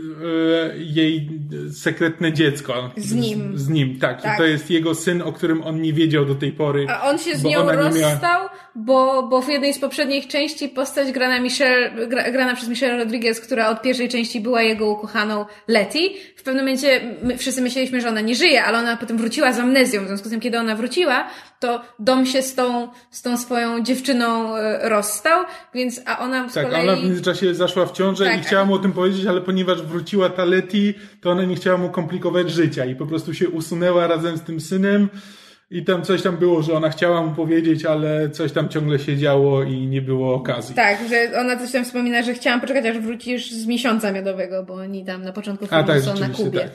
[0.75, 1.29] e, jej
[1.73, 2.91] sekretne dziecko.
[2.97, 3.59] Z nim.
[3.59, 4.39] Z, z nim, tak, Tak.
[4.39, 6.87] To jest jego syn, o którym on nie wiedział do tej pory.
[6.89, 10.69] A on się z nią nie miała- rozstał, bo, bo w jednej z poprzednich części
[10.69, 15.45] postać grana, Michelle, gra, grana przez Michelle Rodriguez, która od pierwszej części była jego ukochaną
[15.69, 15.99] Letty,
[16.37, 19.59] w pewnym momencie my wszyscy myśleliśmy, że ona nie żyje, ale ona potem wróciła z
[19.59, 20.05] amnezją.
[20.05, 21.29] W związku z tym, kiedy ona wróciła,
[21.61, 26.55] to dom się z tą, z tą swoją dziewczyną e, rozstał, więc a ona z
[26.55, 26.89] Tak, kolei...
[26.89, 28.41] ona w międzyczasie zaszła w ciążę Tak.
[28.41, 31.79] i chciała mu o tym powiedzieć, ale ponieważ wróciła ta Letty, to ona nie chciała
[31.79, 35.09] mu komplikować życia i po prostu się usunęła razem z tym synem
[35.71, 39.17] i tam coś tam było, że ona chciała mu powiedzieć, ale coś tam ciągle się
[39.17, 40.75] działo i nie było okazji.
[40.75, 44.75] Tak, że ona coś tam wspomina, że chciałam poczekać, aż wrócisz z miesiąca miodowego, bo
[44.75, 46.61] oni tam na początku filmu A tak, są na Kubie.
[46.61, 46.71] tak.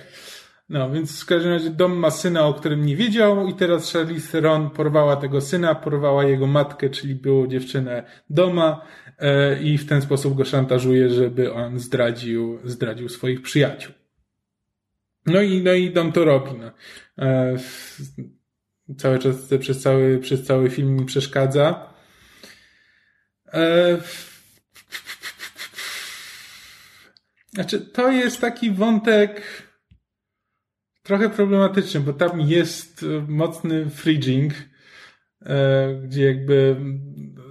[0.70, 4.32] No, więc w każdym razie dom ma syna, o którym nie wiedział i teraz Charlize
[4.32, 8.86] Theron porwała tego syna, porwała jego matkę, czyli byłą dziewczynę doma
[9.20, 13.94] e, i w ten sposób go szantażuje, żeby on zdradził, zdradził swoich przyjaciół.
[15.26, 16.52] No i, no i Dom to robi.
[16.60, 16.72] No.
[17.26, 17.58] E,
[18.98, 21.94] cały czas, przez cały, przez cały film mi przeszkadza.
[23.54, 23.98] E,
[27.54, 29.42] znaczy, to jest taki wątek
[31.06, 34.53] trochę problematyczny, bo tam jest e, mocny fridging,
[35.41, 36.76] e, gdzie jakby,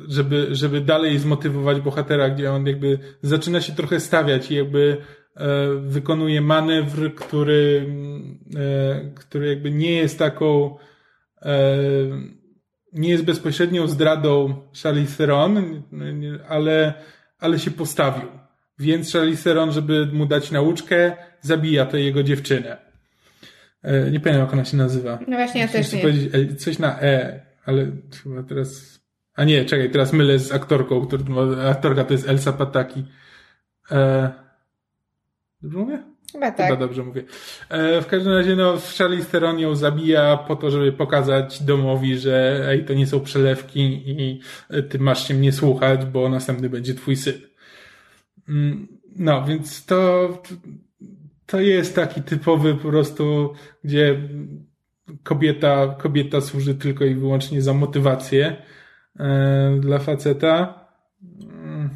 [0.09, 4.97] żeby, żeby dalej zmotywować bohatera, gdzie on jakby zaczyna się trochę stawiać i jakby
[5.36, 5.47] e,
[5.81, 7.86] wykonuje manewr, który,
[9.14, 10.76] który jakby nie jest taką
[12.93, 15.82] nie jest bezpośrednią zdradą Charlize Theron,
[16.48, 16.94] ale,
[17.39, 18.28] ale się postawił.
[18.78, 22.94] Więc Charlize Theron, żeby mu dać nauczkę, zabija tę jego dziewczynę.
[23.85, 25.19] E, nie pamiętam, jak ona się nazywa.
[25.28, 26.01] No właśnie, ja też nie.
[26.01, 27.86] powiedzieć coś na E, ale
[28.23, 29.01] chyba teraz...
[29.35, 31.09] A nie, czekaj, teraz mylę z aktorką,
[31.69, 33.05] aktorka to jest Elsa Pataki.
[33.90, 34.31] E...
[35.62, 36.02] Dobrze mówię?
[36.32, 36.66] Chyba tak.
[36.66, 37.24] Chyba dobrze mówię.
[37.69, 42.66] E, w każdym razie, no, Charlize Theron ją zabija po to, żeby pokazać domowi, że
[42.69, 44.40] ej, to nie są przelewki i
[44.90, 47.40] ty masz się mnie słuchać, bo następny będzie twój syn.
[48.48, 50.28] Mm, no, więc to,
[51.47, 53.55] to jest taki typowy po prostu,
[53.85, 54.29] gdzie
[55.23, 58.62] kobieta, kobieta służy tylko i wyłącznie za motywację
[59.21, 60.81] e, dla faceta.
[61.43, 61.91] Mm,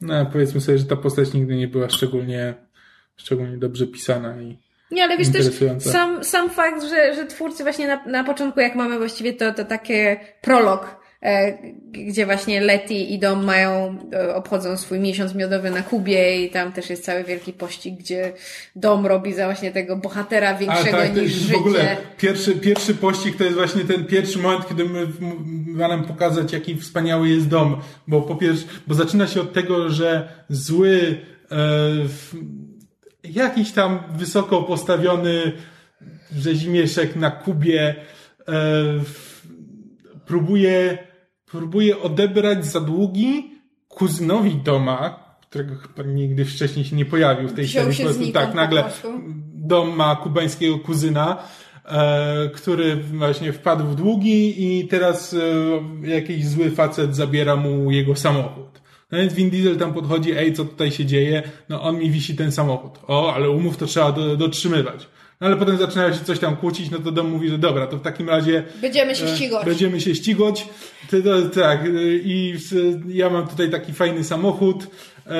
[0.00, 2.54] no, powiedzmy sobie, że ta postać nigdy nie była szczególnie,
[3.16, 5.46] szczególnie dobrze pisana i nie, ale wiesz też,
[5.78, 9.64] sam, sam fakt, że, że twórcy właśnie na, na początku, jak mamy właściwie to, to
[9.64, 11.05] takie prolog,
[11.92, 16.72] gdzie właśnie Letty i Dom mają, e, obchodzą swój miesiąc miodowy na Kubie i tam
[16.72, 18.32] też jest cały wielki pościg, gdzie
[18.76, 21.54] Dom robi za właśnie tego bohatera większego tak, niż życie.
[21.54, 25.06] W ogóle pierwszy, pierwszy pościg to jest właśnie ten pierwszy moment, kiedy my
[25.66, 29.90] ma nam pokazać, jaki wspaniały jest Dom, bo po pierwsze, bo zaczyna się od tego,
[29.90, 31.18] że zły
[31.50, 31.56] e,
[33.24, 35.52] jakiś tam wysoko postawiony
[36.36, 37.94] rzezimieszek na Kubie
[38.48, 38.54] e,
[40.26, 41.05] próbuje
[41.46, 43.50] próbuje odebrać za długi
[43.88, 48.26] kuzynowi Doma, którego chyba nigdy wcześniej się nie pojawił w tej Wziął serii.
[48.26, 48.84] Się tak, nagle
[49.54, 51.36] Dom ma kubańskiego kuzyna,
[51.84, 58.16] e, który właśnie wpadł w długi i teraz e, jakiś zły facet zabiera mu jego
[58.16, 58.80] samochód.
[59.12, 61.42] No więc Vin Diesel tam podchodzi, ej, co tutaj się dzieje?
[61.68, 62.98] No on mi wisi ten samochód.
[63.06, 65.08] O, ale umów to trzeba do, dotrzymywać.
[65.40, 67.96] No ale potem zaczynają się coś tam kłócić, no to dom mówi, że dobra, to
[67.96, 68.64] w takim razie...
[68.80, 69.64] Będziemy się e, ścigać.
[69.64, 70.68] Będziemy się ścigać.
[71.54, 71.80] Tak,
[72.24, 72.54] i
[73.08, 74.86] ja mam tutaj taki fajny samochód
[75.26, 75.30] e,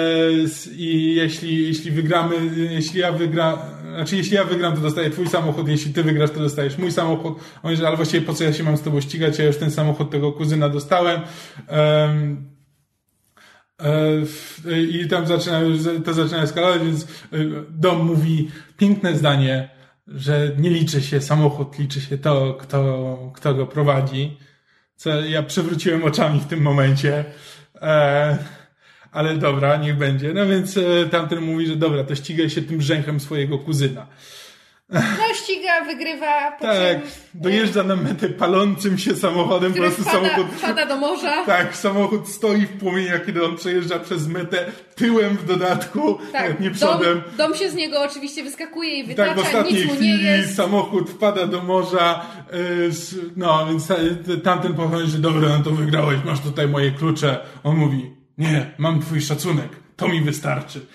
[0.76, 2.36] i jeśli, jeśli wygramy,
[2.70, 3.58] jeśli ja wygram,
[3.94, 7.32] znaczy jeśli ja wygram, to dostaję twój samochód, jeśli ty wygrasz, to dostajesz mój samochód.
[7.36, 9.56] On mówi, że ale właściwie po co ja się mam z tobą ścigać, ja już
[9.56, 11.20] ten samochód tego kuzyna dostałem.
[14.90, 15.60] I tam zaczyna,
[16.04, 17.06] to zaczyna eskalować, więc
[17.70, 19.75] dom mówi piękne zdanie
[20.08, 24.36] że nie liczy się samochód, liczy się to, kto, kto go prowadzi.
[24.96, 27.24] Co ja przewróciłem oczami w tym momencie.
[27.82, 28.38] E,
[29.12, 30.32] ale dobra, niech będzie.
[30.32, 34.06] No więc e, tamten mówi, że dobra, to ścigaj się tym brzęchem swojego kuzyna.
[34.90, 40.28] No ściga, wygrywa, po Tak, czym, dojeżdża na metę palącym się samochodem, po prostu wpada,
[40.28, 40.46] samochód...
[40.56, 41.44] Wpada do morza.
[41.46, 46.70] Tak, samochód stoi w płomieniach, kiedy on przejeżdża przez metę, tyłem w dodatku, tak, nie
[46.70, 47.22] przodem.
[47.26, 50.24] Dom, dom się z niego oczywiście wyskakuje i wytacza, tak, w ostatniej nic mu chwili
[50.24, 50.56] nie jest.
[50.56, 52.26] samochód wpada do morza,
[53.36, 53.88] no więc
[54.44, 57.38] tamten pochodzi, że dobra, no to wygrałeś, masz tutaj moje klucze.
[57.64, 60.86] On mówi, nie, mam twój szacunek, to mi wystarczy.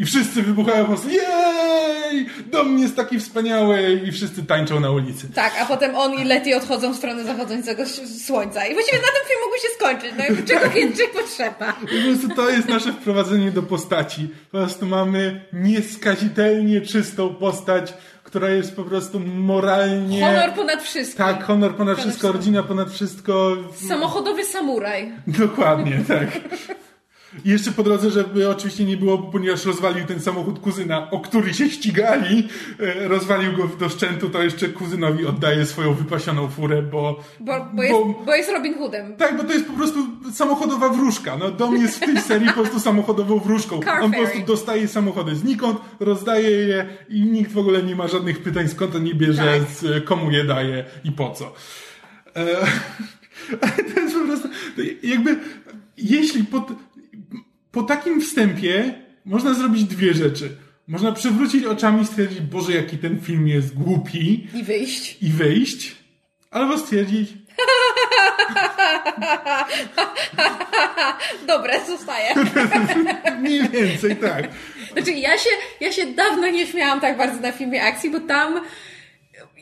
[0.00, 2.26] I wszyscy wybuchają po prostu, jej!
[2.46, 5.28] Dom jest taki wspaniały i wszyscy tańczą na ulicy.
[5.34, 7.82] Tak, a potem on i Letty odchodzą w stronę zachodzącego
[8.26, 8.66] słońca.
[8.66, 10.12] I właściwie na tym film mógłby się skończyć.
[10.18, 10.72] No, czego tak.
[10.72, 11.72] więcej potrzeba?
[11.82, 14.28] I po prostu to jest nasze wprowadzenie do postaci.
[14.50, 20.24] Po prostu mamy nieskazitelnie czystą postać, która jest po prostu moralnie...
[20.24, 21.24] Honor ponad wszystko.
[21.24, 23.56] Tak, honor ponad, wszystko, rodzina ponad wszystko.
[23.88, 25.12] Samochodowy samuraj.
[25.26, 26.28] Dokładnie, tak.
[27.44, 31.54] I jeszcze po drodze, żeby oczywiście nie było, ponieważ rozwalił ten samochód kuzyna, o który
[31.54, 32.48] się ścigali,
[32.80, 37.20] e, rozwalił go do szczętu, to jeszcze kuzynowi oddaje swoją wypasioną furę, bo...
[37.40, 39.16] Bo, bo, jest, bo, bo jest Robin Hoodem.
[39.16, 39.98] Tak, bo to jest po prostu
[40.32, 41.36] samochodowa wróżka.
[41.36, 43.80] No, dom jest w tej serii po prostu samochodową wróżką.
[43.80, 48.08] Car on po prostu dostaje samochody znikąd, rozdaje je i nikt w ogóle nie ma
[48.08, 49.60] żadnych pytań, skąd on nie bierze,
[49.94, 50.04] tak.
[50.04, 51.52] komu je daje i po co.
[52.36, 52.46] E,
[53.94, 54.48] to jest po prostu,
[55.02, 55.36] jakby,
[55.96, 56.72] jeśli pod,
[57.72, 58.94] po takim wstępie
[59.24, 60.56] można zrobić dwie rzeczy.
[60.88, 64.48] Można przewrócić oczami i stwierdzić, Boże, jaki ten film jest głupi.
[64.54, 65.18] I wyjść.
[65.22, 65.96] I wyjść.
[66.50, 67.30] Albo stwierdzić...
[71.46, 72.34] Dobre, zostaje.
[73.40, 74.48] Mniej więcej, tak.
[74.92, 78.60] Znaczy, ja się, ja się dawno nie śmiałam tak bardzo na filmie akcji, bo tam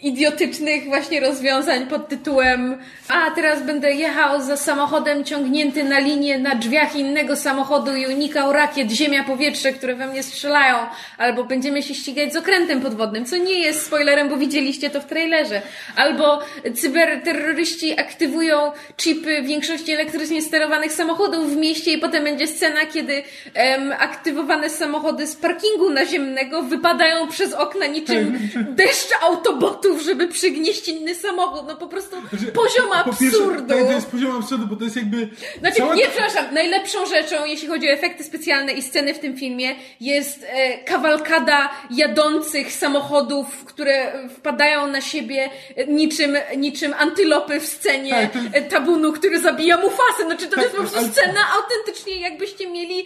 [0.02, 6.54] idiotycznych właśnie rozwiązań pod tytułem a teraz będę jechał za samochodem ciągnięty na linię na
[6.54, 10.76] drzwiach innego samochodu i unikał rakiet ziemia powietrze, które we mnie strzelają,
[11.18, 15.04] albo będziemy się ścigać z okrętem podwodnym, co nie jest spoilerem, bo widzieliście to w
[15.04, 15.62] trailerze,
[15.96, 16.40] albo
[16.74, 23.22] cyberterroryści aktywują chipy większości elektrycznie sterowanych samochodów w mieście i potem będzie scena, kiedy
[23.54, 30.88] em, aktywowane samochody z parkingu naziemnego wypadają przez okna niczym deszcz autobotów kosztów, żeby przygnieść
[30.88, 31.62] inny samochód.
[31.68, 32.16] No po prostu
[32.54, 33.68] poziom Po pierwsze, absurdu.
[33.68, 35.28] tak, to jest poziom absurdu, bo to jest jakby...
[35.58, 39.36] Znaczy, nie, ta- przepraszam, najlepszą rzeczą, jeśli chodzi o efekty specjalne i sceny w tym
[39.36, 45.50] filmie, jest e, kawalkada jadących samochodów, które wpadają na siebie
[45.88, 50.24] niczym, niczym antylopy w scenie Tak, to- tabunu, który zabija Mufasę.
[50.26, 53.04] Znaczy, to Tak, jest po prostu ale- scena autentycznie, jakbyście mieli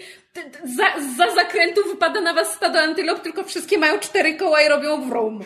[0.65, 0.85] za,
[1.17, 5.41] za zakrętu wypada na was stado antylop, tylko wszystkie mają cztery koła i robią wrum.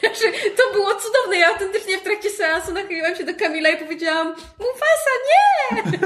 [0.00, 1.36] Znaczy, to było cudowne.
[1.36, 4.28] Ja autentycznie w trakcie seansu nachyliłam się do Kamila i powiedziałam
[4.58, 5.98] Mufasa, nie!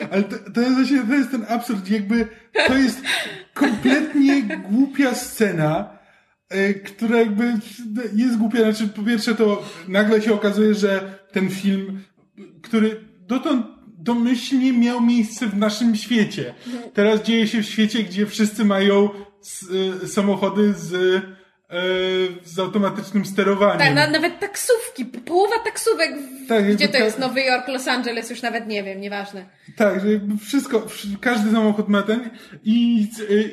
[0.12, 2.26] Ale to, to, jest właśnie, to jest ten absurd, jakby
[2.66, 3.00] to jest
[3.54, 5.98] kompletnie głupia scena,
[6.48, 7.52] e, która jakby
[8.14, 8.58] jest głupia.
[8.58, 12.02] Znaczy, po pierwsze to nagle się okazuje, że ten film,
[12.62, 16.54] który dotąd domyślnie miał miejsce w naszym świecie.
[16.94, 19.08] Teraz dzieje się w świecie, gdzie wszyscy mają
[20.04, 21.22] e, samochody z, e,
[22.44, 23.78] z automatycznym sterowaniem.
[23.78, 27.88] Tak, na, nawet taksówki, połowa taksówek, w, Tak, gdzie to ta- jest Nowy Jork, Los
[27.88, 29.46] Angeles, już nawet nie wiem, nieważne.
[29.76, 30.06] Tak, że
[30.46, 32.30] wszystko, wsz- każdy samochód ma ten
[32.64, 33.06] i,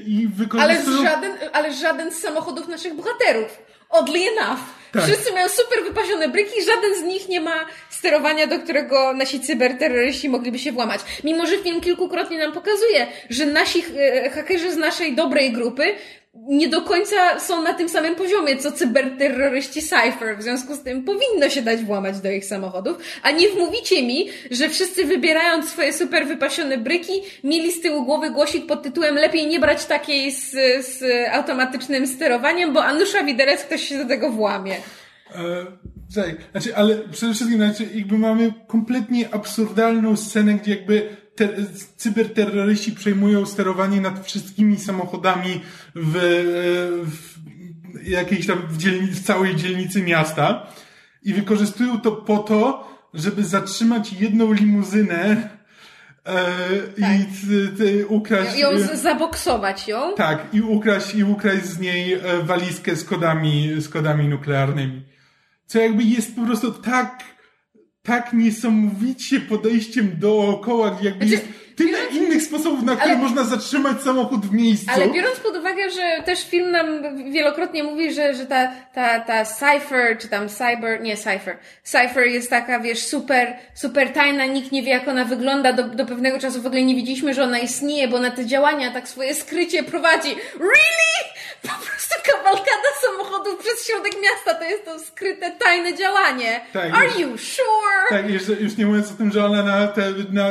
[0.06, 1.04] i Ale wykorzystują...
[1.04, 3.60] żaden, ale żaden z samochodów naszych bohaterów.
[3.90, 4.60] Oddly enough.
[4.92, 5.04] Tak.
[5.04, 10.30] Wszyscy mają super wypasione bryki, żaden z nich nie ma sterowania, do którego nasi cyberterroryści
[10.30, 11.02] mogliby się włamać.
[11.24, 15.96] Mimo, że film kilkukrotnie nam pokazuje, że nasi e, hakerzy z naszej dobrej grupy
[16.48, 20.38] nie do końca są na tym samym poziomie, co cyberterroryści Cypher.
[20.38, 24.30] W związku z tym powinno się dać włamać do ich samochodów, a nie wmówicie mi,
[24.52, 29.48] że wszyscy wybierając swoje super wypasione bryki, mieli z tyłu głowy głosik pod tytułem lepiej
[29.48, 30.52] nie brać takiej z,
[30.86, 34.76] z automatycznym sterowaniem, bo Anusza Widelec ktoś się do tego włamie.
[35.36, 35.66] E,
[36.16, 41.50] tak, znaczy, ale przede wszystkim znaczy, jakby mamy kompletnie absurdalną scenę, gdzie jakby te,
[41.98, 45.62] cyberterroryści przejmują sterowanie nad wszystkimi samochodami
[45.96, 46.16] w,
[47.06, 47.38] w
[48.10, 50.68] jakiejś tam w, dzielni, w całej dzielnicy miasta
[51.24, 55.50] i wykorzystują to po to, żeby zatrzymać jedną limuzynę
[56.26, 56.46] e,
[56.98, 58.60] i t, t, ukraść...
[58.60, 60.16] Ją z, zaboksować ją.
[60.16, 65.06] Tak, i ukraść, i ukraść z niej e, walizkę z kodami, z kodami nuklearnymi.
[65.66, 67.24] Co jakby jest po prostu tak,
[68.08, 73.44] tak niesamowicie podejściem dookoła, jakby Znaczy, jest tyle biorąc- innych sposobów, na które ale- można
[73.44, 74.92] zatrzymać samochód w miejscu.
[74.96, 76.88] Ale biorąc pod uwagę, że też film nam
[77.32, 82.50] wielokrotnie mówi, że, że ta, ta, ta Cypher, czy tam Cyber, nie Cypher, Cypher jest
[82.50, 86.62] taka, wiesz, super, super tajna, nikt nie wie jak ona wygląda, do, do pewnego czasu
[86.62, 90.30] w ogóle nie wiedzieliśmy, że ona istnieje, bo na te działania tak swoje skrycie prowadzi.
[90.60, 91.27] Really?
[92.32, 96.62] Kawalkada samochodów przez środek miasta, to jest to skryte, tajne działanie.
[96.74, 98.06] Tak, Are już- you sure?
[98.10, 100.48] Tak, jeszcze, już nie mówiąc o tym, że ona na te, na,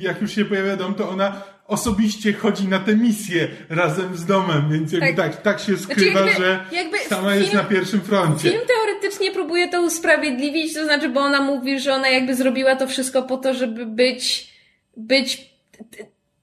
[0.00, 4.70] jak już się pojawia dom, to ona osobiście chodzi na tę misję razem z domem,
[4.72, 5.32] więc jakby Tak.
[5.34, 8.50] tak, tak, się skrywa, jakby- że jakby sama jest film- na pierwszym froncie.
[8.50, 12.86] Film teoretycznie próbuje to usprawiedliwić, to znaczy, bo ona mówi, że ona jakby zrobiła to
[12.86, 14.52] wszystko po to, żeby być,
[14.96, 15.50] być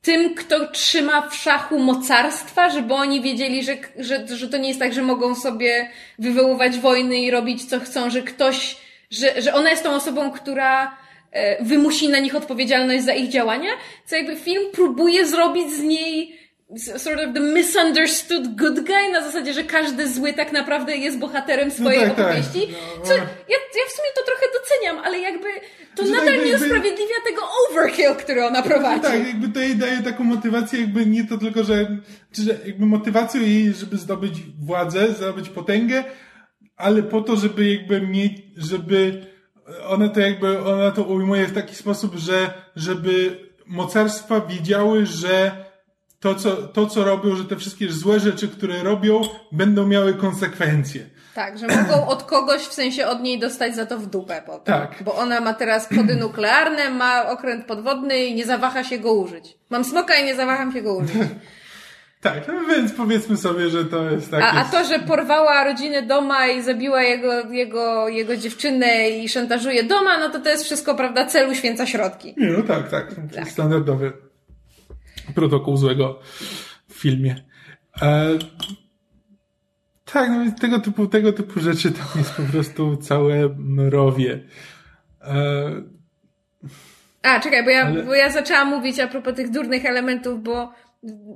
[0.06, 4.80] tym, kto trzyma w szachu mocarstwa, żeby oni wiedzieli, że, że, że to nie jest
[4.80, 8.78] tak, że mogą sobie wywoływać wojny i robić co chcą, że ktoś,
[9.12, 10.98] że, że ona jest tą osobą, która
[11.32, 13.70] e, wymusi na nich odpowiedzialność za ich działania,
[14.06, 16.40] co jakby film próbuje zrobić z niej
[16.80, 21.72] sort of the misunderstood good guy, na zasadzie, że każdy zły tak naprawdę jest bohaterem
[21.72, 22.26] swojej tak, tak.
[22.26, 22.74] opowieści.
[22.98, 23.06] No.
[23.06, 25.48] Co, ja, ja w sumie to trochę doceniam, ale jakby
[25.96, 29.02] to Znaczy, nadal nie usprawiedliwia tego overkill, który ona prowadzi.
[29.02, 31.98] Tak, jakby to jej daje taką motywację, jakby nie to tylko, że,
[32.32, 36.04] czy że jakby motywacją jej, żeby zdobyć władzę, zdobyć potęgę,
[36.78, 39.26] ale po to, żeby jakby mieć, żeby
[39.88, 45.65] ona to jakby, ona to ujmuje w taki sposób, że żeby mocarstwa wiedziały, że
[46.26, 49.22] to co, to, co robią, że te wszystkie złe rzeczy, które robią,
[49.52, 51.06] będą miały konsekwencje.
[51.36, 54.80] Tak, że mogą od kogoś, w sensie od niej dostać za to w dupę potem.
[54.80, 55.04] Tak.
[55.04, 59.58] Bo ona ma teraz kody nuklearne, ma okręt podwodny i nie zawaha się go użyć.
[59.70, 61.16] Mam smoka i nie zawaham się go użyć.
[62.22, 64.44] Tak, no więc powiedzmy sobie, że to jest takie...
[64.44, 69.84] A, a to, że porwała rodzinę doma i zabiła jego, jego, jego dziewczynę i szantażuje
[69.84, 72.36] doma, no to to jest wszystko, prawda, celu święca środki.
[72.38, 73.16] Nie, no tak, tak.
[73.38, 74.25] Jest standardowy
[75.36, 76.20] protokół złego
[76.88, 77.36] w filmie.
[78.02, 78.30] E,
[80.14, 84.40] tak, no więc tego typu, tego typu rzeczy tam jest po prostu całe mrowie.
[85.22, 85.72] E,
[87.24, 90.72] A, czekaj, bo ja, Ale- bo ja zaczęłam mówić a propos tych durnych elementów, bo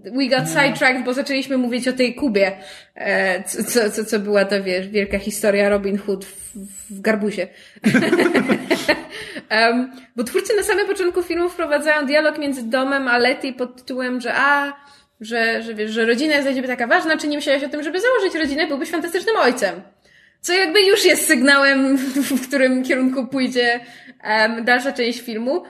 [0.04, 2.58] we got sidetracked, bo zaczęliśmy mówić o tej Kubie,
[2.96, 6.56] e, co, co, co, co była ta, wiesz, wielka historia Robin Hood w,
[6.90, 7.48] w garbusie.
[9.52, 14.22] um, bo twórcy na samym początku filmu wprowadzają dialog między Domem a Letty pod tytułem,
[14.22, 14.74] że a,
[15.22, 17.84] że, że wiesz, że rodzina jest dla ciebie taka ważna, czy nie myślałeś o tym,
[17.84, 19.82] żeby założyć rodzinę, byłbyś fantastycznym ojcem.
[20.42, 21.98] Co jakby już jest sygnałem,
[22.42, 23.80] w którym kierunku pójdzie
[24.24, 25.64] um, dalsza część filmu.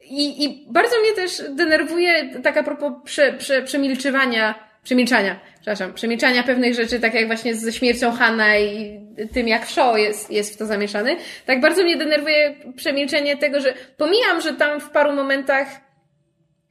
[0.00, 6.42] I, I bardzo mnie też denerwuje tak a propos prze, prze, przemilczywania, przemilczania, przepraszam, przemilczania
[6.42, 9.00] pewnych rzeczy, tak jak właśnie ze śmiercią Hanna i
[9.32, 11.16] tym, jak Shaw jest, jest w to zamieszany.
[11.46, 15.68] Tak bardzo mnie denerwuje przemilczenie tego, że pomijam, że tam w paru momentach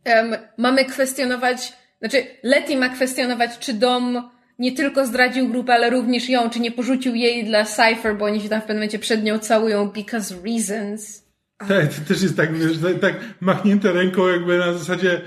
[0.05, 6.29] um, mamy kwestionować, znaczy Letty ma kwestionować, czy dom nie tylko zdradził grupę, ale również
[6.29, 9.23] ją, czy nie porzucił jej dla Cypher, bo oni się tam w pewnym momencie przed
[9.23, 11.25] nią całują because reasons.
[11.57, 15.21] Tak, to też jest tak, wiesz, tak, tak machnięte ręką jakby na zasadzie,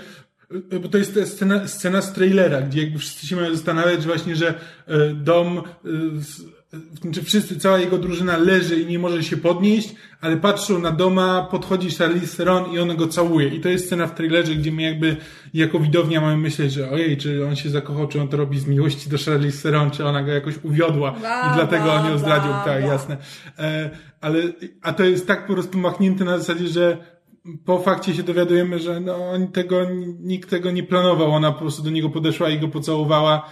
[0.83, 4.55] bo to jest scena, scena z trailera, gdzie jakby wszyscy się mają zastanawiać właśnie, że
[4.87, 5.63] e, dom e,
[7.13, 11.49] czy wszyscy, cała jego drużyna leży i nie może się podnieść, ale patrzą na doma,
[11.51, 13.49] podchodzi Charlize Theron i ona go całuje.
[13.49, 15.17] I to jest scena w trailerze, gdzie my jakby
[15.55, 18.67] jako widownia mamy myśleć, że ojej, czy on się zakochał, czy on to robi z
[18.67, 21.15] miłości do Charlize Theron, czy ona go jakoś uwiodła
[21.51, 22.51] i dlatego on ją zdradził.
[22.65, 23.17] tak, jasne.
[23.59, 24.43] E, ale,
[24.83, 26.99] a to jest tak po prostu machnięte na zasadzie, że
[27.65, 29.77] po fakcie się dowiadujemy, że no, oni tego,
[30.21, 31.31] nikt tego nie planował.
[31.31, 33.51] Ona po prostu do niego podeszła i go pocałowała.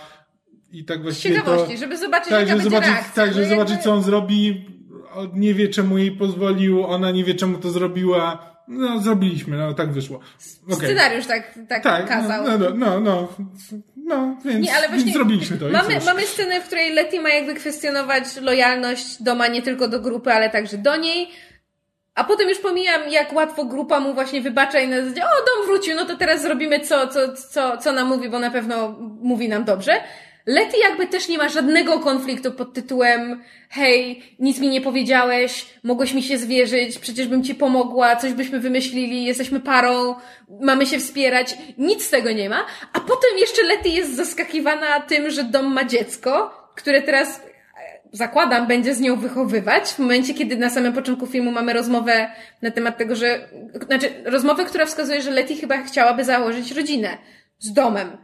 [0.72, 1.80] I tak Z właściwie ciekawości, to...
[1.80, 3.12] żeby zobaczyć, Tak, żeby zobaczyć, reakcja.
[3.14, 4.66] tak, żeby jakby- zobaczyć, co on zrobi.
[5.14, 8.56] On nie wie, czemu jej pozwolił, ona nie wie, czemu to zrobiła.
[8.68, 10.20] No, zrobiliśmy, no, tak wyszło.
[10.64, 10.76] Okej.
[10.76, 12.44] Scenariusz tak, tak, Tak, kazał.
[12.44, 13.28] no, no, no, no,
[13.96, 15.68] no, więc, Nie, ale właśnie zrobiliśmy to.
[15.68, 20.32] Mamy, mamy scenę, w której Letty ma jakby kwestionować lojalność doma nie tylko do grupy,
[20.32, 21.28] ale także do niej.
[22.16, 25.66] A potem już pomijam, jak łatwo grupa mu właśnie wybacza i na zasadzie, o, dom
[25.66, 29.48] wrócił, no to teraz zrobimy co, co, co, co nam mówi, bo na pewno mówi
[29.48, 29.92] nam dobrze.
[30.46, 36.14] Letty jakby też nie ma żadnego konfliktu pod tytułem hej, nic mi nie powiedziałeś, mogłeś
[36.14, 40.14] mi się zwierzyć, przecież bym ci pomogła, coś byśmy wymyślili, jesteśmy parą,
[40.60, 41.54] mamy się wspierać.
[41.78, 42.66] Nic z tego nie ma.
[42.92, 47.42] A potem jeszcze Letty jest zaskakiwana tym, że dom ma dziecko, które teraz
[48.12, 49.88] zakładam, będzie z nią wychowywać.
[49.88, 52.28] W momencie, kiedy na samym początku filmu mamy rozmowę
[52.62, 53.48] na temat tego, że,
[53.86, 57.18] znaczy, rozmowę, która wskazuje, że Letty chyba chciałaby założyć rodzinę
[57.58, 58.16] z domem.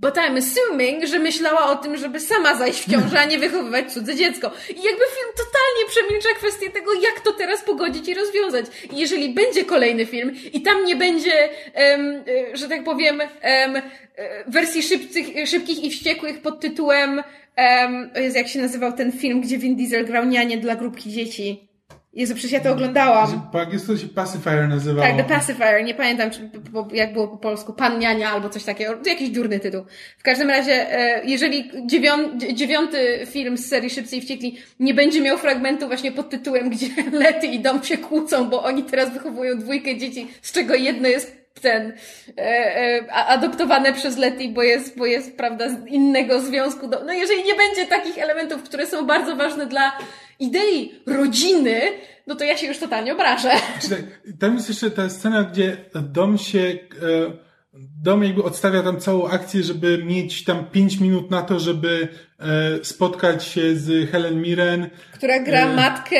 [0.00, 3.92] But I'm assuming, że myślała o tym, żeby sama zajść w ciążę, a nie wychowywać
[3.92, 4.50] cudze dziecko.
[4.70, 8.66] I jakby film totalnie przemilcza kwestię tego, jak to teraz pogodzić i rozwiązać.
[8.92, 11.98] I jeżeli będzie kolejny film i tam nie będzie, e,
[12.54, 13.82] że tak powiem, em, e,
[14.46, 17.22] wersji szybcych, szybkich i wściekłych pod tytułem,
[18.16, 21.67] Jezu, jak się nazywał ten film, gdzie Vin Diesel grał nianie dla grupki dzieci.
[22.18, 23.48] Jezu, przecież ja to oglądałam.
[23.52, 25.08] Po angielsku to się pacifier nazywało.
[25.08, 28.64] Tak, The Pacifier, nie pamiętam czy, po, jak było po polsku, Pan Niania albo coś
[28.64, 29.84] takiego, to jakiś durny tytuł.
[30.18, 35.20] W każdym razie, e, jeżeli dziewią, dziewiąty film z serii Szybcy i Wściekli nie będzie
[35.20, 39.58] miał fragmentu właśnie pod tytułem, gdzie Lety i Dom się kłócą, bo oni teraz wychowują
[39.58, 41.92] dwójkę dzieci, z czego jedno jest ten
[42.38, 46.88] e, e, adoptowane przez Letty, bo jest, bo jest, prawda, z innego związku.
[46.88, 49.92] Do, no jeżeli nie będzie takich elementów, które są bardzo ważne dla
[50.38, 51.80] idei rodziny,
[52.26, 53.50] no to ja się już totalnie obrażę.
[54.40, 56.78] Tam jest jeszcze ta scena, gdzie dom się, e,
[58.02, 62.84] dom jakby odstawia tam całą akcję, żeby mieć tam 5 minut na to, żeby e,
[62.84, 64.90] spotkać się z Helen Mirren.
[65.14, 66.16] która gra E, matkę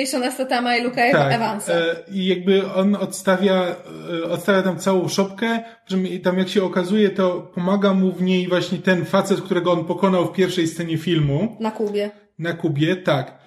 [0.00, 1.72] Jasona Statama i Luka Evansa.
[1.72, 3.76] e, I jakby on odstawia,
[4.24, 8.48] e, odstawia tam całą szopkę, mi- tam jak się okazuje, to pomaga mu w niej
[8.48, 11.56] właśnie ten facet, którego on pokonał w pierwszej scenie filmu.
[11.60, 12.10] Na Kubie.
[12.38, 13.38] Na Kubie, tak.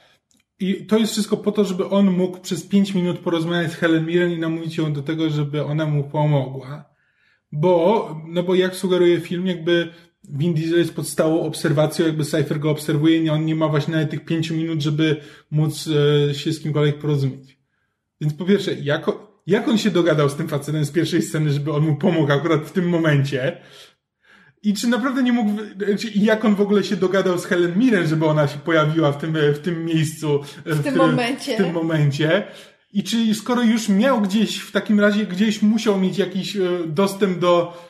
[0.60, 4.06] I to jest wszystko po to, żeby on mógł przez 5 minut porozmawiać z Helen
[4.06, 6.91] Mirren i namówić ją do tego, żeby ona mu pomogła.
[7.52, 9.90] Bo, no bo jak sugeruje film, jakby
[10.30, 13.94] Vin Diesel jest pod stałą obserwacją, jakby Cypher go obserwuje i on nie ma właśnie
[13.94, 15.22] nawet tych 5 minut, żeby
[15.52, 15.90] móc
[16.30, 17.58] e, się z kimkolwiek porozumieć.
[18.22, 19.06] Więc po pierwsze, jak,
[19.48, 22.62] jak on się dogadał z tym facetem z pierwszej sceny, żeby on mu pomógł akurat
[22.62, 23.58] w tym momencie?
[24.64, 25.62] I czy naprawdę nie mógł,
[26.00, 29.12] czy, i jak on w ogóle się dogadał z Helen Mirren, żeby ona się pojawiła
[29.12, 31.54] w tym, w tym miejscu, w, tym momencie.
[31.54, 32.44] W tym momencie.
[32.94, 37.40] I czy skoro już miał gdzieś, w takim razie gdzieś musiał mieć jakiś e, dostęp
[37.40, 37.84] do,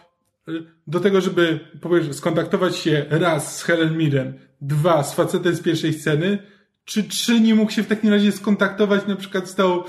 [0.47, 0.51] e,
[0.87, 1.59] do tego, żeby
[2.11, 6.37] skontaktować się raz z Helen Mirren, dwa z facetem z pierwszej sceny,
[6.85, 9.83] czy trzy nie mógł się w takim razie skontaktować na przykład z tą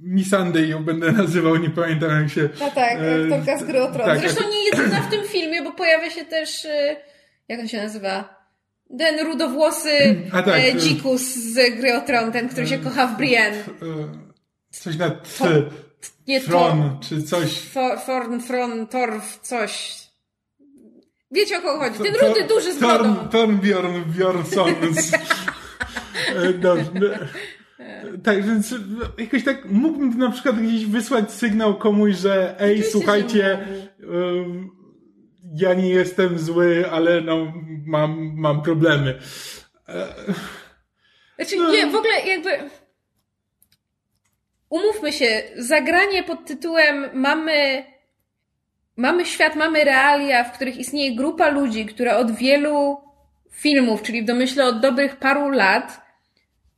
[0.00, 2.48] Missandei, ją będę nazywał, nie pamiętam jak się...
[2.66, 4.06] A tak, e, aktorka z gry o Tron.
[4.06, 6.96] tak, Zresztą nie jedyna w tym filmie, bo pojawia się też, e,
[7.48, 8.44] jak on się nazywa?
[8.98, 13.06] Ten rudowłosy A tak, e, e, dzikus z gry o Tron, ten, który się kocha
[13.06, 13.64] w Brienne.
[14.80, 15.46] Coś na t, To-
[16.28, 16.46] Nie to.
[16.46, 17.58] Tron, czy coś.
[17.60, 19.94] For, forn, fron, torf, coś.
[21.30, 21.98] Wiecie o kogo chodzi?
[21.98, 23.28] Ten To- rudy, duży z Torn, brodą.
[23.28, 24.74] Tornbjorn Bjornsson.
[24.94, 25.14] z-
[26.36, 26.90] E, Dobrze.
[26.94, 27.06] no.
[28.24, 28.76] Tak, więc e,
[29.18, 33.68] jakoś tak mógłbym na przykład gdzieś wysłać sygnał komuś, że ej, Oczywiście, słuchajcie,
[35.56, 37.52] ja nie jestem zły, ale no,
[37.86, 39.18] mam, mam problemy.
[39.88, 40.14] E,
[41.36, 42.50] Znaczy, nie, w ogóle jakby.
[44.74, 47.84] Umówmy się, zagranie pod tytułem mamy.
[48.96, 53.00] Mamy świat, mamy realia, w których istnieje grupa ludzi, która od wielu
[53.50, 56.00] filmów, czyli w domyśle od dobrych paru lat,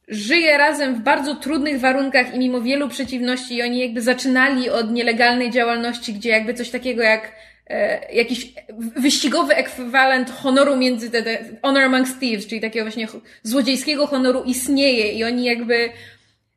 [0.08, 4.92] żyje razem w bardzo trudnych warunkach i mimo wielu przeciwności, i oni jakby zaczynali od
[4.92, 7.32] nielegalnej działalności, gdzie jakby coś takiego jak
[7.66, 8.52] e, jakiś
[8.96, 13.08] wyścigowy ekwiwalent honoru między te, te honor amongst thieves, czyli takiego właśnie
[13.42, 15.90] złodziejskiego honoru istnieje i oni jakby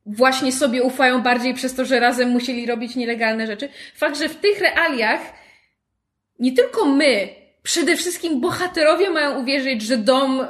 [0.10, 3.70] właśnie sobie ufają bardziej przez to, że razem musieli robić nielegalne rzeczy.
[3.96, 5.22] Fakt, że w tych realiach
[6.40, 7.30] nie tylko my,
[7.64, 10.48] przede wszystkim bohaterowie mają uwierzyć, że dom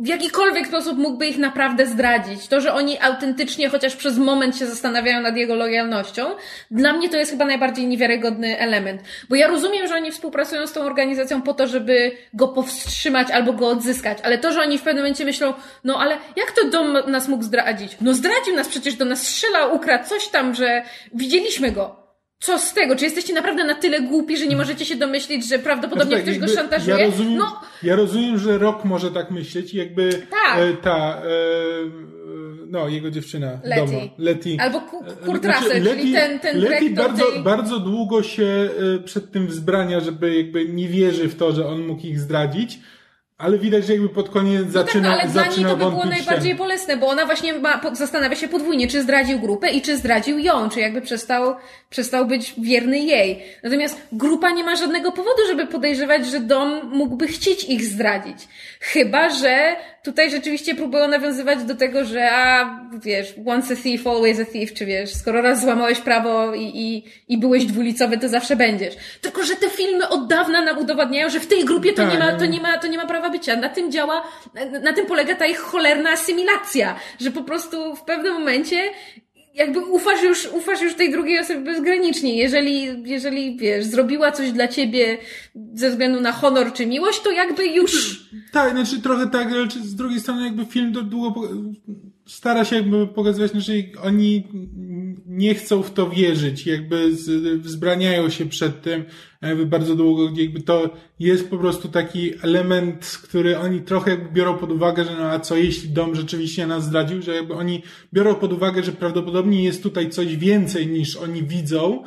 [0.00, 2.48] w jakikolwiek sposób mógłby ich naprawdę zdradzić.
[2.48, 6.26] To, że oni autentycznie chociaż przez moment się zastanawiają nad jego lojalnością,
[6.70, 9.02] dla mnie to jest chyba najbardziej niewiarygodny element.
[9.28, 13.52] Bo ja rozumiem, że oni współpracują z tą organizacją po to, żeby go powstrzymać albo
[13.52, 15.54] go odzyskać, ale to, że oni w pewnym momencie myślą,
[15.84, 17.96] no ale jak to dom nas mógł zdradzić?
[18.00, 20.82] No zdradził nas przecież, do nas strzelał, ukradł coś tam, że
[21.14, 22.03] widzieliśmy go.
[22.40, 22.96] Co z tego?
[22.96, 26.36] Czy jesteście naprawdę na tyle głupi, że nie możecie się domyślić, że prawdopodobnie Znaczy tak,
[26.38, 26.96] ktoś go szantażuje?
[26.98, 30.58] Ja rozumiem, no, ja rozumiem, że Rock może tak myśleć, jakby Tak.
[30.58, 31.28] e, ta, e,
[32.66, 33.60] no, jego dziewczyna.
[33.76, 34.56] Doma, Letty.
[34.60, 39.30] Albo E, Kurt Russell, czyli ten- ten dyrektor bardzo, tej- bardzo długo się e, przed
[39.32, 42.78] tym wzbrania, żeby jakby nie wierzy w to, że on mógł ich zdradzić,
[43.38, 45.90] ale widać, że jakby pod koniec No zaczyna, tak, ale dla niej zaczyna to by
[45.90, 46.58] było najbardziej ten.
[46.58, 50.68] bolesne, bo ona właśnie ma, zastanawia się podwójnie, czy zdradził grupę i czy zdradził ją,
[50.70, 51.54] czy jakby przestał,
[51.90, 53.42] przestał być wierny jej.
[53.62, 58.38] Natomiast grupa nie ma żadnego powodu, żeby podejrzewać, że dom mógłby chcieć ich zdradzić.
[58.80, 62.70] Chyba, że tutaj rzeczywiście próbują nawiązywać do tego, że a,
[63.04, 67.04] wiesz, once a thief, always a thief, czy wiesz, skoro raz złamałeś prawo i, i,
[67.28, 68.94] i byłeś dwulicowy, to zawsze będziesz.
[69.20, 72.18] Tylko, że te filmy od dawna nam udowadniają, że w tej grupie to Tak, nie
[72.18, 72.38] ma, no.
[72.38, 73.56] to nie ma, to nie ma prawa bycia.
[73.56, 74.22] Na tym działa,
[74.82, 78.90] na, tym polega ta ich cholerna asymilacja, że po prostu w pewnym momencie
[79.54, 82.38] jakby ufasz już, ufasz już tej drugiej osobie bezgranicznie.
[82.38, 85.18] Jeżeli, jeżeli, wiesz, zrobiła coś dla ciebie
[85.74, 88.22] ze względu na honor czy miłość, to jakby już...
[88.52, 91.48] Tak, znaczy trochę tak, ale czy z drugiej strony jakby film długo
[92.26, 93.72] stara się jakby pokazywać, że
[94.02, 94.44] oni
[95.26, 97.10] nie chcą w to wierzyć, jakby
[97.58, 99.04] wzbraniają się przed tym
[99.42, 104.32] jakby bardzo długo, gdzie jakby to jest po prostu taki element, który oni trochę jakby
[104.32, 107.82] biorą pod uwagę, że no a co jeśli dom rzeczywiście nas zdradził, że jakby oni
[108.12, 112.04] biorą pod uwagę, że prawdopodobnie jest tutaj coś więcej niż oni widzą,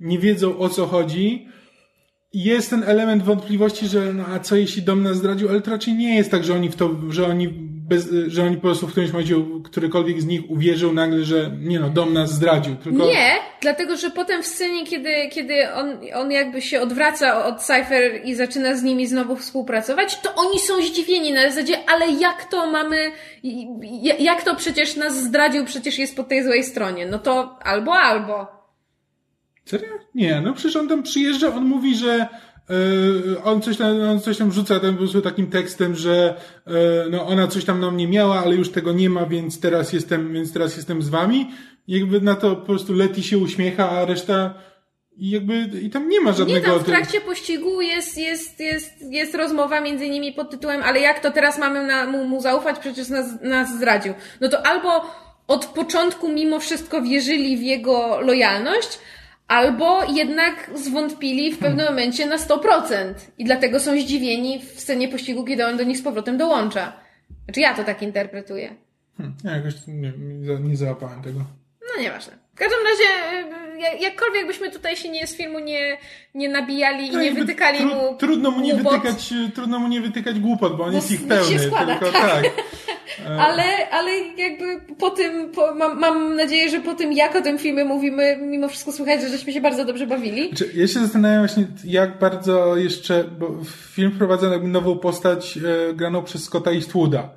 [0.00, 1.48] nie wiedzą o co chodzi,
[2.32, 5.94] jest ten element wątpliwości, że no, a co jeśli dom nas zdradził, ale to raczej
[5.94, 7.48] nie jest tak, że oni w to, że oni
[7.88, 9.34] bez, że oni po prostu w którymś momencie
[9.64, 14.10] którykolwiek z nich uwierzył nagle, że nie no, dom nas zdradził, tylko Nie, dlatego że
[14.10, 18.82] potem w scenie, kiedy, kiedy on, on jakby się odwraca od Cypher i zaczyna z
[18.82, 23.12] nimi znowu współpracować, to oni są zdziwieni na zasadzie, ale jak to mamy,
[24.18, 27.06] jak to przecież nas zdradził, przecież jest po tej złej stronie.
[27.06, 28.46] No to albo, albo.
[29.64, 29.88] Serio?
[30.14, 32.28] Nie, no przecież on tam przyjeżdża, on mówi, że
[33.44, 36.74] on coś tam, on coś tam rzuca tam po prostu takim tekstem, że yy,
[37.10, 40.32] no ona coś tam na mnie miała, ale już tego nie ma, więc teraz jestem,
[40.32, 41.50] więc teraz jestem z wami.
[41.88, 44.54] Jakby na to po prostu Leti się uśmiecha, a reszta
[45.18, 49.34] jakby i tam nie ma Nie, żadnego tam w trakcie pościgu jest, jest, jest, jest
[49.34, 53.08] rozmowa między nimi pod tytułem, ale jak to teraz mamy na, mu, mu zaufać, przecież
[53.08, 54.14] nas, nas zdradził.
[54.40, 55.04] No to albo
[55.46, 58.98] od początku mimo wszystko wierzyli w jego lojalność,
[59.48, 63.14] albo jednak zwątpili w pewnym momencie na 100%.
[63.38, 66.92] I dlatego są zdziwieni w scenie pościgu, kiedy on do nich z powrotem dołącza.
[67.44, 68.74] Znaczy ja to tak interpretuję.
[69.16, 70.12] Hmm, ja jakoś nie,
[70.68, 71.38] nie, załapałem tego.
[71.96, 72.32] No nieważne.
[72.54, 73.38] W każdym razie,
[73.80, 75.96] jak- jakkolwiek byśmy tutaj się nie z filmu nie,
[76.34, 79.88] nie nabijali i No nie wytykali tru, mu trudno mu nie głupot, wytykać, trudno mu
[79.88, 81.52] nie wytykać głupot, bo on Bo jest ich pełny.
[81.52, 82.42] się składa, tylko tak.
[82.42, 82.44] tak.
[83.26, 87.58] Ale, ale jakby po tym, po, mam, mam nadzieję, że po tym, jak o tym
[87.58, 90.50] filmie mówimy, mimo wszystko słychać, że żeśmy się bardzo dobrze bawili.
[90.74, 93.50] Ja się zastanawiam właśnie, jak bardzo jeszcze, bo
[93.94, 95.58] film wprowadza jakby nową postać
[95.90, 97.28] e, graną przez Scotta Eastwooda,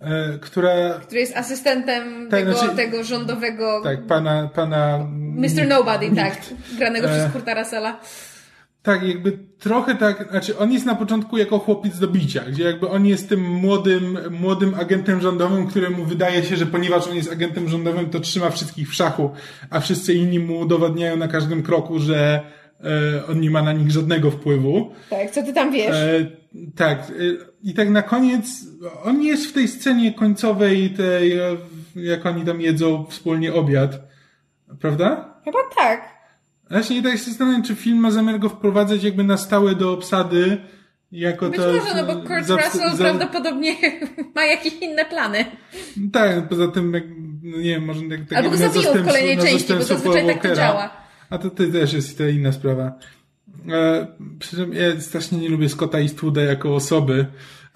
[0.00, 0.70] e, która,
[1.02, 4.98] Który jest asystentem Tak, tego, znaczy- tego rządowego tak, pana, pana...
[5.36, 5.68] Mr.
[5.68, 6.36] Nobody, tak,
[6.78, 8.00] granego E, przez Kurta Russella.
[8.88, 12.88] Tak, jakby trochę tak, znaczy on jest na początku jako chłopiec do bicia, gdzie jakby
[12.88, 17.68] on jest tym młodym, młodym agentem rządowym, któremu wydaje się, że ponieważ on jest agentem
[17.68, 19.30] rządowym, to trzyma wszystkich w szachu,
[19.70, 22.40] a wszyscy inni mu udowadniają na każdym kroku, że
[22.80, 24.92] e, on nie ma na nich żadnego wpływu.
[25.10, 25.96] Tak, co ty tam wiesz?
[25.96, 26.26] E,
[26.76, 26.98] tak.
[26.98, 27.12] E,
[27.62, 28.46] I tak na koniec,
[29.04, 31.56] on jest w tej scenie końcowej, tej, e,
[31.96, 34.00] jak oni tam jedzą wspólnie obiad.
[34.80, 35.34] Prawda?
[35.44, 36.17] Chyba tak.
[36.70, 39.92] Właśnie nie tak się zastanawiam, czy film ma zamiar go wprowadzać jakby na stałe do
[39.92, 40.58] obsady,
[41.12, 41.72] jako Być to...
[41.72, 43.76] może, no bo Kurt za- Russell za- prawdopodobnie
[44.34, 45.44] ma jakieś inne plany.
[46.12, 47.04] Tak, poza tym, jak,
[47.42, 50.26] no nie wiem, może tak, tak Albo go jak zabiją w kolejnej części, bo zazwyczaj
[50.26, 50.90] tak to działa.
[51.30, 52.92] A to, to też jest to inna sprawa.
[53.68, 54.06] E,
[54.38, 57.26] przy czym ja strasznie nie lubię Scotta Eastwooda jako osoby,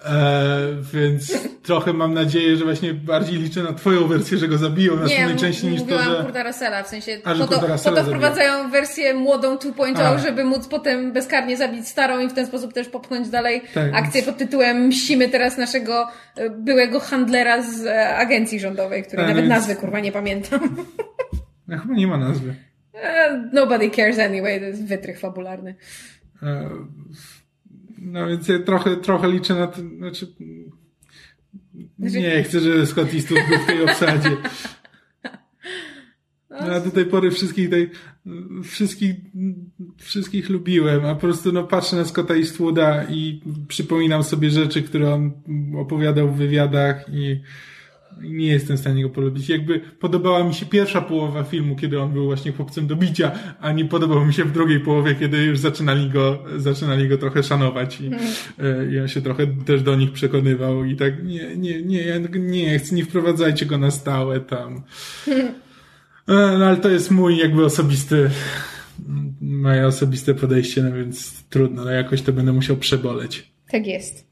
[0.05, 0.57] e,
[0.93, 5.31] więc trochę mam nadzieję, że właśnie bardziej liczę na twoją wersję, że go zabiją następnej
[5.31, 6.23] m- części niż to, że...
[6.23, 10.17] Kurta Russella, w sensie A, po to, po to wprowadzają wersję młodą 2.0, A.
[10.17, 14.13] żeby móc potem bezkarnie zabić starą i w ten sposób też popchnąć dalej Tak, akcję
[14.21, 19.27] więc- pod tytułem Mścimy teraz naszego e, byłego handlera z e, agencji rządowej, której Tak,
[19.35, 20.59] nawet więc- nazwy kurwa nie pamiętam.
[21.67, 22.55] No, chyba nie ma nazwy.
[22.93, 25.75] E, Nobody cares anyway, to jest wytrych fabularny.
[26.43, 26.69] E,
[28.03, 30.27] No więc ja trochę, trochę liczę na to, znaczy...
[31.99, 34.37] Znaczy- Nie, chcę, żeby Scott Eastwood był w tej obsadzie.
[36.49, 37.89] Ja do tej pory wszystkich, tej,
[38.63, 39.15] wszystkich,
[39.97, 45.13] wszystkich lubiłem, a po prostu no, patrzę na Scotta Eastwooda i przypominam sobie rzeczy, które
[45.13, 45.31] on
[45.77, 47.41] opowiadał w wywiadach i
[48.23, 49.49] nie jestem w stanie go polubić.
[49.49, 53.71] Jakby podobała mi się pierwsza połowa filmu, kiedy on był właśnie chłopcem do bicia, a
[53.71, 58.01] nie podobał mi się w drugiej połowie, kiedy już zaczynali go, zaczynali go trochę szanować
[58.01, 58.11] i,
[58.63, 62.79] e, i on się trochę też do nich przekonywał i tak nie, nie, nie, nie
[62.79, 64.83] chcę, nie wprowadzajcie go na stałe tam.
[66.27, 68.29] E, No ale to jest mój jakby osobisty,
[69.41, 73.53] moje osobiste podejście, no więc trudno, no jakoś to będę musiał przeboleć.
[73.71, 74.27] Tak jest.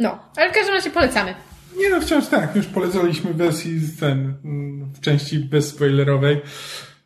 [0.00, 1.34] No, ale w każdym razie polecamy.
[1.78, 6.40] Nie no, wciąż tak, już polecaliśmy wersji z ten, mm, w części bezspoilerowej,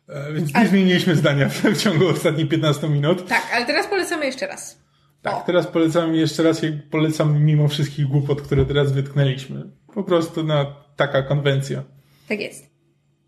[0.09, 3.27] e, więc nie zmieniliśmy zdania w ciągu ostatnich 15 minut.
[3.27, 4.83] Tak, ale teraz polecamy jeszcze raz.
[5.21, 5.43] Tak, O.
[5.45, 9.63] teraz polecam jeszcze raz, jak polecam mimo wszystkich głupot, które teraz wytknęliśmy.
[9.93, 11.83] Po prostu no, taka konwencja.
[12.27, 12.72] Tak jest.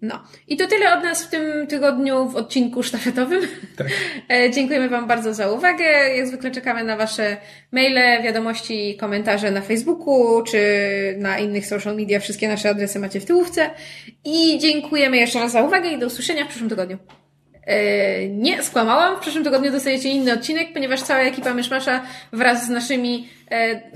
[0.02, 0.24] No.
[0.48, 3.42] I to tyle od nas w tym tygodniu w odcinku sztafetowym.
[3.78, 3.88] Tak.
[4.32, 5.84] E, Dziękujemy Wam bardzo za uwagę.
[6.16, 7.38] Jak zwykle czekamy na Wasze
[7.72, 10.60] maile, wiadomości, komentarze na Facebooku czy
[11.18, 12.20] na innych social media.
[12.20, 13.70] Wszystkie nasze adresy macie w tyłówce.
[14.26, 16.98] I dziękujemy jeszcze raz za uwagę i do usłyszenia w przyszłym tygodniu.
[17.66, 19.18] E, nie, skłamałam.
[19.18, 22.04] W przyszłym tygodniu dostajecie inny odcinek, ponieważ cała ekipa Myszmasza
[22.34, 23.30] wraz z naszymi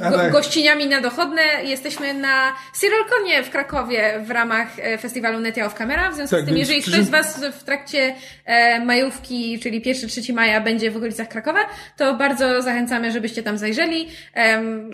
[0.09, 0.31] go, tak.
[0.31, 6.11] gościniami na dochodne jesteśmy na Cyrolconie w Krakowie w ramach e, festiwalu Netia of Camera.
[6.11, 8.15] W związku Tak, z tym, jeżeli ktoś z Was w trakcie
[8.45, 11.59] e, majówki, czyli 1-3 maja będzie w okolicach Krakowa,
[11.97, 14.07] to bardzo zachęcamy, żebyście tam zajrzeli.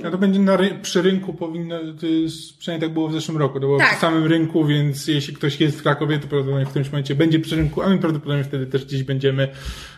[0.06, 3.54] A to będzie na przy rynku powinno, to jest, przynajmniej tak było w zeszłym roku,
[3.54, 3.90] to było Tak.
[3.90, 7.40] przy samym rynku, więc jeśli ktoś jest w Krakowie, to prawdopodobnie w którymś momencie będzie
[7.40, 9.48] przy rynku, a my prawdopodobnie wtedy też gdzieś będziemy,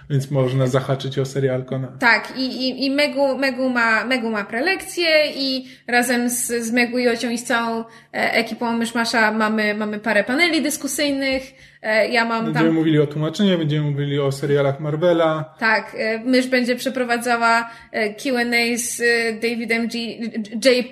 [0.10, 1.88] więc można zahaczyć o serial Kona.
[2.00, 6.98] Tak, i, i, i Megu, Megu, ma, Megu ma prelekcję i razem z, z Megu
[6.98, 11.44] i Ocią i z całą e, ekipą Myszmasza mamy, mamy parę paneli dyskusyjnych.
[11.82, 15.56] E, ja mam Będziemy tam mówili o tłumaczeniach, będziemy mówili o serialach Marvela.
[15.60, 19.02] Tak, e, Mysz będzie przeprowadzała e, Q&A z
[19.42, 20.00] Davidem G,
[20.66, 20.86] J.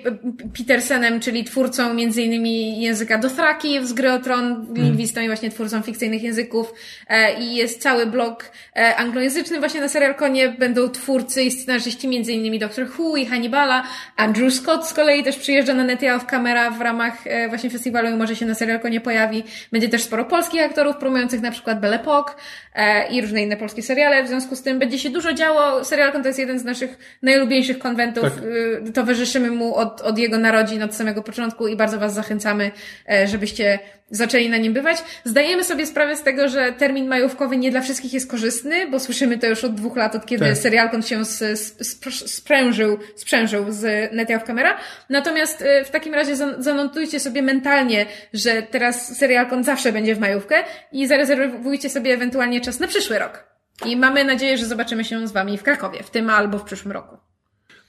[0.58, 5.82] Petersenem, czyli twórcą między innymi języka Dothraki z Gry o Tron, lingwistą i właśnie twórcą
[5.82, 6.74] fikcyjnych języków
[7.40, 8.52] i jest cały blog
[8.96, 13.82] anglojęzyczny właśnie na Serialkonie będą twórcy i scenarzyści między innymi Doctor Who i Hannibala.
[14.16, 17.18] Andrew Scott z kolei też przyjeżdża na Netia of Camera w ramach
[17.48, 19.44] właśnie festiwalu i może się na Serialkonie pojawi.
[19.72, 22.34] Będzie też sporo polskich aktorów promujących na przykład Belle Epoque
[23.10, 24.24] i różne inne polskie seriale.
[24.24, 25.84] W związku z tym będzie się dużo działo.
[25.84, 28.24] Serialkon to jest jeden z naszych najlubieńszych konwentów.
[28.24, 28.32] Tak.
[28.88, 32.70] Y, Towarzyszymy mu od, od jego narodzin, od samego początku i bardzo Was zachęcamy,
[33.10, 33.78] e, żebyście
[34.10, 34.96] zaczęli na nim bywać.
[35.24, 39.38] Zdajemy sobie sprawę z tego, że termin majówkowy nie dla wszystkich jest korzystny, bo słyszymy
[39.38, 40.56] to już od dwóch lat, od kiedy Tak.
[40.56, 41.24] serialkon się
[42.26, 44.76] sprężył, sprzężył z Netia of Camera.
[45.10, 50.18] Natomiast e, w takim razie zan- zanotujcie sobie mentalnie, że teraz serialkon zawsze będzie w
[50.18, 50.54] majówkę
[50.92, 53.44] i zarezerwujcie sobie ewentualnie czas na przyszły rok.
[53.86, 56.92] I mamy nadzieję, że zobaczymy się z Wami w Krakowie, w tym albo w przyszłym
[56.92, 57.16] roku.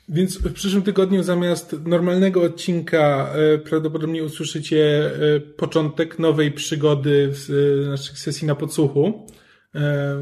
[0.09, 7.49] Więc w przyszłym tygodniu zamiast normalnego odcinka e, prawdopodobnie usłyszycie e, początek nowej przygody w
[7.49, 9.27] e, naszych sesji na podsłuchu,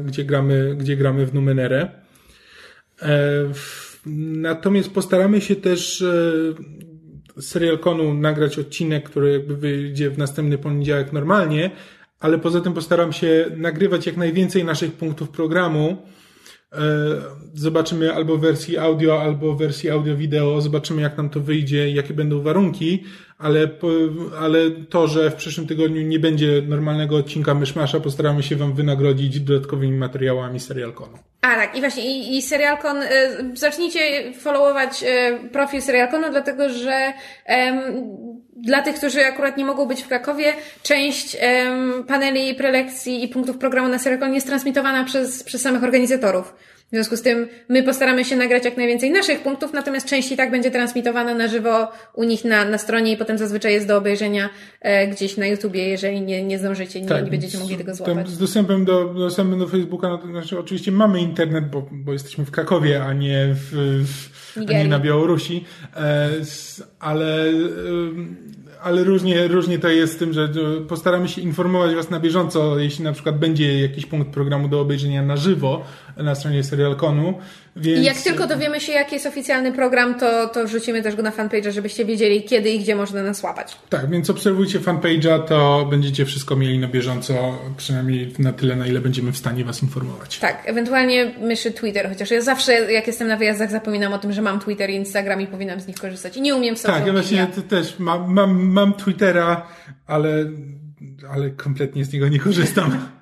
[0.04, 1.88] gdzie gramy, gdzie gramy w Numenerę.
[4.36, 6.04] Natomiast postaramy się też
[7.36, 11.70] z Serialconu nagrać odcinek, który wyjdzie w następny poniedziałek normalnie,
[12.26, 15.96] ale poza tym postaram się nagrywać jak najwięcej naszych punktów programu,
[16.72, 16.78] E,
[17.54, 20.60] Zobaczymy albo w wersji audio, albo w wersji audio-wideo.
[20.60, 23.04] Zobaczymy, jak nam to wyjdzie, jakie będą warunki,
[23.38, 23.68] ale,
[24.40, 29.40] ale to, że w przyszłym tygodniu nie będzie normalnego odcinka Myszmasza, postaramy się Wam wynagrodzić
[29.40, 31.18] dodatkowymi materiałami Serialconu.
[31.42, 33.08] A tak, i właśnie, i, i Serialcon, y,
[33.54, 37.12] zacznijcie followować y, profil Serialconu, dlatego że
[38.66, 40.52] dla tych, którzy akurat nie mogą być w Krakowie,
[40.82, 46.54] część em, paneli, prelekcji i punktów programu na Seracon jest transmitowana przez, przez samych organizatorów.
[46.86, 50.36] W związku z tym my postaramy się nagrać jak najwięcej naszych punktów, natomiast część i
[50.36, 53.96] tak będzie transmitowana na żywo u nich na, na stronie i potem zazwyczaj jest do
[53.96, 58.28] obejrzenia e, gdzieś na YouTubie, jeżeli nie, nie zdążycie, nie, nie będziecie mogli tego złapać.
[58.28, 62.44] Z dostępem do, dostępem do Facebooka, no to znaczy oczywiście mamy internet, bo, bo jesteśmy
[62.44, 65.64] w Krakowie, a nie w, w a nie na Białorusi,
[65.96, 66.30] e,
[67.00, 67.44] ale,
[68.86, 72.78] ale różnie, różnie to jest z tym, że e, postaramy się informować Was na bieżąco,
[72.78, 75.84] jeśli na przykład będzie jakiś punkt programu do obejrzenia na żywo
[76.16, 77.34] na stronie Serialconu,
[77.76, 78.00] więc...
[78.00, 81.30] I jak tylko dowiemy się, jaki jest oficjalny program, to, to wrzucimy też go na
[81.30, 83.76] fanpage, żebyście wiedzieli, kiedy i gdzie można nas łapać.
[83.88, 89.00] Tak, więc obserwujcie fanpage'a, to będziecie wszystko mieli na bieżąco, przynajmniej na tyle, na ile
[89.00, 90.38] będziemy w stanie Was informować.
[90.38, 94.42] Tak, ewentualnie myszy Twitter, chociaż ja zawsze, jak jestem na wyjazdach, zapominam o tym, że
[94.42, 96.36] mam Twitter i Instagram i powinnam z nich korzystać.
[96.36, 99.66] I nie umiem w social Tak, ja właśnie też mam, mam, mam Twittera,
[100.06, 100.44] ale,
[101.30, 102.98] ale kompletnie z niego nie korzystam.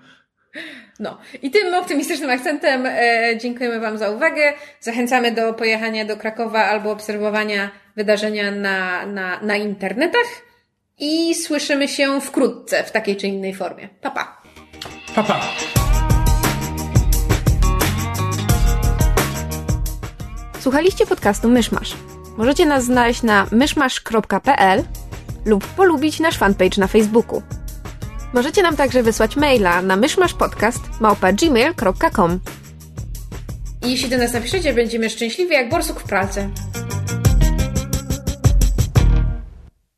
[1.01, 1.19] No.
[1.43, 4.53] I tym optymistycznym akcentem e, dziękujemy Wam za uwagę.
[4.81, 10.27] Zachęcamy do pojechania do Krakowa albo obserwowania wydarzenia na, na, na internetach.
[10.99, 13.89] I słyszymy się wkrótce w takiej czy innej formie.
[14.01, 14.43] Pa, pa.
[15.15, 15.41] Pa, pa.
[20.61, 21.95] Słuchaliście podcastu Myszmasz.
[22.37, 24.83] Możecie nas znaleźć na myszmasz.pl
[25.45, 27.43] lub polubić nasz fanpage na Facebooku.
[28.35, 32.41] Możecie nam także wysłać maila na myszmaszpodcast.gmail.com
[33.83, 36.51] Jeśli do nas napiszecie, będziemy szczęśliwi jak borsuk w pralce.